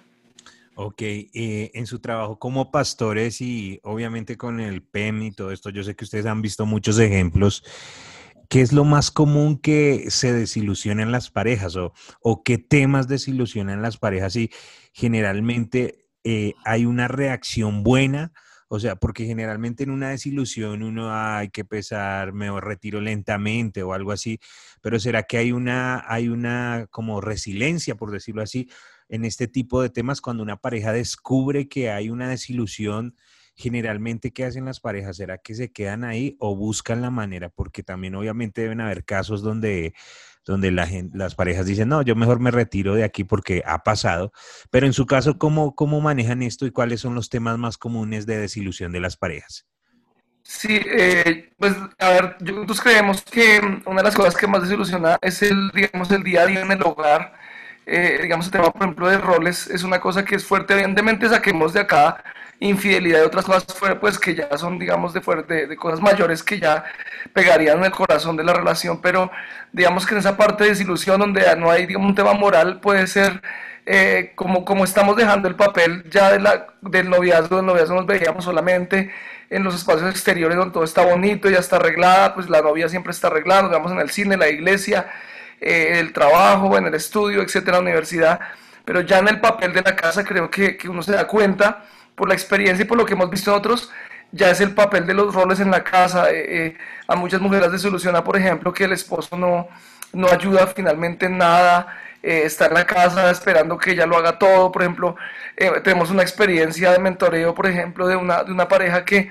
Ok, 0.75 1.01
eh, 1.01 1.71
en 1.73 1.87
su 1.87 2.01
trabajo 2.01 2.39
como 2.39 2.71
pastores 2.71 3.41
y 3.41 3.81
obviamente 3.83 4.37
con 4.37 4.61
el 4.61 4.83
PEM 4.83 5.23
y 5.23 5.31
todo 5.33 5.53
esto, 5.53 5.71
yo 5.71 5.83
sé 5.85 5.97
que 5.97 6.05
ustedes 6.05 6.27
han 6.27 6.43
visto 6.43 6.67
muchos 6.67 6.99
ejemplos. 6.99 7.65
¿Qué 8.51 8.61
es 8.61 8.75
lo 8.75 8.85
más 8.85 9.11
común 9.11 9.59
que 9.59 10.11
se 10.11 10.35
desilusionan 10.35 11.13
las 11.13 11.31
parejas 11.31 11.77
o, 11.77 11.95
o 12.21 12.43
qué 12.43 12.59
temas 12.59 13.09
desilusionan 13.09 13.81
las 13.81 13.97
parejas 13.97 14.37
y 14.37 14.51
generalmente 14.99 16.09
eh, 16.25 16.55
hay 16.65 16.85
una 16.85 17.07
reacción 17.07 17.85
buena? 17.85 18.33
O 18.67 18.81
sea, 18.81 18.97
porque 18.97 19.27
generalmente 19.27 19.85
en 19.85 19.91
una 19.91 20.11
desilusión 20.11 20.83
uno 20.83 21.15
hay 21.15 21.51
que 21.51 21.65
pesar, 21.65 22.33
me 22.33 22.61
retiro 22.61 23.01
lentamente 23.01 23.85
o 23.85 23.93
algo 23.95 24.11
así, 24.11 24.41
pero 24.83 24.99
¿será 24.99 25.23
que 25.23 25.39
hay 25.39 25.53
una, 25.53 26.05
hay 26.09 26.29
una 26.29 26.89
como 26.91 27.21
resiliencia, 27.21 27.95
por 27.95 28.11
decirlo 28.11 28.43
así, 28.43 28.69
en 29.09 29.25
este 29.25 29.47
tipo 29.47 29.81
de 29.81 29.89
temas 29.89 30.21
cuando 30.21 30.43
una 30.43 30.57
pareja 30.57 30.93
descubre 30.93 31.69
que 31.69 31.91
hay 31.91 32.11
una 32.11 32.29
desilusión 32.29 33.15
generalmente, 33.55 34.33
¿qué 34.33 34.45
hacen 34.45 34.65
las 34.65 34.81
parejas? 34.81 35.17
¿Será 35.17 35.39
que 35.39 35.55
se 35.55 35.73
quedan 35.73 36.05
ahí 36.05 36.37
o 36.39 36.55
buscan 36.55 37.03
la 37.03 37.11
manera? 37.11 37.49
Porque 37.49 37.83
también 37.83 38.15
obviamente 38.15 38.63
deben 38.63 38.81
haber 38.81 39.05
casos 39.05 39.43
donde 39.43 39.95
donde 40.49 40.71
la 40.71 40.89
las 41.13 41.35
parejas 41.35 41.67
dicen, 41.67 41.89
no, 41.91 42.03
yo 42.03 42.17
mejor 42.17 42.41
me 42.41 42.51
retiro 42.51 42.95
de 42.95 43.05
aquí 43.05 43.23
porque 43.23 43.63
ha 43.67 43.85
pasado. 43.85 44.33
Pero 44.71 44.87
en 44.87 44.95
su 44.95 45.07
caso, 45.07 45.39
¿cómo, 45.39 45.75
¿cómo 45.75 46.01
manejan 46.01 46.43
esto 46.43 46.67
y 46.67 46.71
cuáles 46.71 47.01
son 47.01 47.15
los 47.15 47.29
temas 47.29 47.59
más 47.59 47.77
comunes 47.77 48.27
de 48.27 48.39
desilusión 48.39 48.91
de 48.91 49.01
las 49.01 49.17
parejas? 49.17 49.67
Sí, 50.43 50.81
eh, 50.87 51.53
pues 51.59 51.75
a 51.99 52.09
ver, 52.09 52.37
nosotros 52.41 52.81
creemos 52.81 53.23
que 53.23 53.61
una 53.85 53.99
de 53.99 54.05
las 54.05 54.15
cosas 54.15 54.35
que 54.35 54.47
más 54.47 54.63
desilusiona 54.63 55.19
es 55.21 55.43
el, 55.43 55.71
digamos, 55.73 56.11
el 56.11 56.23
día 56.23 56.43
a 56.43 56.47
día 56.47 56.63
en 56.63 56.73
el 56.73 56.83
hogar. 56.83 57.35
Eh, 57.85 58.21
digamos, 58.23 58.47
el 58.47 58.53
tema, 58.53 58.71
por 58.71 58.83
ejemplo, 58.83 59.09
de 59.09 59.19
roles 59.19 59.67
es 59.67 59.83
una 59.83 60.01
cosa 60.01 60.25
que 60.25 60.37
es 60.37 60.45
fuerte. 60.45 60.73
Evidentemente, 60.73 61.29
saquemos 61.29 61.75
de 61.75 61.81
acá 61.81 62.25
infidelidad 62.61 63.21
y 63.21 63.27
otras 63.27 63.45
cosas 63.45 63.65
fuera, 63.75 64.01
pues 64.01 64.19
que 64.19 64.35
ya 64.35 64.57
son, 64.57 64.79
digamos, 64.79 65.13
de, 65.15 65.21
fuerte, 65.21 65.67
de 65.67 65.77
cosas 65.77 66.01
mayores 66.01 66.43
que 66.43 66.59
ya 66.59 66.85
pegarían 67.33 67.79
en 67.79 67.85
el 67.85 67.93
corazón 67.93 68.37
de 68.37 68.45
la 68.45 68.53
relación, 68.53 69.01
pero 69.01 69.31
digamos 69.73 70.07
que 70.07 70.15
en 70.15 70.21
esa 70.21 70.37
parte 70.37 70.65
de 70.65 70.71
desilusión 70.71 71.21
donde 71.21 71.45
no 71.57 71.71
hay 71.71 71.87
digamos, 71.87 72.09
un 72.09 72.15
tema 72.15 72.35
moral 72.35 72.81
puede 72.81 73.07
ser 73.07 73.43
eh, 73.87 74.33
como, 74.35 74.65
como 74.65 74.85
estamos 74.85 75.17
dejando 75.17 75.49
el 75.49 75.55
papel 75.55 76.05
ya 76.11 76.33
de 76.33 76.41
la, 76.41 76.67
del 76.83 77.09
noviazgo, 77.09 77.57
del 77.57 77.67
noviazgo 77.67 77.95
nos 77.95 78.07
veíamos 78.07 78.45
solamente 78.45 79.11
en 79.51 79.63
los 79.65 79.75
espacios 79.75 80.11
exteriores 80.11 80.59
donde 80.59 80.75
todo 80.75 80.85
está 80.85 81.05
bonito, 81.05 81.49
ya 81.49 81.59
está 81.59 81.77
arreglada, 81.77 82.35
pues 82.35 82.51
la 82.51 82.61
novia 82.61 82.89
siempre 82.89 83.13
está 83.13 83.29
arreglada, 83.29 83.63
nos 83.63 83.71
vemos 83.71 83.93
en 83.93 84.01
el 84.01 84.11
cine, 84.11 84.35
en 84.35 84.41
la 84.41 84.49
iglesia, 84.49 85.09
eh, 85.61 85.99
el 86.01 86.13
trabajo, 86.13 86.77
en 86.77 86.87
el 86.87 86.95
estudio, 86.95 87.41
etcétera, 87.41 87.79
la 87.79 87.83
universidad, 87.83 88.41
pero 88.85 89.01
ya 89.01 89.19
en 89.19 89.29
el 89.29 89.41
papel 89.41 89.73
de 89.73 89.83
la 89.83 89.97
casa 89.97 90.25
creo 90.25 90.51
que, 90.51 90.77
que 90.77 90.89
uno 90.89 91.03
se 91.03 91.13
da 91.13 91.27
cuenta 91.27 91.85
por 92.19 92.29
la 92.29 92.35
experiencia 92.35 92.83
y 92.85 92.87
por 92.87 92.99
lo 92.99 93.07
que 93.07 93.15
hemos 93.15 93.31
visto 93.31 93.55
otros, 93.55 93.91
ya 94.33 94.51
es 94.51 94.61
el 94.61 94.75
papel 94.75 95.07
de 95.07 95.15
los 95.15 95.35
roles 95.35 95.61
en 95.61 95.71
la 95.71 95.83
casa. 95.83 96.31
Eh, 96.31 96.67
eh, 96.67 96.77
a 97.07 97.17
muchas 97.17 97.41
mujeres 97.41 97.73
les 97.73 97.81
soluciona, 97.81 98.23
por 98.23 98.37
ejemplo, 98.37 98.73
que 98.73 98.85
el 98.85 98.93
esposo 98.93 99.37
no, 99.37 99.69
no 100.13 100.29
ayuda 100.29 100.67
finalmente 100.67 101.27
en 101.27 101.39
nada, 101.39 101.97
eh, 102.23 102.43
está 102.45 102.67
en 102.67 102.75
la 102.75 102.87
casa 102.87 103.31
esperando 103.31 103.79
que 103.79 103.93
ella 103.93 104.05
lo 104.05 104.19
haga 104.19 104.39
todo. 104.39 104.71
Por 104.71 104.83
ejemplo, 104.83 105.17
tenemos 105.83 106.11
una 106.11 106.23
experiencia 106.23 106.93
de 106.93 106.99
mentoreo, 106.99 107.55
por 107.55 107.67
ejemplo, 107.67 108.07
de 108.07 108.17
una, 108.17 108.43
de 108.45 108.53
una 108.53 108.69
pareja 108.69 109.05
que 109.05 109.31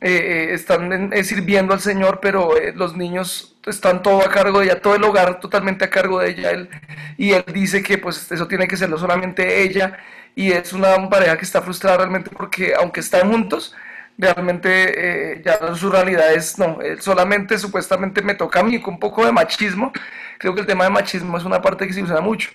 están 0.00 1.10
sirviendo 1.24 1.74
al 1.74 1.80
Señor, 1.80 2.20
pero 2.22 2.54
los 2.74 2.96
niños 2.96 3.56
están 3.66 4.00
todo 4.00 4.24
a 4.24 4.30
cargo 4.30 4.60
de 4.60 4.66
ella, 4.66 4.80
todo 4.80 4.94
el 4.94 5.02
hogar 5.02 5.40
totalmente 5.40 5.84
a 5.84 5.90
cargo 5.90 6.20
de 6.20 6.30
ella. 6.30 6.50
Él, 6.52 6.70
y 7.16 7.32
él 7.32 7.44
dice 7.52 7.82
que 7.82 7.98
pues 7.98 8.30
eso 8.30 8.46
tiene 8.46 8.68
que 8.68 8.76
serlo 8.76 8.96
solamente 8.96 9.62
ella 9.62 9.98
y 10.34 10.52
es 10.52 10.72
una 10.72 11.08
pareja 11.08 11.36
que 11.36 11.44
está 11.44 11.62
frustrada 11.62 11.98
realmente 11.98 12.30
porque 12.30 12.74
aunque 12.74 13.00
están 13.00 13.30
juntos, 13.30 13.74
realmente 14.18 15.34
eh, 15.36 15.42
ya 15.44 15.74
su 15.74 15.90
realidad 15.90 16.34
es, 16.34 16.58
no, 16.58 16.78
solamente 16.98 17.56
supuestamente 17.56 18.20
me 18.20 18.34
toca 18.34 18.60
a 18.60 18.62
mí 18.64 18.80
con 18.80 18.94
un 18.94 19.00
poco 19.00 19.24
de 19.24 19.32
machismo. 19.32 19.92
Creo 20.38 20.54
que 20.54 20.60
el 20.60 20.66
tema 20.66 20.84
de 20.84 20.90
machismo 20.90 21.38
es 21.38 21.44
una 21.44 21.62
parte 21.62 21.86
que 21.86 21.92
se 21.92 22.02
usa 22.02 22.20
mucho. 22.20 22.50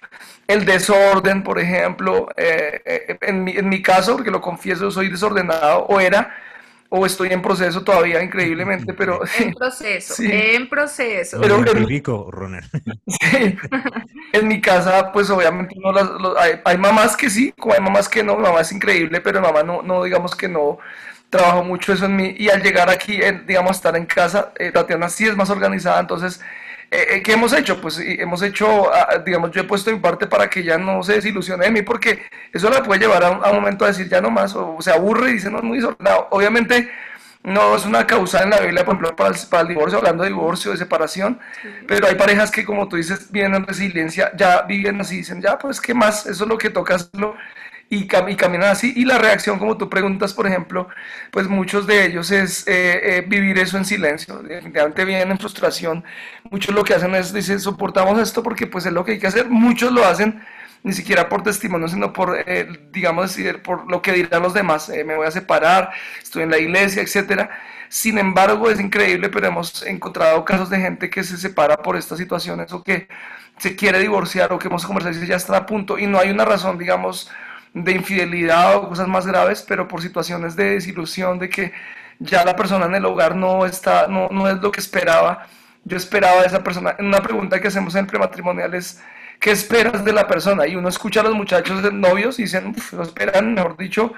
El 0.47 0.65
desorden, 0.65 1.43
por 1.43 1.59
ejemplo, 1.59 2.29
eh, 2.35 2.81
eh, 2.85 3.17
en, 3.21 3.43
mi, 3.43 3.53
en 3.53 3.69
mi 3.69 3.81
caso, 3.81 4.15
porque 4.15 4.31
lo 4.31 4.41
confieso, 4.41 4.91
soy 4.91 5.09
desordenado 5.09 5.85
o 5.85 5.99
era, 5.99 6.35
o 6.95 7.07
estoy 7.07 7.29
en 7.29 7.41
proceso 7.41 7.83
todavía 7.83 8.21
increíblemente, 8.21 8.93
pero... 8.97 9.19
En 9.39 9.51
proceso, 9.55 10.13
en 10.21 10.69
proceso. 10.69 11.41
Pero 11.41 11.57
en, 11.57 11.65
Roner. 12.31 12.63
Sí, 13.07 13.55
en 14.33 14.47
mi 14.47 14.61
casa, 14.61 15.11
pues 15.11 15.27
obviamente 15.31 15.75
no 15.79 15.91
las, 15.91 16.07
hay, 16.63 16.77
mamás 16.77 17.17
que 17.17 17.31
sí, 17.31 17.51
como 17.57 17.73
hay 17.73 17.81
mamás 17.81 18.07
que 18.07 18.23
no, 18.23 18.35
mi 18.35 18.43
mamá 18.43 18.61
es 18.61 18.71
increíble, 18.71 19.21
pero 19.21 19.41
mamá 19.41 19.63
no, 19.63 19.81
no 19.81 20.03
digamos 20.03 20.35
que 20.35 20.47
no 20.47 20.77
trabajo 21.31 21.63
mucho 21.63 21.93
eso 21.93 22.05
en 22.05 22.15
mí, 22.15 22.35
y 22.37 22.49
al 22.49 22.61
llegar 22.61 22.91
aquí, 22.91 23.19
digamos, 23.47 23.77
estar 23.77 23.95
en 23.95 24.05
casa, 24.05 24.53
eh, 24.59 24.71
Tatiana 24.71 25.09
sí 25.09 25.25
es 25.25 25.35
más 25.35 25.49
organizada, 25.49 25.99
entonces 25.99 26.41
eh, 26.91 27.07
eh, 27.09 27.23
¿Qué 27.23 27.33
hemos 27.33 27.53
hecho? 27.53 27.81
Pues 27.81 27.99
hemos 27.99 28.41
hecho, 28.41 28.93
ah, 28.93 29.17
digamos, 29.25 29.51
yo 29.51 29.61
he 29.61 29.65
puesto 29.65 29.91
mi 29.91 29.99
parte 29.99 30.27
para 30.27 30.49
que 30.49 30.63
ya 30.63 30.77
no 30.77 31.03
se 31.03 31.13
desilusione 31.13 31.65
de 31.65 31.71
mí, 31.71 31.81
porque 31.81 32.23
eso 32.51 32.69
la 32.69 32.83
puede 32.83 33.01
llevar 33.01 33.23
a, 33.23 33.31
un 33.31 33.55
momento 33.55 33.85
a 33.85 33.89
decir 33.89 34.07
ya 34.07 34.21
no 34.21 34.29
más, 34.29 34.55
o, 34.55 34.77
se 34.79 34.91
aburre 34.91 35.31
y 35.31 35.33
dice 35.33 35.49
no 35.49 35.57
es 35.57 35.63
muy 35.63 35.77
desordenado. 35.77 36.27
Obviamente 36.31 36.89
no 37.43 37.75
es 37.75 37.85
una 37.85 38.07
causa 38.07 38.43
en 38.43 38.51
la 38.51 38.59
Biblia, 38.59 38.85
por 38.85 38.95
ejemplo, 38.95 39.15
para 39.15 39.61
el, 39.61 39.67
divorcio, 39.67 39.97
hablando 39.97 40.23
de 40.23 40.29
divorcio, 40.29 40.71
de 40.71 40.77
separación, 40.77 41.39
pero 41.87 42.07
hay 42.07 42.15
parejas 42.15 42.51
que, 42.51 42.63
como 42.63 42.87
tú 42.87 42.95
dices, 42.95 43.31
vienen 43.31 43.55
en 43.55 43.67
resiliencia, 43.67 44.31
ya 44.35 44.61
viven 44.61 45.01
así, 45.01 45.17
dicen, 45.17 45.41
ya, 45.41 45.57
pues, 45.57 45.81
¿qué 45.81 45.93
más? 45.93 46.25
Eso 46.25 46.43
es 46.45 46.49
lo 46.49 46.57
que 46.57 46.69
toca 46.69 46.95
hacerlo 46.95 47.35
y, 47.89 48.07
caminan 48.07 48.63
así. 48.63 48.93
Y 48.95 49.05
la 49.05 49.17
reacción, 49.17 49.59
como 49.59 49.77
tú 49.77 49.89
preguntas, 49.89 50.33
por 50.33 50.47
ejemplo, 50.47 50.87
pues 51.31 51.47
muchos 51.47 51.85
de 51.85 52.05
ellos 52.05 52.31
es 52.31 52.67
eh, 52.67 53.17
eh, 53.17 53.25
vivir 53.27 53.57
eso 53.59 53.77
en 53.77 53.85
silencio. 53.85 54.39
Definitivamente 54.39 55.05
vienen 55.05 55.31
en 55.31 55.39
frustración. 55.39 56.03
Muchos 56.49 56.73
lo 56.73 56.83
que 56.83 56.93
hacen 56.95 57.13
es, 57.15 57.33
dicen, 57.33 57.59
soportamos 57.59 58.19
esto 58.19 58.41
porque 58.41 58.67
pues 58.67 58.85
es 58.85 58.93
lo 58.93 59.05
que 59.05 59.13
hay 59.13 59.19
que 59.19 59.27
hacer. 59.27 59.49
Muchos 59.49 59.91
lo 59.91 60.05
hacen 60.05 60.41
ni 60.83 60.93
siquiera 60.93 61.29
por 61.29 61.43
testimonio, 61.43 61.87
sino 61.87 62.11
por, 62.11 62.37
eh, 62.45 62.67
digamos, 62.91 63.37
por 63.63 63.89
lo 63.89 64.01
que 64.01 64.11
dirán 64.11 64.43
los 64.43 64.53
demás. 64.53 64.89
me 64.89 65.15
voy 65.15 65.27
a 65.27 65.31
separar, 65.31 65.91
estoy 66.21 66.43
en 66.43 66.49
la 66.49 66.57
iglesia, 66.57 67.01
etcétera. 67.01 67.49
Sin 67.89 68.17
embargo, 68.17 68.71
es 68.71 68.79
increíble, 68.79 69.29
pero 69.29 69.47
hemos 69.47 69.83
encontrado 69.85 70.43
casos 70.43 70.69
de 70.69 70.79
gente 70.79 71.09
que 71.11 71.23
se 71.23 71.37
separa 71.37 71.77
por 71.77 71.95
estas 71.95 72.17
situaciones 72.17 72.73
o 72.73 72.83
que 72.83 73.07
se 73.57 73.75
quiere 73.75 73.99
divorciar 73.99 74.51
o 74.51 74.59
que 74.59 74.67
hemos 74.67 74.85
conversado 74.85 75.23
y 75.23 75.27
ya 75.27 75.35
está 75.35 75.55
a 75.57 75.65
punto 75.65 75.99
y 75.99 76.07
no 76.07 76.19
hay 76.19 76.31
una 76.31 76.43
razón, 76.43 76.77
digamos, 76.77 77.29
de 77.73 77.91
infidelidad 77.91 78.75
o 78.77 78.89
cosas 78.89 79.07
más 79.07 79.25
graves, 79.25 79.63
pero 79.67 79.87
por 79.87 80.01
situaciones 80.01 80.55
de 80.55 80.75
desilusión, 80.75 81.39
de 81.39 81.49
que 81.49 81.73
ya 82.19 82.45
la 82.45 82.55
persona 82.55 82.85
en 82.85 82.95
el 82.95 83.05
hogar 83.05 83.35
no 83.35 83.65
está, 83.65 84.07
no, 84.07 84.29
no 84.29 84.47
es 84.49 84.61
lo 84.61 84.71
que 84.71 84.79
esperaba. 84.79 85.47
Yo 85.83 85.97
esperaba 85.97 86.41
de 86.41 86.47
esa 86.47 86.63
persona. 86.63 86.95
Una 86.99 87.21
pregunta 87.21 87.59
que 87.59 87.67
hacemos 87.67 87.95
en 87.95 88.01
el 88.01 88.07
prematrimonial 88.07 88.73
es, 88.73 89.01
¿qué 89.39 89.51
esperas 89.51 90.05
de 90.05 90.13
la 90.13 90.27
persona? 90.27 90.67
Y 90.67 90.75
uno 90.75 90.87
escucha 90.87 91.21
a 91.21 91.23
los 91.23 91.33
muchachos 91.33 91.83
de 91.83 91.91
novios 91.91 92.39
y 92.39 92.43
dicen, 92.43 92.75
lo 92.91 93.03
esperan, 93.03 93.53
mejor 93.53 93.75
dicho, 93.75 94.13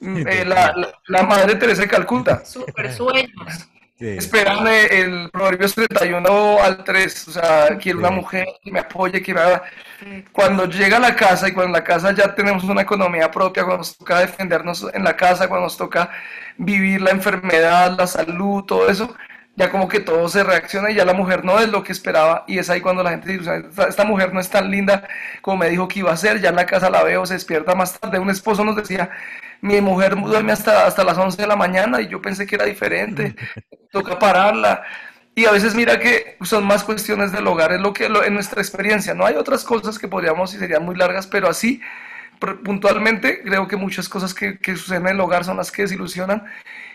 eh, 0.00 0.44
la, 0.44 0.74
la, 1.06 1.22
madre 1.22 1.54
Teresa 1.54 1.82
de 1.82 1.88
Calcuta. 1.88 2.44
Super 2.44 2.92
sueños. 2.92 3.68
Esperan 3.98 4.66
el 4.66 5.30
Proverbios 5.30 5.74
31 5.74 6.58
al 6.60 6.82
3, 6.82 7.28
o 7.28 7.30
sea, 7.30 7.78
quiero 7.80 8.00
una 8.00 8.10
mujer 8.10 8.46
que 8.62 8.72
me 8.72 8.80
apoye, 8.80 9.22
que 9.22 9.32
me 9.32 9.40
haga... 9.40 9.62
Cuando 10.32 10.66
llega 10.66 10.96
a 10.96 11.00
la 11.00 11.14
casa 11.14 11.48
y 11.48 11.52
cuando 11.52 11.68
en 11.68 11.72
la 11.74 11.84
casa 11.84 12.12
ya 12.12 12.34
tenemos 12.34 12.64
una 12.64 12.82
economía 12.82 13.30
propia, 13.30 13.62
cuando 13.62 13.78
nos 13.78 13.96
toca 13.96 14.18
defendernos 14.18 14.86
en 14.92 15.04
la 15.04 15.16
casa, 15.16 15.46
cuando 15.46 15.66
nos 15.66 15.76
toca 15.76 16.10
vivir 16.58 17.00
la 17.02 17.10
enfermedad, 17.10 17.96
la 17.96 18.06
salud, 18.08 18.64
todo 18.64 18.88
eso, 18.88 19.14
ya 19.56 19.70
como 19.70 19.88
que 19.88 20.00
todo 20.00 20.28
se 20.28 20.42
reacciona 20.42 20.90
y 20.90 20.96
ya 20.96 21.04
la 21.04 21.14
mujer 21.14 21.44
no 21.44 21.60
es 21.60 21.68
lo 21.68 21.84
que 21.84 21.92
esperaba 21.92 22.44
y 22.48 22.58
es 22.58 22.68
ahí 22.70 22.80
cuando 22.80 23.04
la 23.04 23.10
gente 23.10 23.38
dice, 23.38 23.64
esta 23.88 24.04
mujer 24.04 24.34
no 24.34 24.40
es 24.40 24.50
tan 24.50 24.70
linda 24.70 25.06
como 25.40 25.58
me 25.58 25.70
dijo 25.70 25.86
que 25.86 26.00
iba 26.00 26.12
a 26.12 26.16
ser, 26.16 26.40
ya 26.40 26.48
en 26.48 26.56
la 26.56 26.66
casa 26.66 26.90
la 26.90 27.04
veo, 27.04 27.24
se 27.24 27.34
despierta 27.34 27.74
más 27.76 27.98
tarde. 27.98 28.18
Un 28.18 28.30
esposo 28.30 28.64
nos 28.64 28.74
decía, 28.76 29.10
mi 29.64 29.80
mujer 29.80 30.14
duerme 30.14 30.52
hasta, 30.52 30.86
hasta 30.86 31.02
las 31.04 31.16
11 31.16 31.40
de 31.40 31.48
la 31.48 31.56
mañana 31.56 32.02
y 32.02 32.08
yo 32.08 32.20
pensé 32.20 32.46
que 32.46 32.56
era 32.56 32.66
diferente, 32.66 33.34
toca 33.90 34.18
pararla. 34.18 34.82
Y 35.34 35.46
a 35.46 35.52
veces 35.52 35.74
mira 35.74 35.98
que 35.98 36.36
son 36.42 36.66
más 36.66 36.84
cuestiones 36.84 37.32
del 37.32 37.46
hogar, 37.46 37.72
es 37.72 37.80
lo 37.80 37.94
que 37.94 38.04
en 38.04 38.34
nuestra 38.34 38.60
experiencia, 38.60 39.14
no 39.14 39.24
hay 39.24 39.36
otras 39.36 39.64
cosas 39.64 39.98
que 39.98 40.06
podríamos 40.06 40.54
y 40.54 40.58
serían 40.58 40.84
muy 40.84 40.94
largas, 40.94 41.26
pero 41.26 41.48
así 41.48 41.80
puntualmente 42.62 43.40
creo 43.42 43.66
que 43.66 43.76
muchas 43.76 44.06
cosas 44.06 44.34
que, 44.34 44.58
que, 44.58 44.76
suceden 44.76 45.06
en 45.06 45.14
el 45.14 45.20
hogar 45.20 45.44
son 45.44 45.56
las 45.56 45.72
que 45.72 45.82
desilusionan 45.82 46.44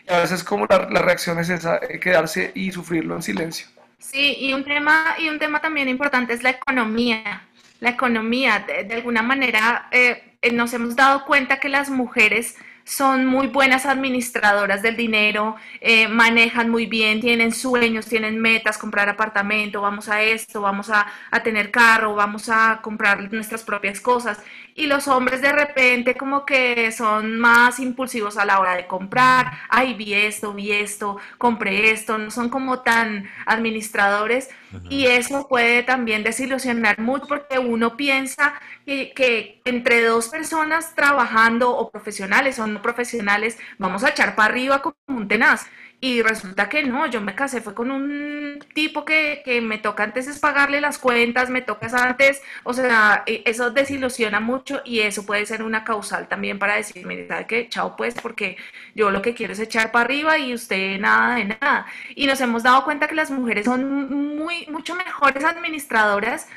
y 0.08 0.14
a 0.14 0.20
veces 0.20 0.44
como 0.44 0.68
la, 0.68 1.02
reacción 1.02 1.40
es 1.40 1.50
esa, 1.50 1.78
eh, 1.78 2.00
quedarse 2.00 2.52
y 2.54 2.72
sufrirlo 2.72 3.16
en 3.16 3.24
silencio. 3.24 3.68
Sí, 3.98 4.38
y 4.40 4.54
un 4.54 4.64
tema, 4.64 5.16
y 5.18 5.28
un 5.28 5.40
tema 5.40 5.60
también 5.60 5.90
importante 5.90 6.34
es 6.34 6.44
la 6.44 6.52
economía. 6.52 7.48
La 7.80 7.90
economía, 7.90 8.64
de, 8.68 8.94
alguna 8.94 9.24
manera, 9.24 9.88
eh, 9.92 10.29
nos 10.54 10.74
hemos 10.74 10.96
dado 10.96 11.26
cuenta 11.26 11.60
que 11.60 11.70
las 11.70 11.90
mujeres 11.90 12.56
son 12.86 13.26
muy 13.26 13.48
buenas 13.48 13.86
administradoras 13.86 14.82
del 14.82 14.96
dinero, 14.98 15.56
eh, 15.80 16.08
manejan 16.08 16.70
muy 16.70 16.88
bien, 16.88 17.22
tienen 17.22 17.52
sueños, 17.52 18.08
tienen 18.08 18.40
metas, 18.40 18.80
comprar 18.80 19.10
apartamento, 19.10 19.82
vamos 19.82 20.10
a 20.10 20.24
esto, 20.24 20.62
vamos 20.62 20.90
a, 20.90 21.06
a, 21.30 21.44
tener 21.44 21.70
carro, 21.70 22.16
vamos 22.16 22.50
a 22.50 22.80
comprar 22.82 23.32
nuestras 23.32 23.64
propias 23.64 24.02
cosas. 24.02 24.42
Y 24.80 24.88
los 24.88 25.10
hombres 25.10 25.42
de 25.42 25.52
repente 25.52 26.16
como 26.16 26.46
que 26.46 26.94
son 26.94 27.38
más 27.38 27.82
impulsivos 27.82 28.38
a 28.38 28.46
la 28.46 28.62
hora 28.62 28.78
de 28.78 28.88
comprar, 28.88 29.52
ay, 29.68 29.94
vi 29.94 30.14
esto, 30.14 30.54
vi 30.54 30.72
esto, 30.72 31.18
compré 31.38 31.92
esto, 31.92 32.18
no 32.18 32.32
son 32.32 32.48
como 32.48 32.80
tan 32.80 33.30
administradores. 33.46 34.50
Y 34.90 35.08
eso 35.08 35.50
puede 35.50 35.84
también 35.84 36.24
desilusionar 36.24 36.98
mucho 37.00 37.28
porque 37.28 37.60
uno 37.60 37.98
piensa 37.98 38.54
que, 38.86 39.12
que, 39.14 39.62
entre 39.66 40.02
dos 40.06 40.30
personas 40.30 40.96
trabajando 40.96 41.76
o 41.76 41.92
profesionales 41.92 42.58
o 42.58 42.66
no 42.66 42.82
profesionales, 42.82 43.58
vamos 43.80 44.06
a 44.06 44.12
echar 44.12 44.34
para 44.34 44.54
arriba 44.54 44.82
como 44.82 44.96
un 45.08 45.28
tenaz. 45.28 45.66
Y 46.02 46.22
resulta 46.22 46.70
que 46.70 46.84
no, 46.84 47.08
yo 47.08 47.20
me 47.20 47.36
casé, 47.36 47.60
fue 47.62 47.74
con 47.74 47.92
un 47.92 48.60
tipo 48.74 49.04
que, 49.04 49.42
que 49.44 49.60
me 49.60 49.78
toca 49.78 50.04
antes 50.04 50.28
es 50.28 50.40
pagarle 50.40 50.80
las 50.80 50.98
cuentas, 50.98 51.50
me 51.50 51.62
toca 51.62 51.88
antes, 52.02 52.42
o 52.64 52.74
sea, 52.74 53.24
e, 53.26 53.44
eso 53.46 53.72
desilusiona 53.72 54.40
mucho 54.40 54.82
y 54.86 55.02
eso 55.02 55.26
puede 55.26 55.46
ser 55.46 55.62
una 55.62 55.84
causal 55.84 56.28
también 56.30 56.58
para 56.58 56.76
decirme, 56.76 57.28
¿sabe 57.28 57.48
qué? 57.48 57.68
Chao 57.70 57.98
pues, 57.98 58.14
porque 58.16 58.56
yo 58.96 59.12
lo 59.12 59.22
que 59.22 59.34
quiero 59.34 59.54
es 59.54 59.60
echar 59.60 59.92
para 59.92 60.06
arriba 60.06 60.38
y 60.38 60.54
usted 60.54 61.00
nada 61.00 61.36
de 61.36 61.46
nada. 61.46 61.86
Y 62.16 62.28
nos 62.28 62.40
hemos 62.42 62.64
dado 62.64 62.84
cuenta 62.86 63.08
que 63.08 63.16
las 63.16 63.32
mujeres 63.32 63.66
son 63.66 64.38
muy, 64.38 64.68
mucho 64.68 64.96
mejores 64.96 65.44
administradoras 65.44 66.48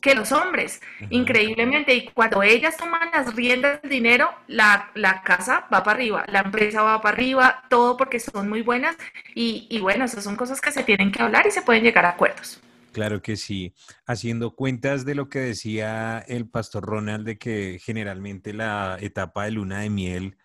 que 0.00 0.14
los 0.14 0.32
hombres, 0.32 0.80
increíblemente. 1.10 1.94
Y 1.94 2.08
cuando 2.08 2.42
ellas 2.42 2.76
toman 2.76 3.10
las 3.12 3.34
riendas 3.34 3.82
del 3.82 3.90
dinero, 3.90 4.30
la, 4.46 4.90
la, 4.94 5.22
casa 5.22 5.66
va 5.72 5.82
para 5.82 5.96
arriba, 5.96 6.24
la 6.28 6.40
empresa 6.40 6.82
va 6.82 7.00
para 7.00 7.16
arriba, 7.16 7.64
todo 7.68 7.96
porque 7.96 8.20
son 8.20 8.48
muy 8.48 8.62
buenas. 8.62 8.96
Y, 9.34 9.66
y 9.70 9.80
bueno, 9.80 10.04
esas 10.04 10.24
son 10.24 10.36
cosas 10.36 10.60
que 10.60 10.72
se 10.72 10.82
tienen 10.82 11.10
que 11.12 11.22
hablar 11.22 11.46
y 11.46 11.50
se 11.50 11.62
pueden 11.62 11.82
llegar 11.82 12.04
a 12.04 12.10
acuerdos. 12.10 12.60
Claro 12.92 13.20
que 13.20 13.36
sí. 13.36 13.74
Haciendo 14.06 14.54
cuentas 14.54 15.04
de 15.04 15.14
lo 15.14 15.28
que 15.28 15.40
decía 15.40 16.24
el 16.28 16.48
pastor 16.48 16.84
Ronald, 16.84 17.26
de 17.26 17.36
que 17.36 17.78
generalmente 17.78 18.54
la 18.54 18.96
etapa 19.00 19.44
de 19.44 19.50
luna 19.50 19.80
de 19.80 19.90
miel 19.90 20.38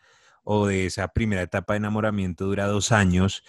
o 0.44 0.68
de 0.68 0.88
esa 0.88 1.08
primera 1.10 1.44
etapa 1.44 1.74
de 1.74 1.78
enamoramiento 1.78 2.46
dura 2.46 2.66
dos 2.68 2.92
años, 2.92 3.44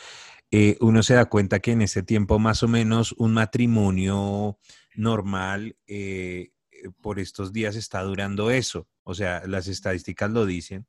eh, 0.53 0.77
uno 0.81 1.03
se 1.03 1.15
da 1.15 1.25
cuenta 1.25 1.59
que 1.59 1.73
en 1.73 1.83
ese 1.83 2.03
tiempo 2.03 2.39
más 2.39 2.63
o 2.63 2.69
menos 2.69 3.13
un 3.19 3.33
matrimonio 3.33 4.59
normal 4.95 5.77
eh, 5.87 6.53
eh, 6.71 6.91
por 7.01 7.19
estos 7.19 7.53
días 7.53 7.77
está 7.77 8.03
durando 8.03 8.51
eso. 8.51 8.89
O 9.05 9.15
sea, 9.15 9.43
las 9.47 9.69
estadísticas 9.69 10.31
lo 10.31 10.47
dicen. 10.47 10.87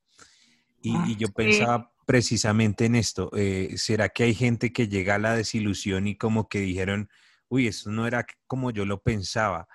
Y, 0.82 0.96
ah, 0.96 1.08
yo 1.18 1.30
pensaba 1.30 1.94
precisamente 2.06 2.86
en 2.86 2.96
esto. 2.96 3.32
Eh, 3.36 3.76
¿Será 3.78 4.10
que 4.10 4.24
hay 4.24 4.34
gente 4.34 4.74
que 4.74 4.88
llega 4.88 5.16
a 5.16 5.20
la 5.20 5.36
desilusión 5.36 6.08
y 6.08 6.18
como 6.18 6.50
que 6.50 6.60
dijeron, 6.60 7.10
uy, 7.48 7.68
eso 7.68 7.90
no 7.92 8.06
era 8.06 8.26
como 8.48 8.72
yo 8.72 8.86
lo 8.86 9.02
pensaba? 9.02 9.68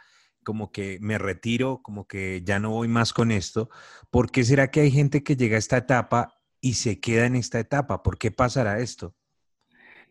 Como 0.44 0.70
que 0.70 0.98
me 1.00 1.18
retiro, 1.18 1.80
como 1.82 2.06
que 2.06 2.42
ya 2.44 2.58
no 2.58 2.70
voy 2.70 2.88
más 2.88 3.12
con 3.12 3.32
esto. 3.32 3.70
¿Por 4.10 4.30
qué 4.30 4.44
será 4.44 4.70
que 4.70 4.80
hay 4.80 4.90
gente 4.90 5.22
que 5.22 5.36
llega 5.36 5.56
a 5.56 5.58
esta 5.58 5.78
etapa 5.78 6.34
y 6.60 6.74
se 6.74 7.00
queda 7.00 7.26
en 7.26 7.36
esta 7.36 7.58
etapa? 7.58 8.02
¿Por 8.02 8.18
qué 8.18 8.30
pasará 8.30 8.80
esto? 8.80 9.14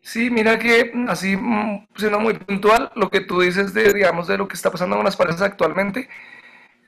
Sí, 0.00 0.30
mira 0.30 0.58
que 0.58 0.90
mm, 0.94 1.08
así 1.10 1.36
mm, 1.36 1.88
siendo 1.96 2.20
muy 2.20 2.34
puntual, 2.34 2.90
lo 2.94 3.10
que 3.10 3.20
tú 3.20 3.40
dices 3.40 3.74
de, 3.74 3.92
digamos, 3.92 4.26
de 4.26 4.38
lo 4.38 4.48
que 4.48 4.54
está 4.54 4.70
pasando 4.70 4.96
con 4.96 5.04
las 5.04 5.16
parejas 5.16 5.42
actualmente, 5.42 6.08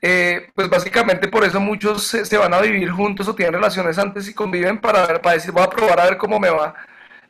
eh, 0.01 0.49
pues 0.55 0.69
básicamente 0.69 1.27
por 1.27 1.43
eso 1.43 1.59
muchos 1.59 2.03
se, 2.07 2.37
van 2.37 2.53
a 2.53 2.61
vivir 2.61 2.89
juntos 2.91 3.27
o 3.27 3.35
tienen 3.35 3.53
relaciones 3.53 3.99
antes 3.99 4.27
y 4.27 4.33
conviven 4.33 4.79
para, 4.81 5.05
ver, 5.05 5.21
para 5.21 5.35
decir, 5.35 5.51
voy 5.51 5.63
a 5.63 5.69
probar 5.69 5.99
a 5.99 6.05
ver 6.05 6.17
cómo 6.17 6.39
me 6.39 6.49
va, 6.49 6.73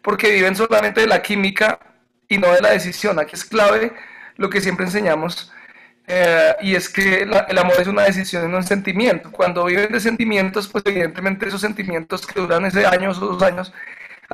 porque 0.01 0.31
viven 0.31 0.55
solamente 0.55 1.01
de 1.01 1.07
la 1.07 1.21
química 1.21 1.79
y 2.29 2.37
no 2.37 2.51
de 2.53 2.61
la 2.61 2.71
decisión. 2.71 3.19
Aquí 3.19 3.35
es 3.35 3.45
clave 3.45 3.93
lo 4.37 4.49
que 4.49 4.61
siempre 4.61 4.85
enseñamos, 4.85 5.51
eh, 6.07 6.55
y 6.61 6.75
es 6.75 6.89
que 6.89 7.23
el 7.23 7.57
amor 7.57 7.75
es 7.79 7.87
una 7.87 8.03
decisión 8.03 8.45
y 8.45 8.51
no 8.51 8.57
un 8.57 8.63
sentimiento. 8.63 9.31
Cuando 9.31 9.65
viven 9.65 9.91
de 9.91 9.99
sentimientos, 9.99 10.67
pues 10.67 10.83
evidentemente 10.85 11.47
esos 11.47 11.61
sentimientos 11.61 12.25
que 12.27 12.39
duran 12.39 12.65
ese 12.65 12.85
año 12.85 13.11
o 13.11 13.13
dos 13.13 13.41
años, 13.43 13.73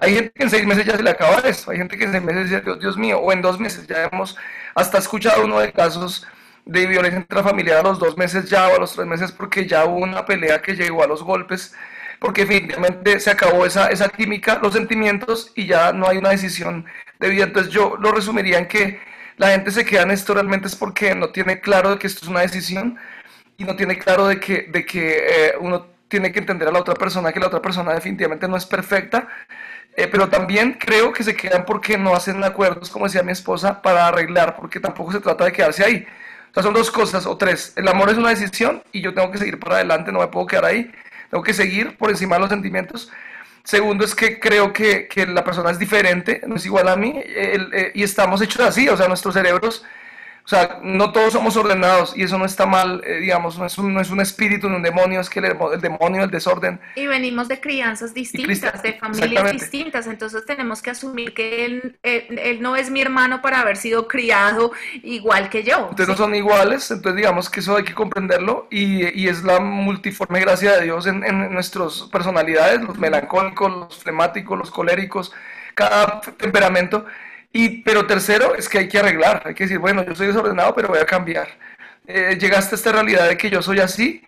hay 0.01 0.15
gente 0.15 0.31
que 0.35 0.43
en 0.43 0.49
seis 0.49 0.65
meses 0.65 0.85
ya 0.85 0.97
se 0.97 1.03
le 1.03 1.09
acaba 1.09 1.39
eso, 1.39 1.71
hay 1.71 1.77
gente 1.77 1.97
que 1.97 2.05
en 2.05 2.11
seis 2.11 2.23
meses 2.23 2.49
dice, 2.49 2.61
Dios, 2.61 2.79
Dios 2.79 2.97
mío, 2.97 3.19
o 3.19 3.31
en 3.31 3.41
dos 3.41 3.59
meses 3.59 3.87
ya 3.87 4.09
hemos 4.11 4.37
hasta 4.75 4.97
escuchado 4.97 5.45
uno 5.45 5.59
de 5.59 5.71
casos 5.71 6.27
de 6.65 6.85
violencia 6.85 7.19
intrafamiliar 7.19 7.79
a 7.79 7.83
los 7.83 7.99
dos 7.99 8.17
meses 8.17 8.49
ya 8.49 8.67
o 8.67 8.75
a 8.75 8.79
los 8.79 8.93
tres 8.93 9.07
meses 9.07 9.31
porque 9.31 9.65
ya 9.65 9.85
hubo 9.85 9.97
una 9.97 10.25
pelea 10.25 10.61
que 10.61 10.75
llegó 10.75 11.03
a 11.03 11.07
los 11.07 11.23
golpes, 11.23 11.73
porque 12.19 12.45
finalmente 12.45 13.19
se 13.19 13.31
acabó 13.31 13.65
esa, 13.65 13.87
esa 13.87 14.09
química, 14.09 14.59
los 14.61 14.73
sentimientos 14.73 15.51
y 15.55 15.67
ya 15.67 15.93
no 15.93 16.07
hay 16.07 16.17
una 16.17 16.29
decisión 16.29 16.85
de 17.19 17.29
vida. 17.29 17.45
Entonces 17.45 17.71
yo 17.73 17.95
lo 17.99 18.11
resumiría 18.11 18.57
en 18.59 18.67
que 18.67 18.99
la 19.37 19.51
gente 19.51 19.71
se 19.71 19.85
queda 19.85 20.03
en 20.03 20.11
esto 20.11 20.33
realmente 20.33 20.67
es 20.67 20.75
porque 20.75 21.15
no 21.15 21.29
tiene 21.29 21.59
claro 21.61 21.91
de 21.91 21.99
que 21.99 22.07
esto 22.07 22.25
es 22.25 22.29
una 22.29 22.41
decisión 22.41 22.97
y 23.57 23.63
no 23.63 23.75
tiene 23.75 23.97
claro 23.97 24.27
de 24.27 24.39
que, 24.39 24.67
de 24.69 24.85
que 24.85 25.17
eh, 25.17 25.53
uno 25.59 25.87
tiene 26.07 26.31
que 26.31 26.39
entender 26.39 26.67
a 26.67 26.71
la 26.71 26.79
otra 26.79 26.95
persona, 26.95 27.31
que 27.31 27.39
la 27.39 27.47
otra 27.47 27.61
persona 27.61 27.93
definitivamente 27.93 28.47
no 28.47 28.57
es 28.57 28.65
perfecta 28.65 29.27
eh, 29.97 30.07
pero 30.07 30.29
también 30.29 30.77
creo 30.79 31.11
que 31.11 31.23
se 31.23 31.35
quedan 31.35 31.65
porque 31.65 31.97
no 31.97 32.15
hacen 32.15 32.43
acuerdos, 32.43 32.91
como 32.91 33.05
decía 33.05 33.23
mi 33.23 33.31
esposa, 33.31 33.81
para 33.81 34.07
arreglar, 34.07 34.55
porque 34.55 34.79
tampoco 34.79 35.11
se 35.11 35.19
trata 35.19 35.45
de 35.45 35.51
quedarse 35.51 35.83
ahí. 35.83 36.05
O 36.51 36.53
sea, 36.53 36.61
son 36.61 36.75
dos 36.75 36.91
cosas 36.91 37.25
o 37.25 37.35
tres. 37.35 37.73
El 37.75 37.87
amor 37.87 38.11
es 38.11 38.17
una 38.17 38.29
decisión 38.29 38.83
y 38.91 39.01
yo 39.01 39.13
tengo 39.15 39.31
que 39.31 39.39
seguir 39.39 39.59
para 39.59 39.77
adelante, 39.77 40.11
no 40.11 40.19
me 40.19 40.27
puedo 40.27 40.45
quedar 40.45 40.65
ahí. 40.65 40.91
Tengo 41.31 41.43
que 41.43 41.53
seguir 41.53 41.97
por 41.97 42.11
encima 42.11 42.35
de 42.35 42.41
los 42.41 42.49
sentimientos. 42.49 43.11
Segundo 43.63 44.05
es 44.05 44.13
que 44.13 44.39
creo 44.39 44.71
que, 44.71 45.07
que 45.07 45.25
la 45.25 45.43
persona 45.43 45.71
es 45.71 45.79
diferente, 45.79 46.41
no 46.47 46.55
es 46.55 46.65
igual 46.65 46.87
a 46.87 46.95
mí 46.95 47.13
eh, 47.15 47.91
y 47.95 48.03
estamos 48.03 48.39
hechos 48.41 48.61
así, 48.61 48.87
o 48.87 48.95
sea, 48.95 49.07
nuestros 49.07 49.33
cerebros 49.33 49.83
o 50.47 50.49
sea, 50.49 50.79
no 50.81 51.11
todos 51.11 51.33
somos 51.33 51.57
ordenados 51.57 52.15
y 52.15 52.23
eso 52.23 52.37
no 52.37 52.45
está 52.45 52.65
mal, 52.65 53.03
eh, 53.05 53.17
digamos, 53.19 53.59
no 53.59 53.65
es, 53.65 53.77
un, 53.77 53.93
no 53.93 53.99
es 53.99 54.09
un 54.11 54.21
espíritu, 54.21 54.69
no 54.69 54.77
un 54.77 54.81
demonio, 54.81 55.19
es 55.19 55.29
que 55.29 55.39
el, 55.39 55.81
demonio, 55.81 56.23
el 56.23 56.31
desorden. 56.31 56.79
Y 56.95 57.05
venimos 57.05 57.49
de 57.49 57.59
crianzas 57.59 58.13
distintas, 58.13 58.81
de 58.81 58.93
familias 58.93 59.51
distintas, 59.51 60.07
entonces 60.07 60.45
tenemos 60.45 60.81
que 60.81 60.91
asumir 60.91 61.33
que 61.33 61.65
él, 61.65 61.99
él, 62.01 62.61
no 62.61 62.77
es 62.77 62.89
mi 62.89 63.01
hermano 63.01 63.41
para 63.41 63.59
haber 63.59 63.75
sido 63.75 64.07
criado 64.07 64.71
igual 65.03 65.49
que 65.49 65.63
yo. 65.63 65.89
Ustedes 65.89 66.07
no 66.07 66.15
son 66.15 66.33
iguales, 66.33 66.89
entonces 66.91 67.17
digamos 67.17 67.49
que 67.49 67.59
eso 67.59 67.75
hay 67.75 67.83
que 67.83 67.93
comprenderlo 67.93 68.69
y, 68.71 69.21
y 69.21 69.27
es 69.27 69.43
la 69.43 69.59
multiforme 69.59 70.39
gracia 70.39 70.77
de 70.77 70.85
Dios 70.85 71.07
en, 71.07 71.25
en 71.25 71.53
nuestras 71.53 72.03
personalidades, 72.03 72.81
los 72.83 72.97
melancólicos, 72.97 73.69
los 73.69 73.97
flemáticos, 73.97 74.57
los 74.57 74.71
coléricos, 74.71 75.33
cada 75.75 76.21
temperamento 76.21 77.05
y, 77.51 77.81
pero 77.81 78.05
tercero 78.05 78.55
es 78.55 78.69
que 78.69 78.79
hay 78.79 78.87
que 78.87 78.99
arreglar, 78.99 79.43
hay 79.45 79.53
que 79.53 79.63
decir, 79.63 79.79
bueno, 79.79 80.05
yo 80.05 80.15
soy 80.15 80.27
desordenado, 80.27 80.73
pero 80.75 80.89
voy 80.89 80.99
a 80.99 81.05
cambiar. 81.05 81.47
Eh, 82.07 82.37
llegaste 82.39 82.75
a 82.75 82.77
esta 82.77 82.91
realidad 82.91 83.27
de 83.27 83.37
que 83.37 83.49
yo 83.49 83.61
soy 83.61 83.79
así, 83.79 84.23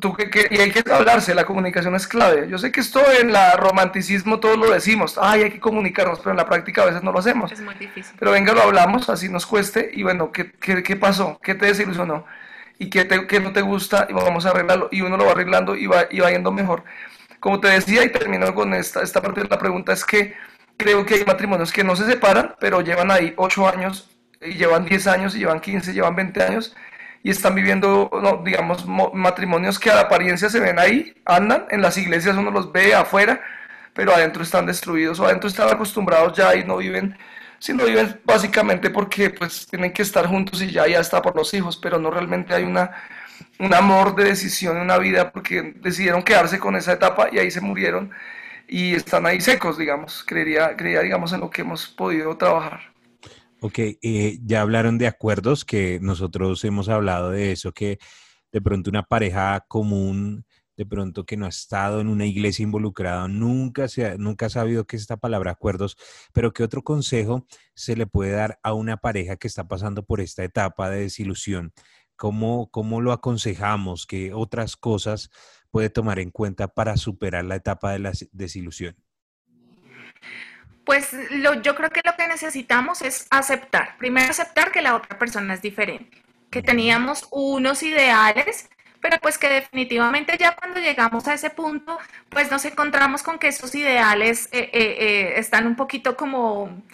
tú, 0.00 0.14
que, 0.14 0.48
y 0.50 0.60
hay 0.60 0.70
que 0.70 0.82
hablarse, 0.92 1.34
la 1.34 1.44
comunicación 1.44 1.94
es 1.94 2.06
clave. 2.06 2.48
Yo 2.48 2.58
sé 2.58 2.70
que 2.70 2.80
esto 2.80 3.00
en 3.18 3.32
la 3.32 3.56
romanticismo 3.56 4.40
todos 4.40 4.58
lo 4.58 4.70
decimos, 4.70 5.18
ay, 5.20 5.42
hay 5.44 5.50
que 5.50 5.60
comunicarnos, 5.60 6.18
pero 6.18 6.32
en 6.32 6.36
la 6.36 6.46
práctica 6.46 6.82
a 6.82 6.86
veces 6.86 7.02
no 7.02 7.12
lo 7.12 7.18
hacemos. 7.18 7.52
Es 7.52 7.60
muy 7.60 7.74
difícil. 7.74 8.14
Pero 8.18 8.30
venga, 8.30 8.52
lo 8.52 8.62
hablamos, 8.62 9.08
así 9.08 9.28
nos 9.28 9.46
cueste, 9.46 9.90
y 9.92 10.02
bueno, 10.02 10.32
¿qué, 10.32 10.52
qué, 10.52 10.82
qué 10.82 10.96
pasó? 10.96 11.38
¿Qué 11.42 11.54
te 11.54 11.66
desilusionó? 11.66 12.26
¿Y 12.78 12.90
qué, 12.90 13.04
te, 13.04 13.26
qué 13.26 13.40
no 13.40 13.52
te 13.52 13.62
gusta? 13.62 14.06
Y 14.10 14.12
vamos 14.12 14.44
a 14.46 14.50
arreglarlo, 14.50 14.88
y 14.90 15.00
uno 15.00 15.16
lo 15.16 15.26
va 15.26 15.32
arreglando 15.32 15.76
y 15.76 15.86
va, 15.86 16.06
y 16.10 16.20
va 16.20 16.30
yendo 16.30 16.52
mejor. 16.52 16.84
Como 17.40 17.60
te 17.60 17.68
decía, 17.68 18.04
y 18.04 18.10
termino 18.10 18.54
con 18.54 18.74
esta, 18.74 19.02
esta 19.02 19.22
parte 19.22 19.42
de 19.42 19.48
la 19.48 19.58
pregunta, 19.58 19.92
es 19.92 20.04
que 20.04 20.34
creo 20.76 21.04
que 21.06 21.14
hay 21.14 21.24
matrimonios 21.24 21.72
que 21.72 21.84
no 21.84 21.96
se 21.96 22.06
separan, 22.06 22.54
pero 22.60 22.80
llevan 22.80 23.10
ahí 23.10 23.34
8 23.36 23.68
años, 23.68 24.10
y 24.40 24.54
llevan 24.54 24.84
10 24.84 25.06
años, 25.06 25.34
y 25.34 25.38
llevan 25.38 25.60
15, 25.60 25.92
llevan 25.92 26.16
20 26.16 26.42
años, 26.42 26.76
y 27.22 27.30
están 27.30 27.54
viviendo, 27.54 28.10
no, 28.22 28.42
digamos, 28.44 28.86
matrimonios 28.86 29.78
que 29.78 29.90
a 29.90 29.94
la 29.94 30.02
apariencia 30.02 30.48
se 30.50 30.60
ven 30.60 30.78
ahí, 30.78 31.14
andan, 31.24 31.66
en 31.70 31.80
las 31.82 31.96
iglesias 31.96 32.36
uno 32.36 32.50
los 32.50 32.70
ve 32.72 32.94
afuera, 32.94 33.40
pero 33.94 34.14
adentro 34.14 34.42
están 34.42 34.66
destruidos, 34.66 35.20
o 35.20 35.26
adentro 35.26 35.48
están 35.48 35.68
acostumbrados 35.68 36.36
ya 36.36 36.54
y 36.54 36.64
no 36.64 36.76
viven, 36.76 37.16
sino 37.58 37.84
viven 37.86 38.20
básicamente 38.24 38.90
porque 38.90 39.30
pues 39.30 39.66
tienen 39.66 39.92
que 39.92 40.02
estar 40.02 40.26
juntos 40.26 40.60
y 40.60 40.70
ya, 40.70 40.86
ya 40.86 41.00
está 41.00 41.22
por 41.22 41.34
los 41.34 41.54
hijos, 41.54 41.78
pero 41.78 41.98
no 41.98 42.10
realmente 42.10 42.52
hay 42.54 42.64
una, 42.64 42.90
un 43.58 43.72
amor 43.72 44.14
de 44.14 44.24
decisión 44.24 44.76
en 44.76 44.82
una 44.82 44.98
vida 44.98 45.32
porque 45.32 45.74
decidieron 45.76 46.22
quedarse 46.22 46.58
con 46.58 46.76
esa 46.76 46.92
etapa 46.92 47.28
y 47.32 47.38
ahí 47.38 47.50
se 47.50 47.60
murieron 47.62 48.10
y 48.68 48.94
están 48.94 49.26
ahí 49.26 49.40
secos, 49.40 49.78
digamos. 49.78 50.24
Creería, 50.24 50.76
creería 50.76 51.02
digamos, 51.02 51.32
en 51.32 51.40
lo 51.40 51.50
que 51.50 51.62
hemos 51.62 51.86
podido 51.86 52.36
trabajar. 52.36 52.80
Ok, 53.60 53.78
eh, 53.78 54.38
ya 54.44 54.60
hablaron 54.60 54.98
de 54.98 55.06
acuerdos, 55.06 55.64
que 55.64 55.98
nosotros 56.02 56.62
hemos 56.64 56.88
hablado 56.88 57.30
de 57.30 57.52
eso, 57.52 57.72
que 57.72 57.98
de 58.52 58.60
pronto 58.60 58.90
una 58.90 59.02
pareja 59.04 59.64
común, 59.68 60.44
de 60.76 60.86
pronto 60.86 61.24
que 61.24 61.36
no 61.36 61.46
ha 61.46 61.48
estado 61.48 62.00
en 62.00 62.08
una 62.08 62.26
iglesia 62.26 62.62
involucrada, 62.62 63.26
nunca, 63.28 63.88
se 63.88 64.06
ha, 64.06 64.16
nunca 64.18 64.46
ha 64.46 64.50
sabido 64.50 64.86
qué 64.86 64.96
es 64.96 65.02
esta 65.02 65.16
palabra 65.16 65.52
acuerdos, 65.52 65.96
pero 66.32 66.52
¿qué 66.52 66.62
otro 66.62 66.82
consejo 66.82 67.46
se 67.74 67.96
le 67.96 68.06
puede 68.06 68.32
dar 68.32 68.58
a 68.62 68.74
una 68.74 68.96
pareja 68.96 69.36
que 69.36 69.48
está 69.48 69.66
pasando 69.66 70.04
por 70.04 70.20
esta 70.20 70.44
etapa 70.44 70.90
de 70.90 71.00
desilusión? 71.00 71.72
¿Cómo, 72.16 72.70
cómo 72.70 73.00
lo 73.00 73.12
aconsejamos? 73.12 74.06
¿Qué 74.06 74.32
otras 74.34 74.76
cosas 74.76 75.30
puede 75.74 75.90
tomar 75.90 76.20
en 76.20 76.30
cuenta 76.30 76.68
para 76.68 76.96
superar 76.96 77.44
la 77.44 77.56
etapa 77.56 77.90
de 77.90 77.98
la 77.98 78.12
desilusión? 78.30 78.94
Pues 80.84 81.12
lo, 81.32 81.62
yo 81.62 81.74
creo 81.74 81.90
que 81.90 82.00
lo 82.04 82.14
que 82.14 82.28
necesitamos 82.28 83.02
es 83.02 83.26
aceptar. 83.28 83.96
Primero 83.98 84.30
aceptar 84.30 84.70
que 84.70 84.82
la 84.82 84.94
otra 84.94 85.18
persona 85.18 85.52
es 85.52 85.62
diferente, 85.62 86.22
que 86.48 86.62
teníamos 86.62 87.26
unos 87.32 87.82
ideales, 87.82 88.70
pero 89.00 89.18
pues 89.20 89.36
que 89.36 89.48
definitivamente 89.48 90.36
ya 90.38 90.54
cuando 90.54 90.78
llegamos 90.78 91.26
a 91.26 91.34
ese 91.34 91.50
punto, 91.50 91.98
pues 92.28 92.52
nos 92.52 92.64
encontramos 92.66 93.24
con 93.24 93.40
que 93.40 93.48
esos 93.48 93.74
ideales 93.74 94.48
eh, 94.52 94.70
eh, 94.72 94.96
eh, 95.00 95.34
están 95.38 95.66
un 95.66 95.74
poquito 95.74 96.16
como, 96.16 96.84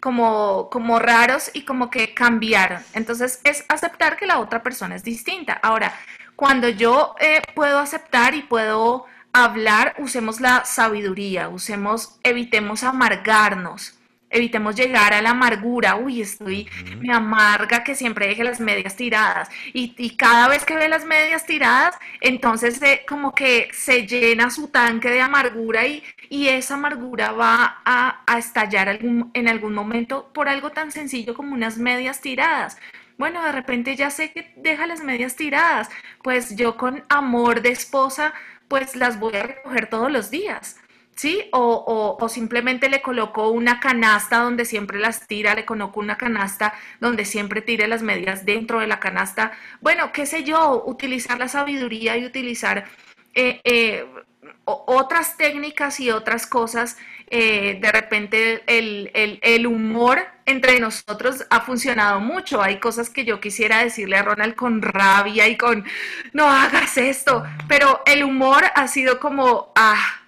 como, 0.00 0.70
como 0.70 0.98
raros 0.98 1.50
y 1.52 1.66
como 1.66 1.90
que 1.90 2.14
cambiaron. 2.14 2.82
Entonces 2.94 3.42
es 3.44 3.66
aceptar 3.68 4.16
que 4.16 4.24
la 4.24 4.38
otra 4.38 4.62
persona 4.62 4.96
es 4.96 5.04
distinta. 5.04 5.52
Ahora, 5.62 5.92
cuando 6.40 6.70
yo 6.70 7.14
eh, 7.20 7.42
puedo 7.54 7.78
aceptar 7.78 8.34
y 8.34 8.40
puedo 8.40 9.04
hablar, 9.30 9.94
usemos 9.98 10.40
la 10.40 10.64
sabiduría, 10.64 11.50
usemos, 11.50 12.18
evitemos 12.22 12.82
amargarnos 12.82 14.00
evitemos 14.30 14.76
llegar 14.76 15.12
a 15.12 15.20
la 15.20 15.30
amargura, 15.30 15.96
uy, 15.96 16.22
estoy, 16.22 16.68
me 17.00 17.12
amarga 17.12 17.82
que 17.82 17.96
siempre 17.96 18.28
deje 18.28 18.44
las 18.44 18.60
medias 18.60 18.94
tiradas. 18.94 19.48
Y, 19.72 20.16
cada 20.16 20.48
vez 20.48 20.64
que 20.64 20.76
ve 20.76 20.88
las 20.88 21.04
medias 21.04 21.46
tiradas, 21.46 21.96
entonces 22.20 22.80
como 23.08 23.34
que 23.34 23.68
se 23.72 24.06
llena 24.06 24.50
su 24.50 24.68
tanque 24.68 25.10
de 25.10 25.20
amargura 25.20 25.86
y, 25.86 26.04
y 26.28 26.46
esa 26.46 26.74
amargura 26.74 27.32
va 27.32 27.82
a, 27.84 28.22
a 28.24 28.38
estallar 28.38 29.00
en 29.34 29.48
algún 29.48 29.74
momento 29.74 30.30
por 30.32 30.48
algo 30.48 30.70
tan 30.70 30.92
sencillo 30.92 31.34
como 31.34 31.54
unas 31.54 31.76
medias 31.76 32.20
tiradas. 32.20 32.78
Bueno, 33.20 33.44
de 33.44 33.52
repente 33.52 33.96
ya 33.96 34.08
sé 34.08 34.32
que 34.32 34.50
deja 34.56 34.86
las 34.86 35.04
medias 35.04 35.36
tiradas, 35.36 35.90
pues 36.22 36.56
yo 36.56 36.78
con 36.78 37.04
amor 37.10 37.60
de 37.60 37.68
esposa, 37.68 38.32
pues 38.66 38.96
las 38.96 39.20
voy 39.20 39.36
a 39.36 39.42
recoger 39.42 39.90
todos 39.90 40.10
los 40.10 40.30
días. 40.30 40.78
¿sí? 41.16 41.44
O, 41.52 42.16
o, 42.18 42.28
simplemente 42.30 42.88
le 42.88 43.02
colocó 43.02 43.50
una 43.50 43.78
canasta 43.78 44.38
donde 44.38 44.64
siempre 44.64 44.98
las 44.98 45.26
tira, 45.26 45.54
le 45.54 45.66
colocó 45.66 46.00
una 46.00 46.16
canasta 46.16 46.72
donde 46.98 47.26
siempre 47.26 47.60
tire 47.60 47.88
las 47.88 48.00
medias 48.00 48.46
dentro 48.46 48.80
de 48.80 48.86
la 48.86 49.00
canasta. 49.00 49.52
Bueno, 49.82 50.12
qué 50.12 50.24
sé 50.24 50.42
yo, 50.42 50.82
utilizar 50.86 51.38
la 51.38 51.48
sabiduría 51.48 52.16
y 52.16 52.24
utilizar 52.24 52.86
eh, 53.34 53.60
eh, 53.64 54.06
otras 54.64 55.36
técnicas 55.36 56.00
y 56.00 56.10
otras 56.10 56.46
cosas. 56.46 56.96
Eh, 57.32 57.78
de 57.80 57.92
repente 57.92 58.62
el, 58.66 59.08
el, 59.14 59.66
humor 59.68 60.18
entre 60.46 60.80
nosotros 60.80 61.46
ha 61.48 61.60
funcionado 61.60 62.18
mucho. 62.18 62.60
Hay 62.60 62.80
cosas 62.80 63.08
que 63.08 63.24
yo 63.24 63.40
quisiera 63.40 63.84
decirle 63.84 64.16
a 64.16 64.22
Ronald 64.24 64.56
con 64.56 64.82
rabia 64.82 65.46
y 65.46 65.56
con, 65.56 65.84
no 66.32 66.50
hagas 66.50 66.98
esto, 66.98 67.44
pero 67.68 68.02
el 68.04 68.24
humor 68.24 68.64
ha 68.74 68.88
sido 68.88 69.20
como, 69.20 69.72
ah, 69.76 70.20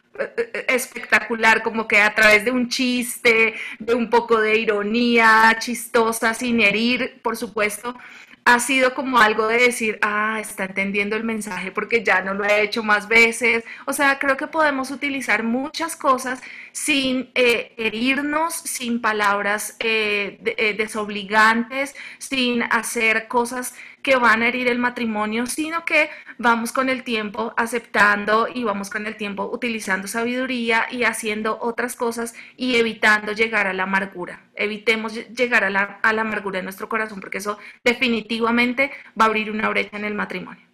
espectacular, 0.68 1.62
como 1.62 1.88
que 1.88 2.00
a 2.00 2.14
través 2.14 2.44
de 2.44 2.53
un 2.53 2.68
chiste, 2.68 3.55
de 3.80 3.94
un 3.94 4.09
poco 4.09 4.40
de 4.40 4.59
ironía 4.59 5.57
chistosa, 5.59 6.34
sin 6.34 6.61
herir, 6.61 7.20
por 7.22 7.36
supuesto, 7.36 7.96
ha 8.45 8.59
sido 8.59 8.95
como 8.95 9.18
algo 9.18 9.47
de 9.47 9.59
decir, 9.59 9.99
ah, 10.03 10.38
está 10.40 10.64
entendiendo 10.64 11.16
el 11.16 11.24
mensaje 11.24 11.70
porque 11.70 12.03
ya 12.03 12.22
no 12.22 12.34
lo 12.34 12.45
he 12.45 12.62
hecho 12.62 12.82
más 12.82 13.07
veces. 13.09 13.64
O 13.86 13.93
sea, 13.93 14.18
creo 14.18 14.36
que 14.36 14.49
podemos 14.49 14.90
utilizar 14.90 15.45
muchas 15.45 15.97
cosas 15.97 16.40
sin 16.72 17.30
eh, 17.34 17.72
herirnos, 17.76 18.55
sin 18.55 19.01
palabras 19.01 19.76
eh, 19.78 20.38
eh, 20.45 20.74
desobligantes, 20.76 21.95
sin 22.18 22.62
hacer 22.64 23.28
cosas 23.28 23.74
que 24.03 24.16
van 24.16 24.42
a 24.42 24.48
herir 24.48 24.68
el 24.68 24.78
matrimonio, 24.78 25.46
sino 25.46 25.84
que 25.84 26.11
vamos 26.38 26.72
con 26.72 26.88
el 26.88 27.05
tiempo 27.05 27.55
aceptando 27.57 28.48
y 28.53 28.64
vamos 28.64 28.90
con 28.90 29.07
el 29.07 29.16
tiempo 29.16 29.48
utilizando 29.53 30.09
sabiduría 30.09 30.86
y 30.90 31.05
haciendo 31.05 31.59
otras 31.61 31.96
cosas 31.96 32.34
y 32.57 32.76
evitando 32.76 33.32
llegar 33.32 33.66
a 33.66 33.72
la 33.72 33.84
amargura. 33.84 34.50
Evitemos 34.55 35.14
llegar 35.14 35.64
a 35.64 35.70
la, 35.70 36.00
amargura 36.03 36.59
en 36.59 36.64
nuestro 36.64 36.88
corazón 36.88 37.20
porque 37.20 37.38
eso 37.38 37.59
definitivamente 37.84 38.90
va 39.18 39.26
a 39.26 39.28
abrir 39.28 39.50
una 39.50 39.68
brecha 39.68 39.96
en 39.96 40.05
el 40.05 40.14
matrimonio. 40.14 40.66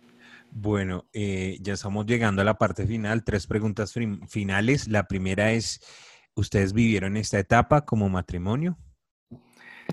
Bueno, 0.51 1.05
eh, 1.13 1.59
ya 1.61 1.75
estamos 1.75 2.07
llegando 2.07 2.41
a 2.43 2.45
la 2.45 2.55
parte 2.55 2.87
final. 2.87 3.23
Tres 3.23 3.47
preguntas 3.47 3.95
finales. 4.29 4.89
La 4.89 5.07
primera 5.07 5.53
es, 5.53 5.81
¿ustedes 6.35 6.73
vivieron 6.73 7.19
esta 7.19 7.39
etapa 7.39 7.85
como 7.85 8.09
matrimonio? 8.09 8.79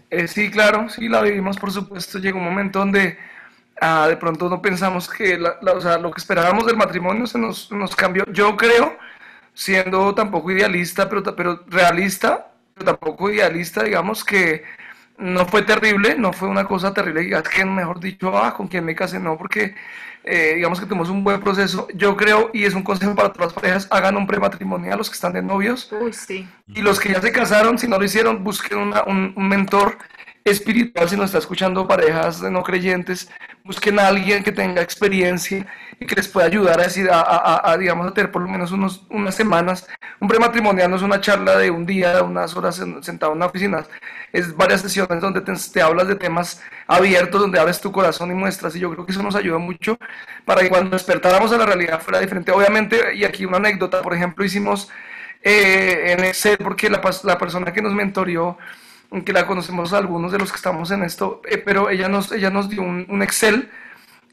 Eh, 0.10 0.28
sí, 0.28 0.50
claro, 0.52 0.90
sí, 0.90 1.10
la 1.10 1.22
vivimos, 1.22 1.58
por 1.58 1.72
supuesto. 1.72 2.20
Llegó 2.20 2.38
un 2.38 2.46
momento 2.46 2.80
donde 2.80 3.18
ah, 3.82 4.08
de 4.08 4.18
pronto 4.18 4.50
no 4.50 4.62
pensamos 4.62 5.10
que 5.10 5.38
o 5.38 5.82
sea, 5.82 5.98
lo 5.98 6.12
que 6.12 6.20
esperábamos 6.20 6.66
del 6.66 6.78
matrimonio 6.78 7.28
se 7.28 7.38
nos, 7.40 7.72
nos 7.72 7.96
cambió. 7.96 8.26
Yo 8.32 8.56
creo, 8.58 8.98
siendo 9.54 10.14
tampoco 10.16 10.52
idealista, 10.52 11.10
pero, 11.10 11.24
pero 11.36 11.64
realista, 11.68 12.52
pero 12.74 12.86
tampoco 12.86 13.32
idealista, 13.32 13.84
digamos 13.84 14.24
que 14.24 14.64
no 15.18 15.46
fue 15.46 15.62
terrible, 15.64 16.16
no 16.18 16.34
fue 16.34 16.50
una 16.50 16.66
cosa 16.66 16.94
terrible, 16.94 17.22
digas 17.22 17.44
que 17.44 17.64
mejor 17.66 18.00
dicho, 18.00 18.38
ah, 18.38 18.54
con 18.54 18.68
quién 18.68 18.84
me 18.86 18.96
casé, 18.96 19.20
no, 19.20 19.38
porque 19.38 19.76
eh, 20.26 20.54
digamos 20.56 20.80
que 20.80 20.86
tuvimos 20.86 21.10
un 21.10 21.24
buen 21.24 21.40
proceso. 21.40 21.88
Yo 21.94 22.16
creo, 22.16 22.50
y 22.54 22.66
es 22.66 22.74
un 22.74 22.84
consejo 22.84 23.16
para 23.16 23.32
todas 23.32 23.48
las 23.48 23.54
parejas, 23.54 23.88
hagan 23.92 24.18
un 24.18 24.28
prematrimonial, 24.28 24.98
los 24.98 25.10
que 25.10 25.16
están 25.16 25.34
de 25.34 25.42
novios. 25.42 25.92
Uy, 25.92 26.14
sí. 26.14 26.48
Y 26.68 26.82
los 26.82 27.00
que 27.00 27.14
ya 27.14 27.22
se 27.22 27.32
casaron, 27.32 27.78
si 27.78 27.88
no 27.88 27.98
lo 27.98 28.06
hicieron, 28.06 28.44
busquen 28.44 28.78
un, 28.80 29.34
un 29.36 29.48
mentor 29.48 29.98
espiritual, 30.44 31.10
si 31.10 31.16
nos 31.16 31.26
está 31.26 31.40
escuchando 31.40 31.88
parejas 31.88 32.42
no 32.44 32.62
creyentes, 32.62 33.30
busquen 33.64 34.00
a 34.00 34.08
alguien 34.08 34.44
que 34.44 34.52
tenga 34.52 34.82
experiencia 34.82 35.66
y 36.00 36.06
que 36.06 36.16
les 36.16 36.28
pueda 36.28 36.48
ayudar 36.48 36.80
a, 36.80 36.84
decir, 36.84 37.10
a, 37.12 37.76
digamos, 37.80 38.08
a 38.08 38.14
tener 38.14 38.32
por 38.32 38.42
lo 38.42 38.48
menos 38.48 38.72
unos, 38.72 39.06
unas 39.10 39.36
semanas. 39.36 39.88
Un 40.20 40.28
prematrimonial 40.28 40.90
no 40.90 40.98
es 40.98 41.02
una 41.02 41.22
charla 41.22 41.58
de 41.58 41.72
un 41.72 41.86
día, 41.86 42.22
unas 42.24 42.56
horas 42.56 42.82
sentado 43.02 43.32
en 43.32 43.38
una 43.38 43.48
oficina, 43.48 43.86
es 44.34 44.56
varias 44.56 44.82
sesiones 44.82 45.22
donde 45.22 45.42
te, 45.42 45.82
hablas 45.82 46.08
de 46.08 46.16
temas 46.16 46.62
abiertos, 46.88 47.42
donde 47.42 47.60
abres 47.60 47.80
tu 47.80 47.92
corazón 47.92 48.32
y 48.32 48.34
muestras, 48.34 48.76
y 48.76 48.80
yo 48.80 48.92
creo 48.92 49.06
que 49.06 49.12
eso 49.12 49.24
nos 49.24 49.36
ayuda 49.36 49.58
mucho 49.58 49.98
para 50.44 50.62
que 50.62 50.70
cuando 50.70 50.92
despertáramos 50.92 51.52
a 51.52 51.58
la 51.58 51.66
realidad 51.66 52.02
fuera 52.02 52.20
diferente. 52.20 52.52
Obviamente, 52.52 53.16
y 53.16 53.24
aquí 53.24 53.46
una 53.46 53.58
anécdota, 53.58 54.02
por 54.02 54.14
ejemplo, 54.14 54.44
hicimos 54.44 54.90
eh, 55.42 56.14
en 56.14 56.24
Excel, 56.26 56.58
porque 56.58 56.90
la, 56.90 57.02
la 57.24 57.38
persona 57.38 57.72
que 57.72 57.82
nos 57.82 57.94
mentorió, 57.94 58.58
que 59.24 59.34
la 59.34 59.46
conocemos 59.46 59.94
algunos 59.94 60.32
de 60.32 60.40
los 60.40 60.52
que 60.52 60.58
estamos 60.58 60.92
en 60.92 61.04
esto, 61.04 61.42
eh, 61.48 61.58
pero 61.58 61.90
ella 61.90 62.10
nos, 62.10 62.32
ella 62.32 62.50
nos 62.50 62.70
dio 62.70 62.82
un, 62.82 63.22
Excel 63.22 63.70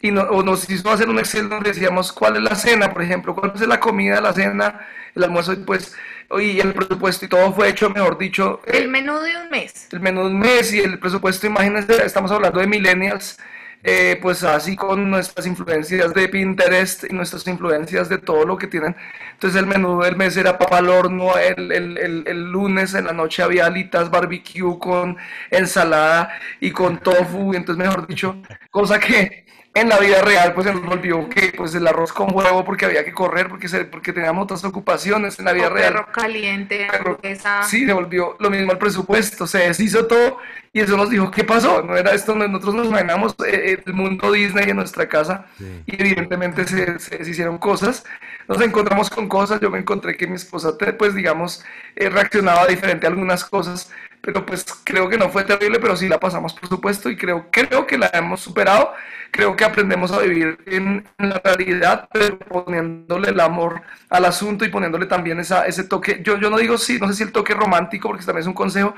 y 0.03 0.11
nos 0.11 0.69
hizo 0.69 0.91
hacer 0.91 1.09
un 1.09 1.21
Excel 1.21 1.49
donde 1.49 1.71
decíamos 1.71 2.13
cuál 2.13 2.37
es 2.37 2.43
la 2.43 2.57
cena, 2.57 2.93
por 2.93 3.03
ejemplo, 3.03 3.35
cuál 3.35 3.53
es 3.55 3.61
la 3.67 3.79
comida, 3.79 4.21
la 4.21 4.33
cena, 4.33 4.81
el 5.15 5.23
almuerzo, 5.23 5.55
pues, 5.65 5.95
y 6.41 6.59
el 6.59 6.75
presupuesto, 6.75 7.25
y 7.27 7.29
todo 7.29 7.53
fue 7.53 7.69
hecho, 7.69 7.89
mejor 7.89 8.19
dicho. 8.19 8.61
El 8.67 8.89
menú 8.89 9.19
de 9.21 9.37
un 9.37 9.49
mes. 9.51 9.89
El 9.93 10.01
menú 10.01 10.23
de 10.23 10.27
un 10.27 10.39
mes 10.41 10.73
y 10.73 10.81
el 10.81 10.99
presupuesto, 10.99 11.47
imagínense, 11.47 12.05
estamos 12.05 12.33
hablando 12.33 12.59
de 12.59 12.67
millennials, 12.67 13.39
eh, 13.85 14.19
pues 14.21 14.43
así 14.43 14.75
con 14.75 15.09
nuestras 15.09 15.47
influencias 15.47 16.13
de 16.15 16.29
Pinterest 16.29 17.05
y 17.09 17.15
nuestras 17.15 17.47
influencias 17.47 18.09
de 18.09 18.19
todo 18.19 18.45
lo 18.45 18.57
que 18.57 18.67
tienen. 18.67 18.97
Entonces 19.35 19.61
el 19.61 19.67
menú 19.67 20.03
del 20.03 20.17
mes 20.17 20.37
era 20.37 20.59
papa 20.59 20.79
al 20.79 20.89
horno, 20.89 21.37
el, 21.39 21.71
el, 21.71 21.99
el, 21.99 22.25
el 22.27 22.51
lunes 22.51 22.95
en 22.95 23.07
la 23.07 23.13
noche 23.13 23.43
había 23.43 23.67
alitas 23.67 24.11
barbecue 24.11 24.79
con 24.81 25.17
ensalada 25.51 26.31
y 26.61 26.73
con 26.73 26.99
tofu, 26.99 27.55
entonces 27.55 27.85
mejor 27.85 28.07
dicho, 28.09 28.41
cosa 28.71 28.99
que 28.99 29.47
en 29.75 29.89
la 29.89 29.99
vida 29.99 30.21
real 30.21 30.53
pues 30.53 30.67
se 30.67 30.73
nos 30.73 30.85
volvió 30.85 31.29
que 31.29 31.53
pues 31.57 31.75
el 31.75 31.87
arroz 31.87 32.13
con 32.13 32.35
huevo 32.35 32.65
porque 32.65 32.85
había 32.85 33.05
que 33.05 33.13
correr 33.13 33.49
porque 33.49 33.69
se, 33.69 33.85
porque 33.85 34.13
teníamos 34.13 34.45
otras 34.45 34.65
ocupaciones 34.65 35.39
en 35.39 35.47
la 35.47 35.53
vida 35.53 35.71
real. 35.71 35.93
perro 35.95 36.13
caliente 36.13 36.89
esa 37.23 37.63
sí 37.63 37.87
se 37.87 37.93
volvió 37.93 38.37
lo 38.39 38.51
mismo 38.51 38.73
el 38.73 38.79
presupuesto 38.79 39.47
se 39.47 39.59
deshizo 39.59 40.07
todo 40.07 40.39
y 40.75 40.81
eso 40.81 40.97
nos 40.97 41.09
dijo 41.09 41.31
qué 41.31 41.45
pasó 41.45 41.83
no 41.83 41.97
era 41.97 42.13
esto 42.13 42.35
nosotros 42.35 42.75
nos 42.75 42.89
imaginamos 42.89 43.33
eh, 43.47 43.73
eh, 43.73 43.83
el 43.87 43.95
mundo 43.95 44.33
Disney 44.33 44.69
en 44.69 44.77
nuestra 44.77 45.09
casa 45.09 45.47
y 45.87 46.01
evidentemente 46.01 46.67
se, 46.67 46.99
se, 46.99 47.31
hicieron 47.31 47.59
cosas. 47.59 48.05
Nos 48.49 48.61
encontramos 48.61 49.11
con 49.11 49.29
cosas 49.29 49.61
yo 49.61 49.71
me 49.71 49.79
encontré 49.79 50.17
que 50.17 50.27
mi 50.27 50.37
esposa 50.37 50.77
pues 50.99 51.15
digamos 51.15 51.65
eh, 51.97 52.09
reaccionaba 52.09 52.67
diferente 52.67 53.07
a 53.07 53.11
algunas 53.11 53.45
cosas 53.45 53.91
pero 54.23 54.47
pues 54.47 54.65
creo 54.85 55.09
que 55.09 55.19
no 55.19 55.29
fue 55.29 55.43
terrible, 55.43 55.81
pero 55.81 55.97
sí 55.97 56.09
la 56.09 56.21
pasamos 56.21 56.55
por 56.55 56.69
supuesto 56.69 57.11
y 57.11 57.17
creo, 57.17 57.49
creo 57.51 57.87
que 57.89 57.99
la 57.99 58.09
hemos 58.15 58.41
superado, 58.41 58.95
creo 59.33 59.57
que 59.57 59.65
aprendemos 59.65 60.13
a 60.13 60.21
vivir 60.21 60.59
en, 60.67 61.05
la 61.19 61.41
realidad, 61.43 62.09
pero 62.13 62.39
poniéndole 62.39 63.31
el 63.31 63.41
amor 63.41 63.83
al 64.09 64.25
asunto 64.25 64.65
y 64.65 64.69
poniéndole 64.69 65.07
también 65.07 65.41
esa, 65.41 65.67
ese 65.67 65.85
toque, 65.85 66.23
yo, 66.25 66.39
yo 66.39 66.51
no 66.51 66.59
digo 66.59 66.79
sí, 66.79 66.99
no 67.01 67.09
sé 67.09 67.15
si 67.15 67.23
el 67.25 67.33
toque 67.33 67.53
romántico, 67.53 68.09
porque 68.09 68.25
también 68.25 68.43
es 68.43 68.47
un 68.47 68.55
consejo, 68.55 68.95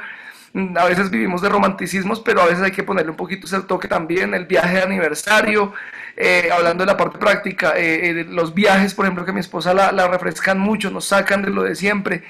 mm, 0.53 0.77
a 0.77 0.85
veces 0.85 1.11
vivimos 1.11 1.41
de 1.41 1.49
romanticismos, 1.49 2.21
pero 2.21 2.43
a 2.43 2.47
veces 2.47 2.63
hay 2.63 2.73
que 2.73 2.83
ponerle 2.83 3.11
un 3.11 3.17
poquito 3.17 3.47
ese 3.47 3.61
toque 3.63 3.89
también, 3.89 4.35
el 4.35 4.45
viaje 4.45 4.77
de 4.77 4.83
aniversario, 4.83 5.73
eh, 6.19 6.51
hablando 6.53 6.85
de 6.85 6.93
la 6.93 6.99
parte 6.99 7.17
práctica, 7.19 7.73
eh, 7.79 8.11
eh, 8.11 8.27
los 8.29 8.53
viajes, 8.53 8.93
por 8.93 9.07
ejemplo, 9.07 9.25
que 9.25 9.33
mi 9.33 9.41
esposa 9.41 9.73
la, 9.73 9.91
la 9.91 10.07
refrescan 10.07 10.59
mucho, 10.59 10.91
nos 10.91 11.07
sacan 11.07 11.41
de 11.41 11.51
lo 11.51 11.63
de 11.63 11.75
siempre, 11.75 12.25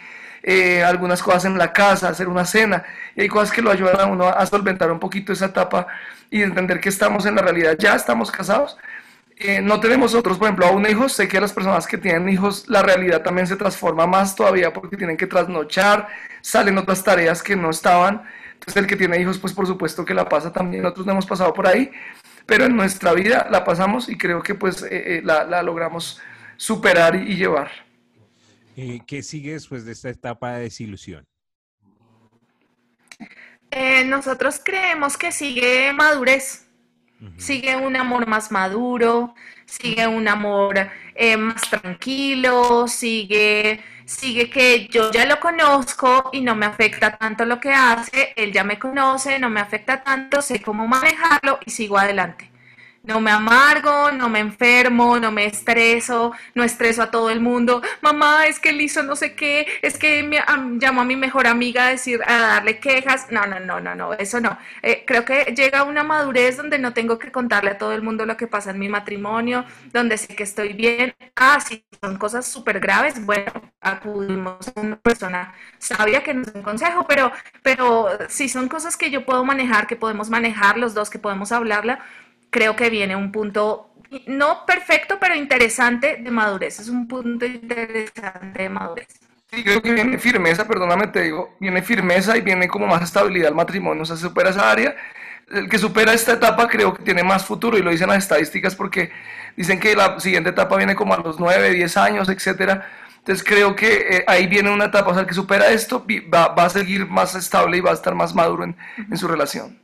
eh, 0.47 0.85
algunas 0.85 1.23
cosas 1.23 1.47
en 1.47 1.57
la 1.57 1.73
casa, 1.73 2.09
hacer 2.09 2.29
una 2.29 2.45
cena, 2.45 2.85
y 3.17 3.23
hay 3.23 3.29
cosas 3.29 3.51
que 3.51 3.63
lo 3.63 3.71
ayudan 3.71 3.99
a 3.99 4.05
uno 4.05 4.29
a 4.29 4.45
solventar 4.45 4.93
un 4.93 5.01
poquito 5.01 5.33
esa 5.33 5.47
etapa 5.47 5.87
y 6.31 6.43
entender 6.43 6.81
que 6.81 6.91
estamos 6.91 7.25
en 7.25 7.37
la 7.37 7.43
realidad, 7.43 7.77
ya 7.79 7.95
estamos 7.95 8.31
casados. 8.31 8.77
Eh, 9.37 9.63
no 9.63 9.81
tenemos 9.81 10.15
otros, 10.15 10.37
por 10.37 10.47
ejemplo, 10.47 10.67
a 10.67 10.71
un 10.71 10.87
hijo, 10.87 11.09
sé 11.09 11.29
que 11.29 11.41
las 11.41 11.53
personas 11.53 11.87
que 11.87 11.97
tienen 11.97 12.29
hijos, 12.29 12.69
la 12.69 12.83
realidad 12.83 13.23
también 13.23 13.47
se 13.47 13.57
transforma 13.57 14.07
más 14.07 14.37
todavía 14.37 14.73
porque 14.73 14.99
tienen 14.99 15.17
que 15.17 15.27
trasnochar, 15.27 16.09
salen 16.43 16.77
otras 16.77 17.03
tareas 17.03 17.43
que 17.43 17.57
no 17.57 17.71
estaban. 17.71 18.23
Entonces 18.53 18.77
el 18.77 18.87
que 18.87 18.97
tiene 18.97 19.19
hijos, 19.19 19.39
pues 19.39 19.55
por 19.55 19.67
supuesto 19.67 20.05
que 20.05 20.13
la 20.13 20.29
pasa 20.29 20.53
también, 20.53 20.83
nosotros 20.83 21.07
no 21.07 21.13
hemos 21.13 21.27
pasado 21.27 21.55
por 21.55 21.67
ahí, 21.67 21.91
pero 22.45 22.67
en 22.67 22.77
nuestra 22.77 23.15
vida 23.15 23.49
la 23.51 23.65
pasamos 23.65 24.09
y 24.11 24.19
creo 24.19 24.43
que 24.43 24.55
pues 24.55 24.85
eh, 24.91 25.23
la, 25.25 25.63
logramos 25.63 26.21
superar 26.57 27.17
y 27.17 27.37
llevar. 27.37 27.71
Eh, 28.77 29.01
¿Qué 29.07 29.23
sigue 29.23 29.53
después 29.53 29.85
de 29.85 29.93
esta 29.93 30.09
etapa 30.09 30.53
de 30.53 30.63
desilusión? 30.65 31.25
Eh, 33.71 34.05
nosotros 34.05 34.61
creemos 34.65 35.17
que 35.17 35.33
sigue 35.33 35.93
madurez, 35.93 36.65
Sigue 37.39 37.75
un 37.77 37.97
amor 37.97 38.27
más 38.27 38.53
maduro, 38.53 39.35
sigue 39.65 40.07
un 40.07 40.29
amor 40.29 40.91
eh, 41.15 41.37
más 41.37 41.63
tranquilo, 41.63 42.87
sigue, 42.87 43.83
sigue 44.05 44.51
que 44.51 44.89
yo 44.89 45.11
ya 45.11 45.25
lo 45.25 45.41
conozco 45.41 46.31
y 46.33 46.43
no 46.43 46.55
me 46.55 46.67
afecta 46.67 47.17
tanto 47.17 47.45
lo 47.47 47.61
que 47.61 47.73
hace, 47.73 48.35
él 48.37 48.53
ya 48.53 48.63
me 48.63 48.79
conoce, 48.79 49.39
no 49.39 49.49
me 49.49 49.61
afecta 49.61 50.03
tanto, 50.03 50.43
sé 50.43 50.61
cómo 50.61 50.87
manejarlo 50.87 51.59
y 51.65 51.71
sigo 51.71 51.97
adelante. 51.97 52.51
No 53.05 53.21
me 53.21 53.31
amargo, 53.31 54.11
no 54.13 54.31
me 54.31 54.39
enfermo, 54.41 55.19
no 55.19 55.31
me 55.31 55.45
estreso, 55.45 56.33
no 56.55 56.65
estreso 56.65 57.03
a 57.03 57.11
todo 57.11 57.29
el 57.29 57.39
mundo. 57.39 57.83
Mamá, 58.01 58.47
es 58.47 58.59
que 58.59 58.71
él 58.71 58.81
hizo 58.81 59.03
no 59.03 59.15
sé 59.15 59.35
qué, 59.35 59.67
es 59.83 59.99
que 59.99 60.23
me, 60.23 60.39
llamo 60.81 61.03
a 61.03 61.05
mi 61.05 61.15
mejor 61.15 61.47
amiga 61.47 61.87
a 61.87 61.91
decir, 61.91 62.21
a 62.27 62.39
darle 62.39 62.79
quejas. 62.81 63.27
No, 63.31 63.45
no, 63.45 63.61
no, 63.61 63.79
no, 63.79 63.95
no, 63.95 64.15
eso 64.15 64.41
no. 64.41 64.57
Eh, 64.83 65.05
creo 65.07 65.25
que 65.27 65.53
llega 65.55 65.85
una 65.85 66.03
madurez 66.03 66.57
donde 66.57 66.79
no 66.79 66.95
tengo 66.95 67.19
que 67.19 67.31
contarle 67.31 67.73
a 67.73 67.79
todo 67.79 67.93
el 67.93 68.01
mundo 68.01 68.25
lo 68.25 68.39
que 68.39 68.47
pasa 68.47 68.71
en 68.71 68.79
mi 68.79 68.89
matrimonio, 68.89 69.67
donde 69.93 70.17
sé 70.17 70.35
que 70.35 70.45
estoy 70.45 70.73
bien. 70.73 71.15
Ah, 71.37 71.61
si 71.61 71.85
son 72.01 72.17
cosas 72.17 72.47
súper 72.47 72.81
graves, 72.81 73.23
bueno, 73.25 73.53
acudimos 73.83 74.67
a 74.75 74.81
una 74.81 74.97
persona 74.97 75.53
sabia 75.79 76.23
que 76.23 76.33
nos 76.33 76.53
dé 76.53 76.59
un 76.59 76.65
consejo, 76.65 77.07
pero, 77.07 77.33
pero 77.63 78.09
si 78.29 78.49
son 78.49 78.69
cosas 78.69 78.97
que 78.97 79.11
yo 79.11 79.27
puedo 79.27 79.45
manejar, 79.45 79.87
que 79.87 79.97
podemos 79.97 80.31
manejar 80.31 80.79
los 80.79 80.95
dos, 80.95 81.11
que 81.11 81.19
podemos 81.19 81.53
hablarla, 81.53 81.99
creo 82.55 82.77
que 82.77 82.89
viene 82.89 83.17
un 83.17 83.33
punto, 83.33 83.91
no 84.29 84.65
perfecto, 84.65 85.19
pero 85.21 85.35
interesante 85.35 86.19
de 86.23 86.31
madurez. 86.31 86.79
Es 86.79 86.89
un 86.89 87.09
punto 87.09 87.45
interesante 87.45 88.63
de 88.63 88.69
madurez. 88.69 89.09
Sí, 89.51 89.65
creo 89.65 89.83
que 89.83 89.93
viene 89.93 90.19
firmeza, 90.19 90.65
perdóname, 90.65 91.09
te 91.09 91.23
digo, 91.23 91.57
viene 91.59 91.83
firmeza 91.83 92.37
y 92.37 92.43
viene 92.43 92.69
como 92.69 92.87
más 92.87 93.03
estabilidad 93.03 93.49
al 93.49 93.57
matrimonio, 93.57 94.05
o 94.05 94.07
sea, 94.07 94.15
se 94.15 94.23
supera 94.23 94.51
esa 94.51 94.71
área. 94.71 94.95
El 95.51 95.69
que 95.69 95.79
supera 95.79 96.15
esta 96.15 96.35
etapa 96.35 96.69
creo 96.69 96.95
que 96.95 97.03
tiene 97.03 97.25
más 97.25 97.45
futuro 97.45 97.77
y 97.77 97.83
lo 97.83 97.91
dicen 97.91 98.09
las 98.09 98.19
estadísticas 98.19 98.77
porque 98.77 99.11
dicen 99.57 99.81
que 99.81 99.97
la 99.97 100.21
siguiente 100.21 100.51
etapa 100.51 100.77
viene 100.77 100.95
como 100.95 101.15
a 101.15 101.19
los 101.19 101.41
9, 101.41 101.71
10 101.71 101.97
años, 101.97 102.29
etcétera. 102.29 102.89
Entonces 103.19 103.45
creo 103.45 103.75
que 103.75 103.95
eh, 104.11 104.25
ahí 104.29 104.47
viene 104.47 104.71
una 104.71 104.87
etapa, 104.87 105.11
o 105.11 105.13
sea, 105.13 105.23
el 105.23 105.27
que 105.27 105.35
supera 105.35 105.71
esto 105.71 106.07
va, 106.33 106.49
va, 106.49 106.67
a 106.67 106.71
seguir 106.71 107.07
más 107.09 107.35
estable 107.35 107.79
y 107.79 107.81
va 107.81 107.91
a 107.91 107.95
estar 107.95 108.15
más 108.15 108.33
maduro 108.33 108.63
en, 108.63 108.77
en 109.11 109.17
su 109.17 109.27
relación. 109.27 109.84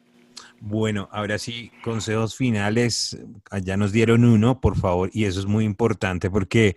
Bueno, 0.61 1.08
ahora 1.11 1.38
sí, 1.38 1.72
consejos 1.82 2.36
finales. 2.36 3.18
Allá 3.50 3.78
nos 3.78 3.92
dieron 3.92 4.24
uno, 4.24 4.61
por 4.61 4.76
favor, 4.76 5.11
y 5.12 5.24
eso 5.24 5.40
es 5.40 5.46
muy 5.46 5.64
importante 5.64 6.30
porque 6.30 6.76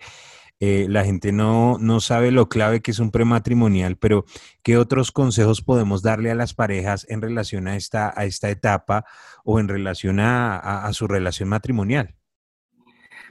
eh, 0.58 0.86
la 0.88 1.04
gente 1.04 1.32
no, 1.32 1.76
no 1.78 2.00
sabe 2.00 2.30
lo 2.30 2.48
clave 2.48 2.80
que 2.80 2.92
es 2.92 2.98
un 2.98 3.10
prematrimonial, 3.10 3.96
pero 3.96 4.24
¿qué 4.62 4.78
otros 4.78 5.12
consejos 5.12 5.60
podemos 5.60 6.02
darle 6.02 6.30
a 6.30 6.34
las 6.34 6.54
parejas 6.54 7.06
en 7.10 7.20
relación 7.20 7.68
a 7.68 7.76
esta, 7.76 8.14
a 8.16 8.24
esta 8.24 8.48
etapa 8.48 9.04
o 9.44 9.60
en 9.60 9.68
relación 9.68 10.18
a, 10.18 10.90
su 10.94 11.06
relación 11.06 11.50
matrimonial? 11.50 12.14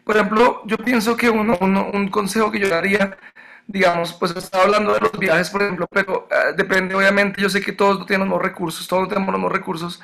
Por 0.03 0.17
ejemplo, 0.17 0.61
yo 0.67 0.77
pienso 0.77 1.17
que 1.17 1.31
uno, 1.31 1.57
un 1.61 2.09
consejo 2.09 2.51
que 2.51 2.59
yo 2.59 2.69
daría, 2.69 3.17
digamos, 3.65 4.13
pues 4.13 4.35
estaba 4.35 4.65
hablando 4.65 4.93
de 4.93 4.99
los 4.99 5.17
viajes, 5.17 5.49
por 5.49 5.63
ejemplo, 5.63 5.87
pero 5.89 6.27
eh, 6.29 6.53
depende, 6.55 6.93
obviamente, 6.93 7.41
yo 7.41 7.49
sé 7.49 7.59
que 7.61 7.71
todos 7.71 7.97
no 7.97 8.05
tenemos 8.05 8.39
recursos, 8.39 8.87
todos 8.87 9.09
tenemos 9.09 9.33
los 9.39 9.51
recursos, 9.51 9.99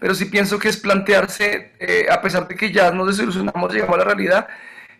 pero 0.00 0.14
sí 0.14 0.24
pienso 0.24 0.58
que 0.58 0.68
es 0.68 0.78
plantearse, 0.78 1.72
eh, 1.78 2.06
a 2.10 2.20
pesar 2.22 2.48
de 2.48 2.56
que 2.56 2.72
ya 2.72 2.90
nos 2.90 3.08
desilusionamos, 3.08 3.72
llegamos 3.72 3.94
a 3.96 3.98
la 3.98 4.04
realidad, 4.04 4.48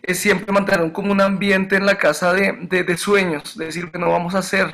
es 0.03 0.19
siempre 0.19 0.51
mantener 0.53 0.91
como 0.91 1.11
un 1.11 1.21
ambiente 1.21 1.75
en 1.75 1.85
la 1.85 1.97
casa 1.97 2.33
de, 2.33 2.53
de, 2.53 2.97
sueños, 2.97 3.57
de 3.57 3.65
decir 3.65 3.91
que 3.91 3.99
no 3.99 4.11
vamos 4.11 4.35
a 4.35 4.39
hacer, 4.39 4.73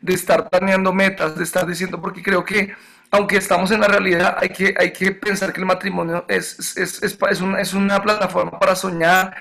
de 0.00 0.14
estar 0.14 0.48
planeando 0.48 0.92
metas, 0.92 1.36
de 1.36 1.44
estar 1.44 1.66
diciendo, 1.66 2.00
porque 2.00 2.22
creo 2.22 2.44
que 2.44 2.74
aunque 3.10 3.36
estamos 3.36 3.70
en 3.70 3.80
la 3.80 3.88
realidad, 3.88 4.36
hay 4.38 4.50
que, 4.50 4.74
hay 4.78 4.92
que 4.92 5.12
pensar 5.12 5.52
que 5.52 5.60
el 5.60 5.66
matrimonio 5.66 6.24
es, 6.28 6.76
es, 6.76 7.02
es, 7.02 7.18
es 7.30 7.40
una, 7.40 7.60
es 7.60 7.72
una 7.72 8.02
plataforma 8.02 8.58
para 8.58 8.76
soñar, 8.76 9.34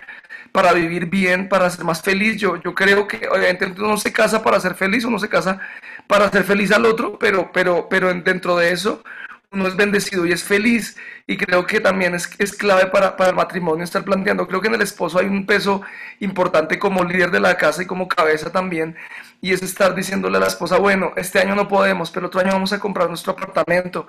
para 0.53 0.71
vivir 0.73 1.07
bien, 1.07 1.49
para 1.49 1.69
ser 1.69 1.83
más 1.83 2.01
feliz. 2.01 2.37
Yo, 2.39 2.55
yo 2.61 2.73
creo 2.73 3.07
que 3.07 3.27
obviamente 3.27 3.65
uno 3.77 3.97
se 3.97 4.13
casa 4.13 4.41
para 4.41 4.59
ser 4.61 4.75
feliz, 4.75 5.03
uno 5.03 5.19
se 5.19 5.27
casa 5.27 5.59
para 6.07 6.25
hacer 6.25 6.43
feliz 6.43 6.71
al 6.71 6.85
otro, 6.85 7.19
pero, 7.19 7.51
pero, 7.51 7.89
pero 7.89 8.13
dentro 8.13 8.55
de 8.55 8.71
eso 8.71 9.03
uno 9.51 9.67
es 9.67 9.75
bendecido 9.75 10.25
y 10.25 10.31
es 10.33 10.43
feliz 10.43 10.97
y 11.25 11.37
creo 11.37 11.65
que 11.65 11.79
también 11.79 12.13
es, 12.15 12.29
es 12.37 12.53
clave 12.53 12.87
para, 12.87 13.15
para, 13.15 13.29
el 13.29 13.35
matrimonio 13.35 13.83
estar 13.83 14.03
planteando. 14.03 14.47
Creo 14.47 14.61
que 14.61 14.67
en 14.67 14.75
el 14.75 14.81
esposo 14.81 15.19
hay 15.19 15.27
un 15.27 15.45
peso 15.45 15.81
importante 16.19 16.77
como 16.79 17.03
líder 17.03 17.31
de 17.31 17.39
la 17.39 17.55
casa 17.57 17.83
y 17.83 17.85
como 17.85 18.07
cabeza 18.07 18.51
también 18.51 18.95
y 19.41 19.53
es 19.53 19.61
estar 19.61 19.93
diciéndole 19.95 20.37
a 20.37 20.39
la 20.41 20.47
esposa, 20.47 20.77
bueno, 20.77 21.13
este 21.15 21.39
año 21.39 21.55
no 21.55 21.67
podemos, 21.67 22.09
pero 22.09 22.25
el 22.25 22.27
otro 22.27 22.41
año 22.41 22.51
vamos 22.53 22.73
a 22.73 22.79
comprar 22.79 23.07
nuestro 23.07 23.33
apartamento, 23.33 24.07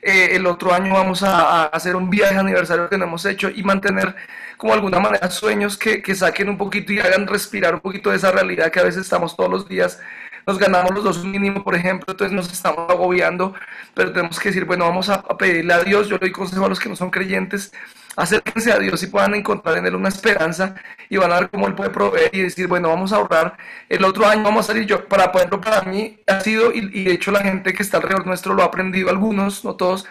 eh, 0.00 0.30
el 0.32 0.46
otro 0.46 0.72
año 0.72 0.94
vamos 0.94 1.22
a, 1.22 1.66
hacer 1.66 1.96
un 1.96 2.08
viaje 2.08 2.36
aniversario 2.36 2.88
que 2.88 2.96
no 2.96 3.04
hemos 3.04 3.24
hecho 3.26 3.50
y 3.50 3.62
mantener 3.62 4.14
como 4.56 4.72
alguna 4.72 4.98
manera 4.98 5.30
sueños 5.30 5.76
que, 5.76 6.02
que 6.02 6.14
saquen 6.14 6.48
un 6.48 6.56
poquito 6.58 6.92
y 6.92 7.00
hagan 7.00 7.26
respirar 7.26 7.74
un 7.74 7.80
poquito 7.80 8.10
de 8.10 8.16
esa 8.16 8.32
realidad 8.32 8.70
que 8.70 8.80
a 8.80 8.84
veces 8.84 9.02
estamos 9.02 9.36
todos 9.36 9.50
los 9.50 9.68
días 9.68 10.00
nos 10.46 10.58
ganamos 10.58 10.92
los 10.94 11.04
dos 11.04 11.24
mínimo, 11.24 11.62
por 11.62 11.74
ejemplo, 11.74 12.06
entonces 12.08 12.34
nos 12.34 12.50
estamos 12.50 12.90
agobiando, 12.90 13.54
pero 13.94 14.12
tenemos 14.12 14.38
que 14.38 14.48
decir, 14.48 14.64
bueno, 14.64 14.86
vamos 14.86 15.08
a, 15.08 15.22
pedirle 15.36 15.74
a 15.74 15.82
Dios, 15.82 16.08
yo 16.08 16.16
le 16.16 16.20
doy 16.20 16.32
consejo 16.32 16.66
a 16.66 16.68
los 16.68 16.80
que 16.80 16.88
no 16.88 16.96
son 16.96 17.10
creyentes, 17.10 17.72
acérquense 18.16 18.72
a 18.72 18.78
Dios 18.78 19.02
y 19.02 19.06
puedan 19.06 19.34
encontrar 19.34 19.78
en 19.78 19.86
Él 19.86 19.94
una 19.94 20.08
esperanza 20.08 20.74
y 21.08 21.16
van 21.16 21.32
a 21.32 21.40
ver 21.40 21.50
cómo 21.50 21.66
Él 21.66 21.74
puede 21.74 21.90
proveer 21.90 22.30
y 22.32 22.42
decir, 22.42 22.66
bueno, 22.66 22.88
vamos 22.88 23.12
a 23.12 23.16
ahorrar, 23.16 23.56
el 23.88 24.04
otro 24.04 24.26
año 24.26 24.42
vamos 24.42 24.66
a 24.66 24.68
salir 24.68 24.86
yo, 24.86 25.06
para 25.06 25.32
poderlo 25.32 25.60
para 25.60 25.82
mí 25.82 26.18
ha 26.26 26.40
sido, 26.40 26.72
y, 26.72 27.04
de 27.04 27.12
hecho 27.12 27.30
la 27.30 27.40
gente 27.40 27.72
que 27.72 27.82
está 27.82 27.98
alrededor 27.98 28.26
nuestro 28.26 28.54
lo 28.54 28.62
ha 28.62 28.66
aprendido, 28.66 29.10
algunos, 29.10 29.64
no 29.64 29.74
todos, 29.76 30.06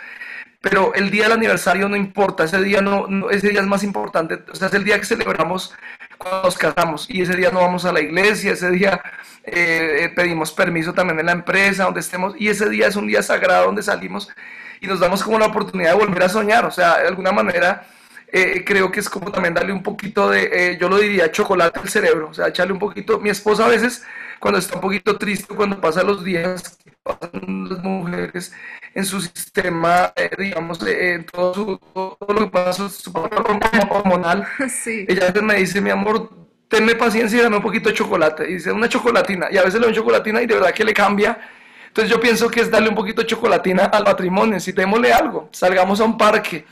pero 0.61 0.93
el 0.93 1.09
día 1.09 1.23
del 1.23 1.33
aniversario 1.33 1.87
no 1.87 1.95
importa, 1.95 2.43
ese 2.43 2.61
día 2.61 2.81
no, 2.81 3.07
no, 3.07 3.29
ese 3.29 3.49
día 3.49 3.61
es 3.61 3.67
más 3.67 3.83
importante, 3.83 4.43
o 4.51 4.55
sea, 4.55 4.67
es 4.67 4.73
el 4.73 4.83
día 4.83 4.99
que 4.99 5.05
celebramos 5.05 5.73
cuando 6.19 6.43
nos 6.43 6.57
casamos. 6.57 7.09
Y 7.09 7.21
ese 7.23 7.35
día 7.35 7.49
no 7.49 7.61
vamos 7.61 7.85
a 7.85 7.91
la 7.91 8.01
iglesia, 8.01 8.51
ese 8.51 8.69
día 8.69 9.01
eh, 9.43 10.01
eh, 10.01 10.09
pedimos 10.09 10.51
permiso 10.51 10.93
también 10.93 11.19
en 11.19 11.25
la 11.25 11.31
empresa 11.31 11.85
donde 11.85 12.01
estemos. 12.01 12.35
Y 12.37 12.49
ese 12.49 12.69
día 12.69 12.87
es 12.87 12.95
un 12.95 13.07
día 13.07 13.23
sagrado 13.23 13.65
donde 13.65 13.81
salimos 13.81 14.29
y 14.81 14.87
nos 14.87 14.99
damos 14.99 15.23
como 15.23 15.39
la 15.39 15.47
oportunidad 15.47 15.91
de 15.91 16.05
volver 16.05 16.23
a 16.23 16.29
soñar, 16.29 16.65
o 16.65 16.71
sea, 16.71 16.99
de 16.99 17.07
alguna 17.07 17.31
manera 17.31 17.87
eh, 18.31 18.63
creo 18.65 18.91
que 18.91 18.99
es 18.99 19.09
como 19.09 19.31
también 19.31 19.53
darle 19.53 19.73
un 19.73 19.83
poquito 19.83 20.29
de, 20.29 20.77
yo 20.79 20.87
lo 20.87 20.97
diría, 20.97 21.31
chocolate 21.31 21.79
al 21.79 21.89
cerebro, 21.89 22.29
o 22.29 22.33
sea, 22.33 22.47
echarle 22.47 22.73
un 22.73 22.79
poquito, 22.79 23.19
mi 23.19 23.29
esposa 23.29 23.65
a 23.65 23.69
veces 23.69 24.05
cuando 24.39 24.59
está 24.59 24.75
un 24.75 24.81
poquito 24.81 25.17
triste, 25.17 25.53
cuando 25.53 25.81
pasa 25.81 26.03
los 26.03 26.23
días 26.23 26.79
pasan 27.03 27.67
las 27.69 27.83
mujeres 27.83 28.53
en 28.93 29.05
su 29.05 29.21
sistema, 29.21 30.13
digamos, 30.37 30.81
en 30.85 31.25
todo, 31.25 31.53
su, 31.53 31.77
todo, 31.93 32.17
lo 32.27 32.39
que 32.41 32.47
pasa, 32.47 32.89
su, 32.89 33.11
hormonal, 33.11 34.47
sí. 34.69 35.05
ella 35.07 35.31
me 35.41 35.55
dice, 35.55 35.79
mi 35.81 35.89
amor, 35.89 36.29
tenme 36.67 36.95
paciencia 36.95 37.39
y 37.39 37.41
dame 37.41 37.57
un 37.57 37.63
poquito 37.63 37.89
de 37.89 37.95
chocolate. 37.95 38.49
Y 38.49 38.53
dice, 38.55 38.71
una 38.71 38.87
chocolatina. 38.87 39.47
Y 39.51 39.57
a 39.57 39.63
veces 39.63 39.79
le 39.79 39.87
doy 39.87 39.95
chocolatina 39.95 40.41
y 40.41 40.45
de 40.45 40.53
verdad 40.53 40.71
que 40.71 40.83
le 40.83 40.93
cambia. 40.93 41.37
Entonces 41.87 42.11
yo 42.11 42.19
pienso 42.19 42.49
que 42.49 42.61
es 42.61 42.71
darle 42.71 42.89
un 42.89 42.95
poquito 42.95 43.21
de 43.21 43.27
chocolatina 43.27 43.85
al 43.85 44.03
matrimonio. 44.03 44.59
Si 44.59 44.71
démosle 44.71 45.11
algo, 45.11 45.49
salgamos 45.51 45.99
a 45.99 46.03
un 46.03 46.17
parque, 46.17 46.65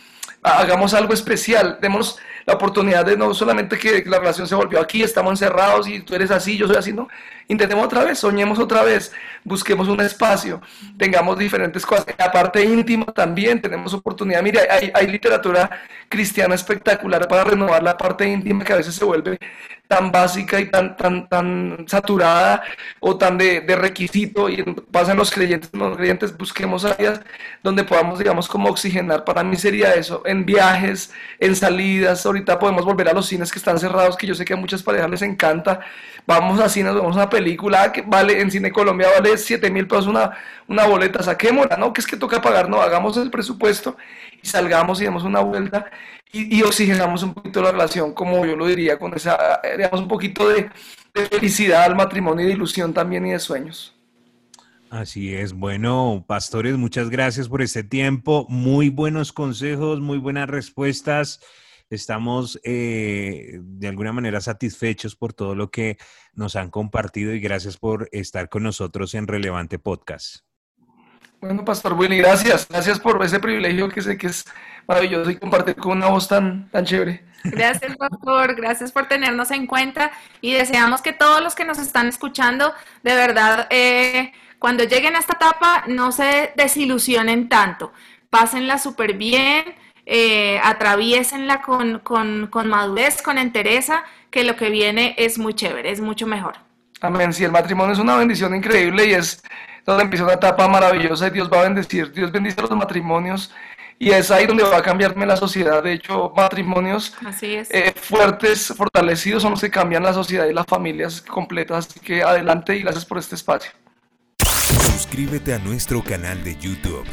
hagamos 0.44 0.94
algo 0.94 1.14
especial, 1.14 1.80
demos 1.82 2.20
la 2.46 2.54
oportunidad 2.54 3.06
de 3.06 3.18
no 3.18 3.34
solamente 3.34 3.78
que 3.78 4.04
la 4.06 4.20
relación 4.20 4.48
se 4.48 4.56
volvió 4.56 4.80
aquí, 4.80 5.04
estamos 5.04 5.32
encerrados 5.32 5.88
y 5.88 6.02
tú 6.02 6.16
eres 6.16 6.32
así, 6.32 6.58
yo 6.58 6.68
soy 6.68 6.78
así, 6.78 6.94
no. 6.94 7.08
Intentemos 7.50 7.86
otra 7.86 8.04
vez, 8.04 8.20
soñemos 8.20 8.60
otra 8.60 8.84
vez, 8.84 9.14
busquemos 9.44 9.88
un 9.88 10.02
espacio, 10.02 10.62
tengamos 10.98 11.38
diferentes 11.38 11.86
cosas. 11.86 12.06
En 12.10 12.16
la 12.20 12.30
parte 12.30 12.64
íntima 12.64 13.06
también 13.06 13.62
tenemos 13.62 13.94
oportunidad. 13.94 14.42
Mire, 14.44 14.68
hay, 14.94 15.08
literatura 15.08 15.70
cristiana 16.10 16.56
espectacular 16.56 17.26
para 17.28 17.46
renovar 17.46 17.82
la 17.82 17.98
parte 17.98 18.28
íntima 18.28 18.66
que 18.66 18.74
a 18.74 18.78
veces 18.78 18.96
se 18.96 19.06
vuelve 19.06 19.40
tan 19.88 20.12
básica 20.12 20.60
y 20.60 20.70
tan, 20.70 20.98
tan, 20.98 21.30
tan 21.30 21.86
saturada 21.88 22.62
o 23.00 23.18
tan 23.18 23.38
de, 23.38 23.62
requisito 23.78 24.50
y 24.50 24.62
pasan 24.92 25.16
los 25.16 25.32
creyentes, 25.32 25.70
los 25.74 25.96
creyentes 25.96 26.38
busquemos 26.38 26.84
áreas 26.84 27.22
donde 27.64 27.86
podamos, 27.86 28.20
digamos, 28.20 28.50
como 28.50 28.68
oxigenar. 28.70 29.24
Para 29.24 29.44
mí 29.44 29.56
sería 29.56 29.94
eso, 29.94 30.24
en 30.26 30.46
viajes, 30.46 31.14
en 31.40 31.56
salidas, 31.56 32.26
ahorita 32.26 32.60
podemos 32.60 32.84
volver 32.84 33.08
a 33.08 33.14
los 33.14 33.28
cines 33.28 33.52
que 33.52 33.60
están 33.60 33.80
cerrados, 33.80 34.18
que 34.18 34.28
yo 34.28 34.36
sé 34.36 34.44
que 34.44 34.54
a 34.54 34.58
muchas 34.58 34.84
parejas 34.84 35.10
les 35.10 35.22
encanta. 35.22 35.80
Vamos 36.26 36.60
a 36.60 36.68
cines, 36.68 36.94
vemos 36.94 37.16
una 37.16 37.30
película 37.38 37.92
que 37.92 38.02
vale, 38.02 38.42
en 38.42 38.50
Cine 38.50 38.72
Colombia 38.72 39.08
vale 39.16 39.38
7 39.38 39.70
mil 39.70 39.88
pesos 39.88 40.08
una, 40.08 40.32
una 40.68 40.86
boleta, 40.86 41.22
saquémosla, 41.22 41.78
¿no? 41.78 41.94
Que 41.94 42.02
es 42.02 42.08
que 42.08 42.18
toca 42.18 42.42
pagar, 42.42 42.68
no, 42.68 42.82
hagamos 42.82 43.16
el 43.18 43.30
presupuesto 43.30 43.96
y 44.42 44.48
salgamos 44.48 45.00
y 45.00 45.04
demos 45.04 45.24
una 45.24 45.42
vuelta 45.42 45.86
y, 46.34 46.62
oxigenamos 46.62 47.24
un 47.24 47.34
poquito 47.34 47.62
la 47.62 47.72
relación, 47.72 48.14
como 48.14 48.46
yo 48.46 48.56
lo 48.56 48.68
diría, 48.68 49.00
con 49.00 49.14
esa, 49.14 49.62
digamos, 49.78 50.02
un 50.02 50.08
poquito 50.08 50.50
de, 50.50 50.70
felicidad 51.14 51.84
al 51.84 51.96
matrimonio 51.96 52.46
y 52.46 52.50
de 52.50 52.54
ilusión 52.54 52.94
también 52.94 53.26
y 53.26 53.32
de 53.32 53.40
sueños. 53.40 53.96
Así 54.90 55.34
es. 55.34 55.54
Bueno, 55.54 56.24
pastores, 56.28 56.78
muchas 56.78 57.10
gracias 57.10 57.50
por 57.50 57.62
este 57.62 57.84
tiempo. 57.84 58.46
Muy 58.50 58.90
buenos 58.90 59.34
consejos, 59.34 60.00
muy 60.00 60.18
buenas 60.18 60.48
respuestas. 60.48 61.40
Estamos 61.90 62.60
eh, 62.64 63.60
de 63.62 63.88
alguna 63.88 64.12
manera 64.12 64.42
satisfechos 64.42 65.16
por 65.16 65.34
todo 65.34 65.56
lo 65.56 65.72
que 65.72 65.98
nos 66.34 66.56
han 66.56 66.70
compartido 66.70 67.34
y 67.34 67.40
gracias 67.40 67.78
por 67.78 68.10
estar 68.12 68.50
con 68.50 68.64
nosotros 68.64 69.14
en 69.14 69.28
Relevante 69.28 69.80
Podcast. 69.80 70.48
Bueno, 71.40 71.64
Pastor 71.64 71.94
Willy, 71.94 72.18
gracias. 72.18 72.68
Gracias 72.68 73.00
por 73.00 73.24
ese 73.24 73.40
privilegio 73.40 73.90
que 73.90 74.02
sé 74.02 74.18
que 74.18 74.28
es 74.28 74.44
maravilloso 74.88 75.30
y 75.30 75.38
compartir 75.38 75.76
con 75.76 75.98
una 75.98 76.08
voz 76.08 76.28
tan, 76.28 76.70
tan 76.72 76.84
chévere. 76.84 77.24
Gracias, 77.44 77.96
Pastor. 77.96 78.56
Gracias 78.56 78.92
por 78.92 79.08
tenernos 79.08 79.52
en 79.52 79.68
cuenta 79.68 80.12
y 80.42 80.54
deseamos 80.54 81.02
que 81.02 81.14
todos 81.14 81.42
los 81.42 81.54
que 81.54 81.66
nos 81.66 81.78
están 81.78 82.08
escuchando, 82.08 82.74
de 83.04 83.16
verdad, 83.16 83.68
eh, 83.70 84.32
cuando 84.60 84.84
lleguen 84.84 85.16
a 85.16 85.20
esta 85.20 85.34
etapa, 85.34 85.84
no 85.88 86.12
se 86.12 86.54
desilusionen 86.56 87.50
tanto. 87.50 87.94
Pásenla 88.30 88.80
súper 88.80 89.14
bien, 89.14 89.76
eh, 90.10 90.60
atraviesenla 90.64 91.62
con, 91.62 92.00
con, 92.00 92.48
con 92.48 92.70
madurez, 92.70 93.22
con 93.22 93.38
entereza, 93.38 94.06
que 94.32 94.46
lo 94.46 94.56
que 94.56 94.70
viene 94.70 95.16
es 95.18 95.38
muy 95.38 95.54
chévere, 95.54 95.92
es 95.92 96.00
mucho 96.00 96.26
mejor. 96.26 96.56
Amén. 97.02 97.34
Sí, 97.34 97.44
el 97.44 97.52
matrimonio 97.52 97.92
es 97.92 98.00
una 98.00 98.16
bendición 98.16 98.56
increíble 98.56 99.06
y 99.06 99.14
es 99.14 99.44
donde 99.86 100.04
empieza 100.04 100.24
una 100.24 100.34
etapa 100.34 100.68
maravillosa 100.70 101.28
y 101.28 101.32
Dios 101.32 101.52
va 101.52 101.60
a 101.60 101.64
bendecir. 101.64 102.14
Dios 102.14 102.32
bendice 102.32 102.62
los 102.62 102.72
matrimonios 102.72 103.54
y 104.00 104.12
es 104.12 104.32
ahí 104.32 104.46
donde 104.46 104.64
va 104.64 104.78
a 104.78 104.82
cambiarme 104.82 105.26
la 105.26 105.36
sociedad. 105.36 105.84
De 105.84 105.92
hecho, 105.94 106.32
matrimonios 106.36 107.14
eh, 107.52 107.94
fuertes, 107.94 108.74
fortalecidos 108.78 109.44
son 109.44 109.52
los 109.52 109.62
que 109.62 109.70
cambian 109.70 110.04
la 110.04 110.14
sociedad 110.14 110.46
y 110.46 110.54
las 110.54 110.66
familias 110.66 111.22
completas. 111.22 111.88
Así 111.90 112.00
que 112.00 112.24
adelante 112.24 112.78
y 112.78 112.84
gracias 112.84 113.06
por 113.06 113.18
este 113.18 113.36
espacio. 113.36 113.72
Suscríbete 114.98 115.54
a 115.54 115.60
nuestro 115.60 116.04
canal 116.04 116.44
de 116.44 116.56
YouTube, 116.56 117.06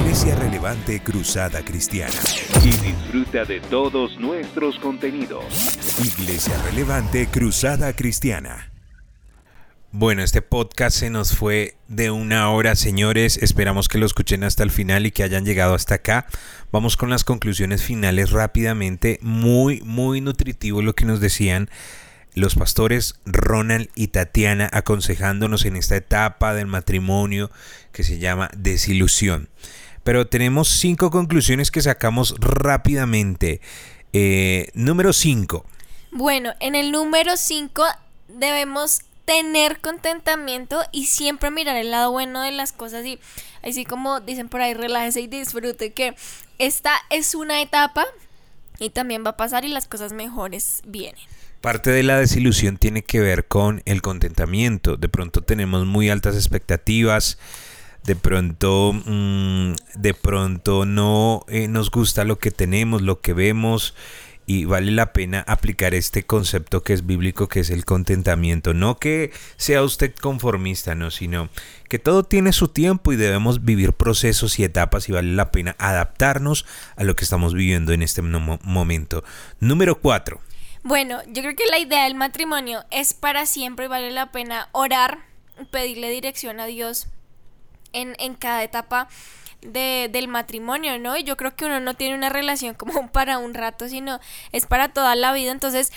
Iglesia 0.00 0.34
Relevante 0.34 1.00
Cruzada 1.00 1.64
Cristiana. 1.64 2.12
Y 2.64 2.70
disfruta 2.84 3.44
de 3.44 3.60
todos 3.60 4.18
nuestros 4.18 4.76
contenidos. 4.80 5.44
Iglesia 6.04 6.60
Relevante 6.64 7.28
Cruzada 7.28 7.92
Cristiana. 7.92 8.72
Bueno, 9.92 10.24
este 10.24 10.42
podcast 10.42 10.98
se 10.98 11.08
nos 11.08 11.36
fue 11.36 11.76
de 11.86 12.10
una 12.10 12.50
hora, 12.50 12.74
señores. 12.74 13.38
Esperamos 13.40 13.86
que 13.86 13.98
lo 13.98 14.06
escuchen 14.06 14.42
hasta 14.42 14.64
el 14.64 14.72
final 14.72 15.06
y 15.06 15.12
que 15.12 15.22
hayan 15.22 15.44
llegado 15.44 15.76
hasta 15.76 15.94
acá. 15.94 16.26
Vamos 16.72 16.96
con 16.96 17.08
las 17.08 17.22
conclusiones 17.22 17.84
finales 17.84 18.32
rápidamente. 18.32 19.20
Muy, 19.22 19.80
muy 19.82 20.20
nutritivo 20.20 20.82
lo 20.82 20.96
que 20.96 21.04
nos 21.04 21.20
decían 21.20 21.70
los 22.36 22.54
pastores 22.54 23.18
Ronald 23.24 23.88
y 23.94 24.08
Tatiana 24.08 24.68
aconsejándonos 24.72 25.64
en 25.64 25.74
esta 25.74 25.96
etapa 25.96 26.54
del 26.54 26.66
matrimonio 26.66 27.50
que 27.92 28.04
se 28.04 28.18
llama 28.18 28.50
desilusión. 28.54 29.48
Pero 30.04 30.28
tenemos 30.28 30.68
cinco 30.68 31.10
conclusiones 31.10 31.70
que 31.70 31.80
sacamos 31.80 32.34
rápidamente. 32.38 33.60
Eh, 34.12 34.68
número 34.74 35.12
5. 35.12 35.64
Bueno, 36.12 36.52
en 36.60 36.74
el 36.74 36.92
número 36.92 37.36
5 37.36 37.82
debemos 38.28 39.00
tener 39.24 39.80
contentamiento 39.80 40.82
y 40.92 41.06
siempre 41.06 41.50
mirar 41.50 41.76
el 41.76 41.90
lado 41.90 42.12
bueno 42.12 42.42
de 42.42 42.52
las 42.52 42.72
cosas 42.72 43.04
y 43.06 43.18
así 43.62 43.84
como 43.84 44.20
dicen 44.20 44.48
por 44.48 44.60
ahí, 44.60 44.74
relájese 44.74 45.22
y 45.22 45.26
disfrute 45.26 45.92
que 45.92 46.14
esta 46.58 46.92
es 47.10 47.34
una 47.34 47.60
etapa 47.60 48.04
y 48.78 48.90
también 48.90 49.24
va 49.24 49.30
a 49.30 49.36
pasar 49.36 49.64
y 49.64 49.68
las 49.68 49.86
cosas 49.86 50.12
mejores 50.12 50.82
vienen. 50.86 51.24
Parte 51.66 51.90
de 51.90 52.04
la 52.04 52.20
desilusión 52.20 52.76
tiene 52.76 53.02
que 53.02 53.18
ver 53.18 53.48
con 53.48 53.82
el 53.86 54.00
contentamiento. 54.00 54.96
De 54.96 55.08
pronto 55.08 55.42
tenemos 55.42 55.84
muy 55.84 56.10
altas 56.10 56.36
expectativas, 56.36 57.38
de 58.04 58.14
pronto, 58.14 58.92
mm, 58.92 59.72
de 59.96 60.14
pronto 60.14 60.84
no 60.84 61.44
eh, 61.48 61.66
nos 61.66 61.90
gusta 61.90 62.22
lo 62.22 62.38
que 62.38 62.52
tenemos, 62.52 63.02
lo 63.02 63.20
que 63.20 63.32
vemos 63.32 63.96
y 64.46 64.64
vale 64.64 64.92
la 64.92 65.12
pena 65.12 65.40
aplicar 65.48 65.92
este 65.94 66.22
concepto 66.22 66.84
que 66.84 66.92
es 66.92 67.04
bíblico, 67.04 67.48
que 67.48 67.58
es 67.58 67.70
el 67.70 67.84
contentamiento. 67.84 68.72
No 68.72 69.00
que 69.00 69.32
sea 69.56 69.82
usted 69.82 70.14
conformista, 70.14 70.94
no, 70.94 71.10
sino 71.10 71.48
que 71.88 71.98
todo 71.98 72.22
tiene 72.22 72.52
su 72.52 72.68
tiempo 72.68 73.12
y 73.12 73.16
debemos 73.16 73.64
vivir 73.64 73.92
procesos 73.92 74.60
y 74.60 74.62
etapas 74.62 75.08
y 75.08 75.12
vale 75.14 75.32
la 75.34 75.50
pena 75.50 75.74
adaptarnos 75.80 76.64
a 76.94 77.02
lo 77.02 77.16
que 77.16 77.24
estamos 77.24 77.54
viviendo 77.54 77.92
en 77.92 78.02
este 78.02 78.22
momento. 78.22 79.24
Número 79.58 80.00
4. 80.00 80.40
Bueno, 80.86 81.20
yo 81.26 81.42
creo 81.42 81.56
que 81.56 81.66
la 81.66 81.80
idea 81.80 82.04
del 82.04 82.14
matrimonio 82.14 82.84
es 82.92 83.12
para 83.12 83.44
siempre 83.44 83.86
y 83.86 83.88
vale 83.88 84.12
la 84.12 84.30
pena 84.30 84.68
orar, 84.70 85.18
pedirle 85.72 86.10
dirección 86.10 86.60
a 86.60 86.66
Dios 86.66 87.08
en, 87.92 88.14
en 88.20 88.36
cada 88.36 88.62
etapa 88.62 89.08
de, 89.62 90.08
del 90.12 90.28
matrimonio, 90.28 90.96
¿no? 91.00 91.16
Y 91.16 91.24
yo 91.24 91.36
creo 91.36 91.56
que 91.56 91.64
uno 91.64 91.80
no 91.80 91.94
tiene 91.94 92.14
una 92.14 92.28
relación 92.28 92.74
como 92.78 93.10
para 93.10 93.38
un 93.38 93.52
rato, 93.52 93.88
sino 93.88 94.20
es 94.52 94.66
para 94.66 94.90
toda 94.92 95.16
la 95.16 95.32
vida. 95.32 95.50
Entonces, 95.50 95.90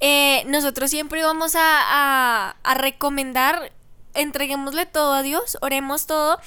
eh, 0.00 0.44
nosotros 0.46 0.88
siempre 0.88 1.22
vamos 1.22 1.54
a, 1.54 2.56
a, 2.64 2.74
recomendar, 2.74 3.70
entreguémosle 4.14 4.86
todo 4.86 5.12
a 5.12 5.20
Dios, 5.20 5.58
oremos 5.60 6.06
todo 6.06 6.40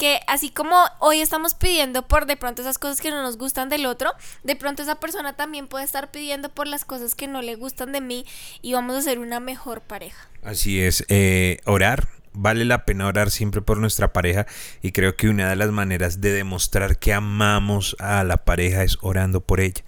que 0.00 0.20
así 0.26 0.48
como 0.48 0.82
hoy 0.98 1.20
estamos 1.20 1.52
pidiendo 1.52 2.08
por 2.08 2.24
de 2.24 2.38
pronto 2.38 2.62
esas 2.62 2.78
cosas 2.78 3.02
que 3.02 3.10
no 3.10 3.22
nos 3.22 3.36
gustan 3.36 3.68
del 3.68 3.84
otro, 3.84 4.14
de 4.42 4.56
pronto 4.56 4.82
esa 4.82 4.94
persona 4.94 5.36
también 5.36 5.68
puede 5.68 5.84
estar 5.84 6.10
pidiendo 6.10 6.48
por 6.48 6.66
las 6.66 6.86
cosas 6.86 7.14
que 7.14 7.28
no 7.28 7.42
le 7.42 7.54
gustan 7.54 7.92
de 7.92 8.00
mí 8.00 8.24
y 8.62 8.72
vamos 8.72 8.96
a 8.96 9.02
ser 9.02 9.18
una 9.18 9.40
mejor 9.40 9.82
pareja. 9.82 10.26
Así 10.42 10.80
es, 10.80 11.04
eh, 11.08 11.58
orar, 11.66 12.08
vale 12.32 12.64
la 12.64 12.86
pena 12.86 13.08
orar 13.08 13.30
siempre 13.30 13.60
por 13.60 13.76
nuestra 13.76 14.10
pareja 14.10 14.46
y 14.80 14.92
creo 14.92 15.16
que 15.16 15.28
una 15.28 15.50
de 15.50 15.56
las 15.56 15.70
maneras 15.70 16.22
de 16.22 16.32
demostrar 16.32 16.98
que 16.98 17.12
amamos 17.12 17.94
a 17.98 18.24
la 18.24 18.38
pareja 18.38 18.82
es 18.82 18.96
orando 19.02 19.42
por 19.42 19.60
ella. 19.60 19.84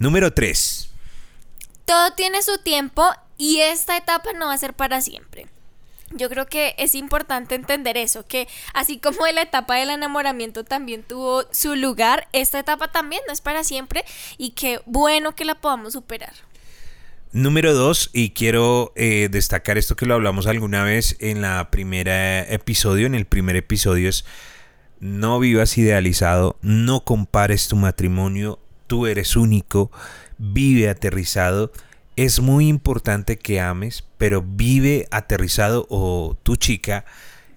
Número 0.00 0.32
3. 0.34 0.90
Todo 1.84 2.12
tiene 2.14 2.42
su 2.42 2.58
tiempo 2.58 3.08
y 3.38 3.60
esta 3.60 3.96
etapa 3.96 4.32
no 4.32 4.46
va 4.46 4.54
a 4.54 4.58
ser 4.58 4.74
para 4.74 5.00
siempre. 5.00 5.46
Yo 6.14 6.28
creo 6.28 6.46
que 6.46 6.74
es 6.78 6.94
importante 6.94 7.54
entender 7.54 7.96
eso, 7.96 8.26
que 8.26 8.46
así 8.72 8.98
como 8.98 9.26
la 9.26 9.42
etapa 9.42 9.76
del 9.76 9.90
enamoramiento 9.90 10.64
también 10.64 11.02
tuvo 11.02 11.44
su 11.50 11.74
lugar, 11.74 12.28
esta 12.32 12.58
etapa 12.58 12.88
también 12.88 13.20
no 13.26 13.32
es 13.32 13.40
para 13.40 13.64
siempre 13.64 14.04
y 14.38 14.50
qué 14.50 14.80
bueno 14.86 15.34
que 15.34 15.44
la 15.44 15.56
podamos 15.56 15.94
superar. 15.94 16.32
Número 17.32 17.74
dos, 17.74 18.10
y 18.12 18.30
quiero 18.30 18.92
eh, 18.94 19.28
destacar 19.28 19.76
esto 19.76 19.96
que 19.96 20.06
lo 20.06 20.14
hablamos 20.14 20.46
alguna 20.46 20.84
vez 20.84 21.16
en 21.18 21.42
la 21.42 21.68
primera 21.72 22.42
episodio, 22.42 23.06
en 23.06 23.16
el 23.16 23.24
primer 23.24 23.56
episodio 23.56 24.08
es 24.08 24.24
no 25.00 25.40
vivas 25.40 25.76
idealizado, 25.76 26.56
no 26.62 27.04
compares 27.04 27.66
tu 27.66 27.74
matrimonio, 27.74 28.60
tú 28.86 29.06
eres 29.06 29.34
único, 29.34 29.90
vive 30.38 30.88
aterrizado. 30.88 31.72
Es 32.16 32.40
muy 32.40 32.68
importante 32.68 33.38
que 33.38 33.60
ames, 33.60 34.04
pero 34.18 34.42
vive 34.42 35.06
aterrizado 35.10 35.86
o 35.90 36.36
tu 36.42 36.56
chica 36.56 37.04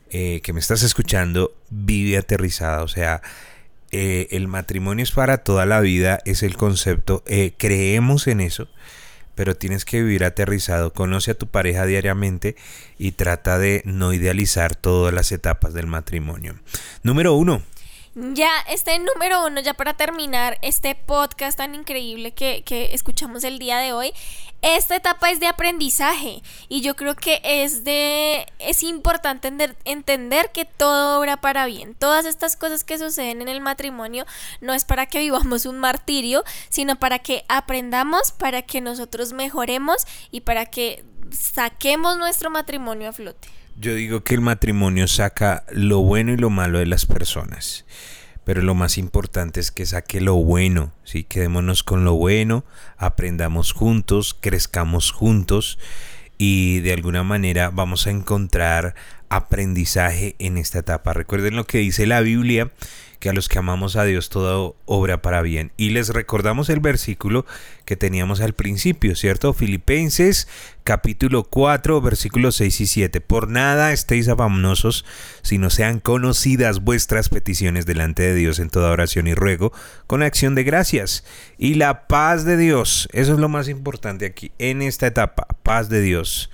eh, 0.10 0.42
que 0.42 0.54
me 0.54 0.60
estás 0.60 0.84
escuchando, 0.84 1.56
vive 1.70 2.18
aterrizada. 2.18 2.84
O 2.84 2.88
sea, 2.88 3.22
eh, 3.92 4.28
el 4.32 4.48
matrimonio 4.48 5.04
es 5.04 5.12
para 5.12 5.40
toda 5.40 5.66
la 5.66 5.80
vida, 5.80 6.20
es 6.26 6.44
el 6.44 6.58
concepto, 6.58 7.24
creemos 7.58 8.28
en 8.28 8.42
eso 8.42 8.68
pero 9.38 9.56
tienes 9.56 9.86
que 9.86 10.02
vivir 10.02 10.26
aterrizado. 10.26 10.92
Conoce 10.92 11.30
a 11.30 11.38
tu 11.38 11.46
pareja 11.46 11.86
diariamente 11.86 12.56
y 12.98 13.12
trata 13.12 13.60
de 13.60 13.84
no 13.86 14.12
idealizar 14.12 14.76
todas 14.76 15.14
las 15.14 15.32
etapas 15.32 15.76
del 15.76 15.86
matrimonio. 15.86 16.56
Número 17.04 17.36
uno, 17.36 17.62
ya, 18.34 18.50
este 18.68 18.98
número 18.98 19.46
uno, 19.46 19.62
ya 19.62 19.76
para 19.76 19.94
terminar 19.94 20.58
este 20.64 20.96
podcast 20.96 21.56
tan 21.60 21.76
increíble 21.76 22.32
que, 22.32 22.64
que, 22.64 22.96
escuchamos 22.96 23.44
el 23.44 23.60
día 23.60 23.78
de 23.78 23.94
hoy, 23.94 24.12
esta 24.62 24.96
etapa 24.96 25.30
es 25.30 25.40
de 25.40 25.48
aprendizaje 25.48 26.42
y 26.68 26.82
yo 26.82 26.96
creo 26.96 27.16
que 27.16 27.40
es 27.44 27.84
de, 27.84 28.46
es 28.60 28.84
importante 28.84 29.52
entender, 29.86 30.52
que 30.52 30.66
todo 30.66 31.20
obra 31.20 31.38
para 31.38 31.66
bien. 31.66 31.96
Todas 31.96 32.26
estas 32.26 32.56
cosas 32.56 32.84
que 32.84 32.98
suceden 32.98 33.42
en 33.42 33.50
el 33.50 33.62
matrimonio 33.62 34.26
no 34.62 34.74
es 34.74 34.86
para 34.86 35.06
que 35.06 35.20
vivamos 35.20 35.66
un 35.66 35.78
martirio, 35.80 36.44
sino 36.70 36.96
para 36.98 37.20
que 37.20 37.46
aprendamos, 37.48 38.32
para 38.32 38.62
que 38.62 38.82
nosotros 38.82 39.34
mejoremos 39.34 40.06
y 40.32 40.42
para 40.42 40.66
que 40.66 41.04
saquemos 41.32 42.18
nuestro 42.18 42.50
matrimonio 42.50 43.10
a 43.10 43.14
flote. 43.14 43.50
Yo 43.80 43.94
digo 43.94 44.24
que 44.24 44.34
el 44.34 44.42
matrimonio 44.42 45.08
saca 45.08 45.64
lo 45.70 46.00
bueno 46.00 46.32
y 46.32 46.38
lo 46.38 46.50
malo 46.50 46.80
de 46.80 46.88
las 46.88 47.06
personas. 47.06 47.86
Pero 48.48 48.62
lo 48.62 48.76
más 48.76 48.98
importante 48.98 49.60
es 49.60 49.72
que 49.72 49.86
saque 49.86 50.22
lo 50.22 50.36
bueno, 50.36 50.94
¿sí? 51.04 51.26
Quedémonos 51.26 51.84
con 51.84 52.06
lo 52.06 52.14
bueno, 52.14 52.64
aprendamos 52.96 53.74
juntos, 53.74 54.38
crezcamos 54.40 55.12
juntos 55.12 55.78
y 56.38 56.80
de 56.80 56.94
alguna 56.94 57.24
manera 57.24 57.72
vamos 57.72 58.08
a 58.08 58.12
encontrar 58.12 58.96
aprendizaje 59.28 60.38
en 60.40 60.58
esta 60.58 60.80
etapa. 60.80 61.12
Recuerden 61.12 61.58
lo 61.58 61.68
que 61.68 61.80
dice 61.80 62.06
la 62.06 62.22
Biblia 62.22 62.72
que 63.20 63.30
a 63.30 63.34
los 63.34 63.50
que 63.50 63.60
amamos 63.60 63.96
a 63.96 64.04
Dios 64.04 64.30
todo 64.30 64.76
obra 64.86 65.22
para 65.22 65.42
bien. 65.42 65.72
Y 65.78 65.90
les 65.90 66.10
recordamos 66.10 66.70
el 66.70 66.80
versículo 66.80 67.46
que 67.86 67.96
teníamos 67.96 68.42
al 68.42 68.54
principio, 68.54 69.16
¿cierto? 69.16 69.54
Filipenses 69.54 70.48
capítulo 70.84 71.44
4 71.44 72.00
versículos 72.00 72.56
6 72.56 72.82
y 72.82 72.88
7. 72.88 73.22
Por 73.22 73.50
nada 73.50 73.92
estéis 73.92 74.30
afanosos, 74.30 75.04
sino 75.42 75.70
sean 75.70 76.00
conocidas 76.00 76.80
vuestras 76.80 77.30
peticiones 77.30 77.86
delante 77.86 78.24
de 78.24 78.36
Dios 78.36 78.60
en 78.60 78.70
toda 78.70 78.92
oración 78.92 79.28
y 79.28 79.34
ruego, 79.34 79.74
con 80.08 80.24
acción 80.24 80.56
de 80.56 80.64
gracias. 80.64 81.26
Y 81.58 81.74
la 81.74 82.08
paz 82.08 82.46
de 82.46 82.56
Dios, 82.56 83.10
eso 83.12 83.34
es 83.34 83.40
lo 83.40 83.50
más 83.50 83.68
importante 83.68 84.26
aquí, 84.26 84.52
en 84.60 84.82
esta 84.82 85.08
etapa, 85.08 85.48
paz 85.64 85.90
de 85.90 86.02
Dios, 86.02 86.50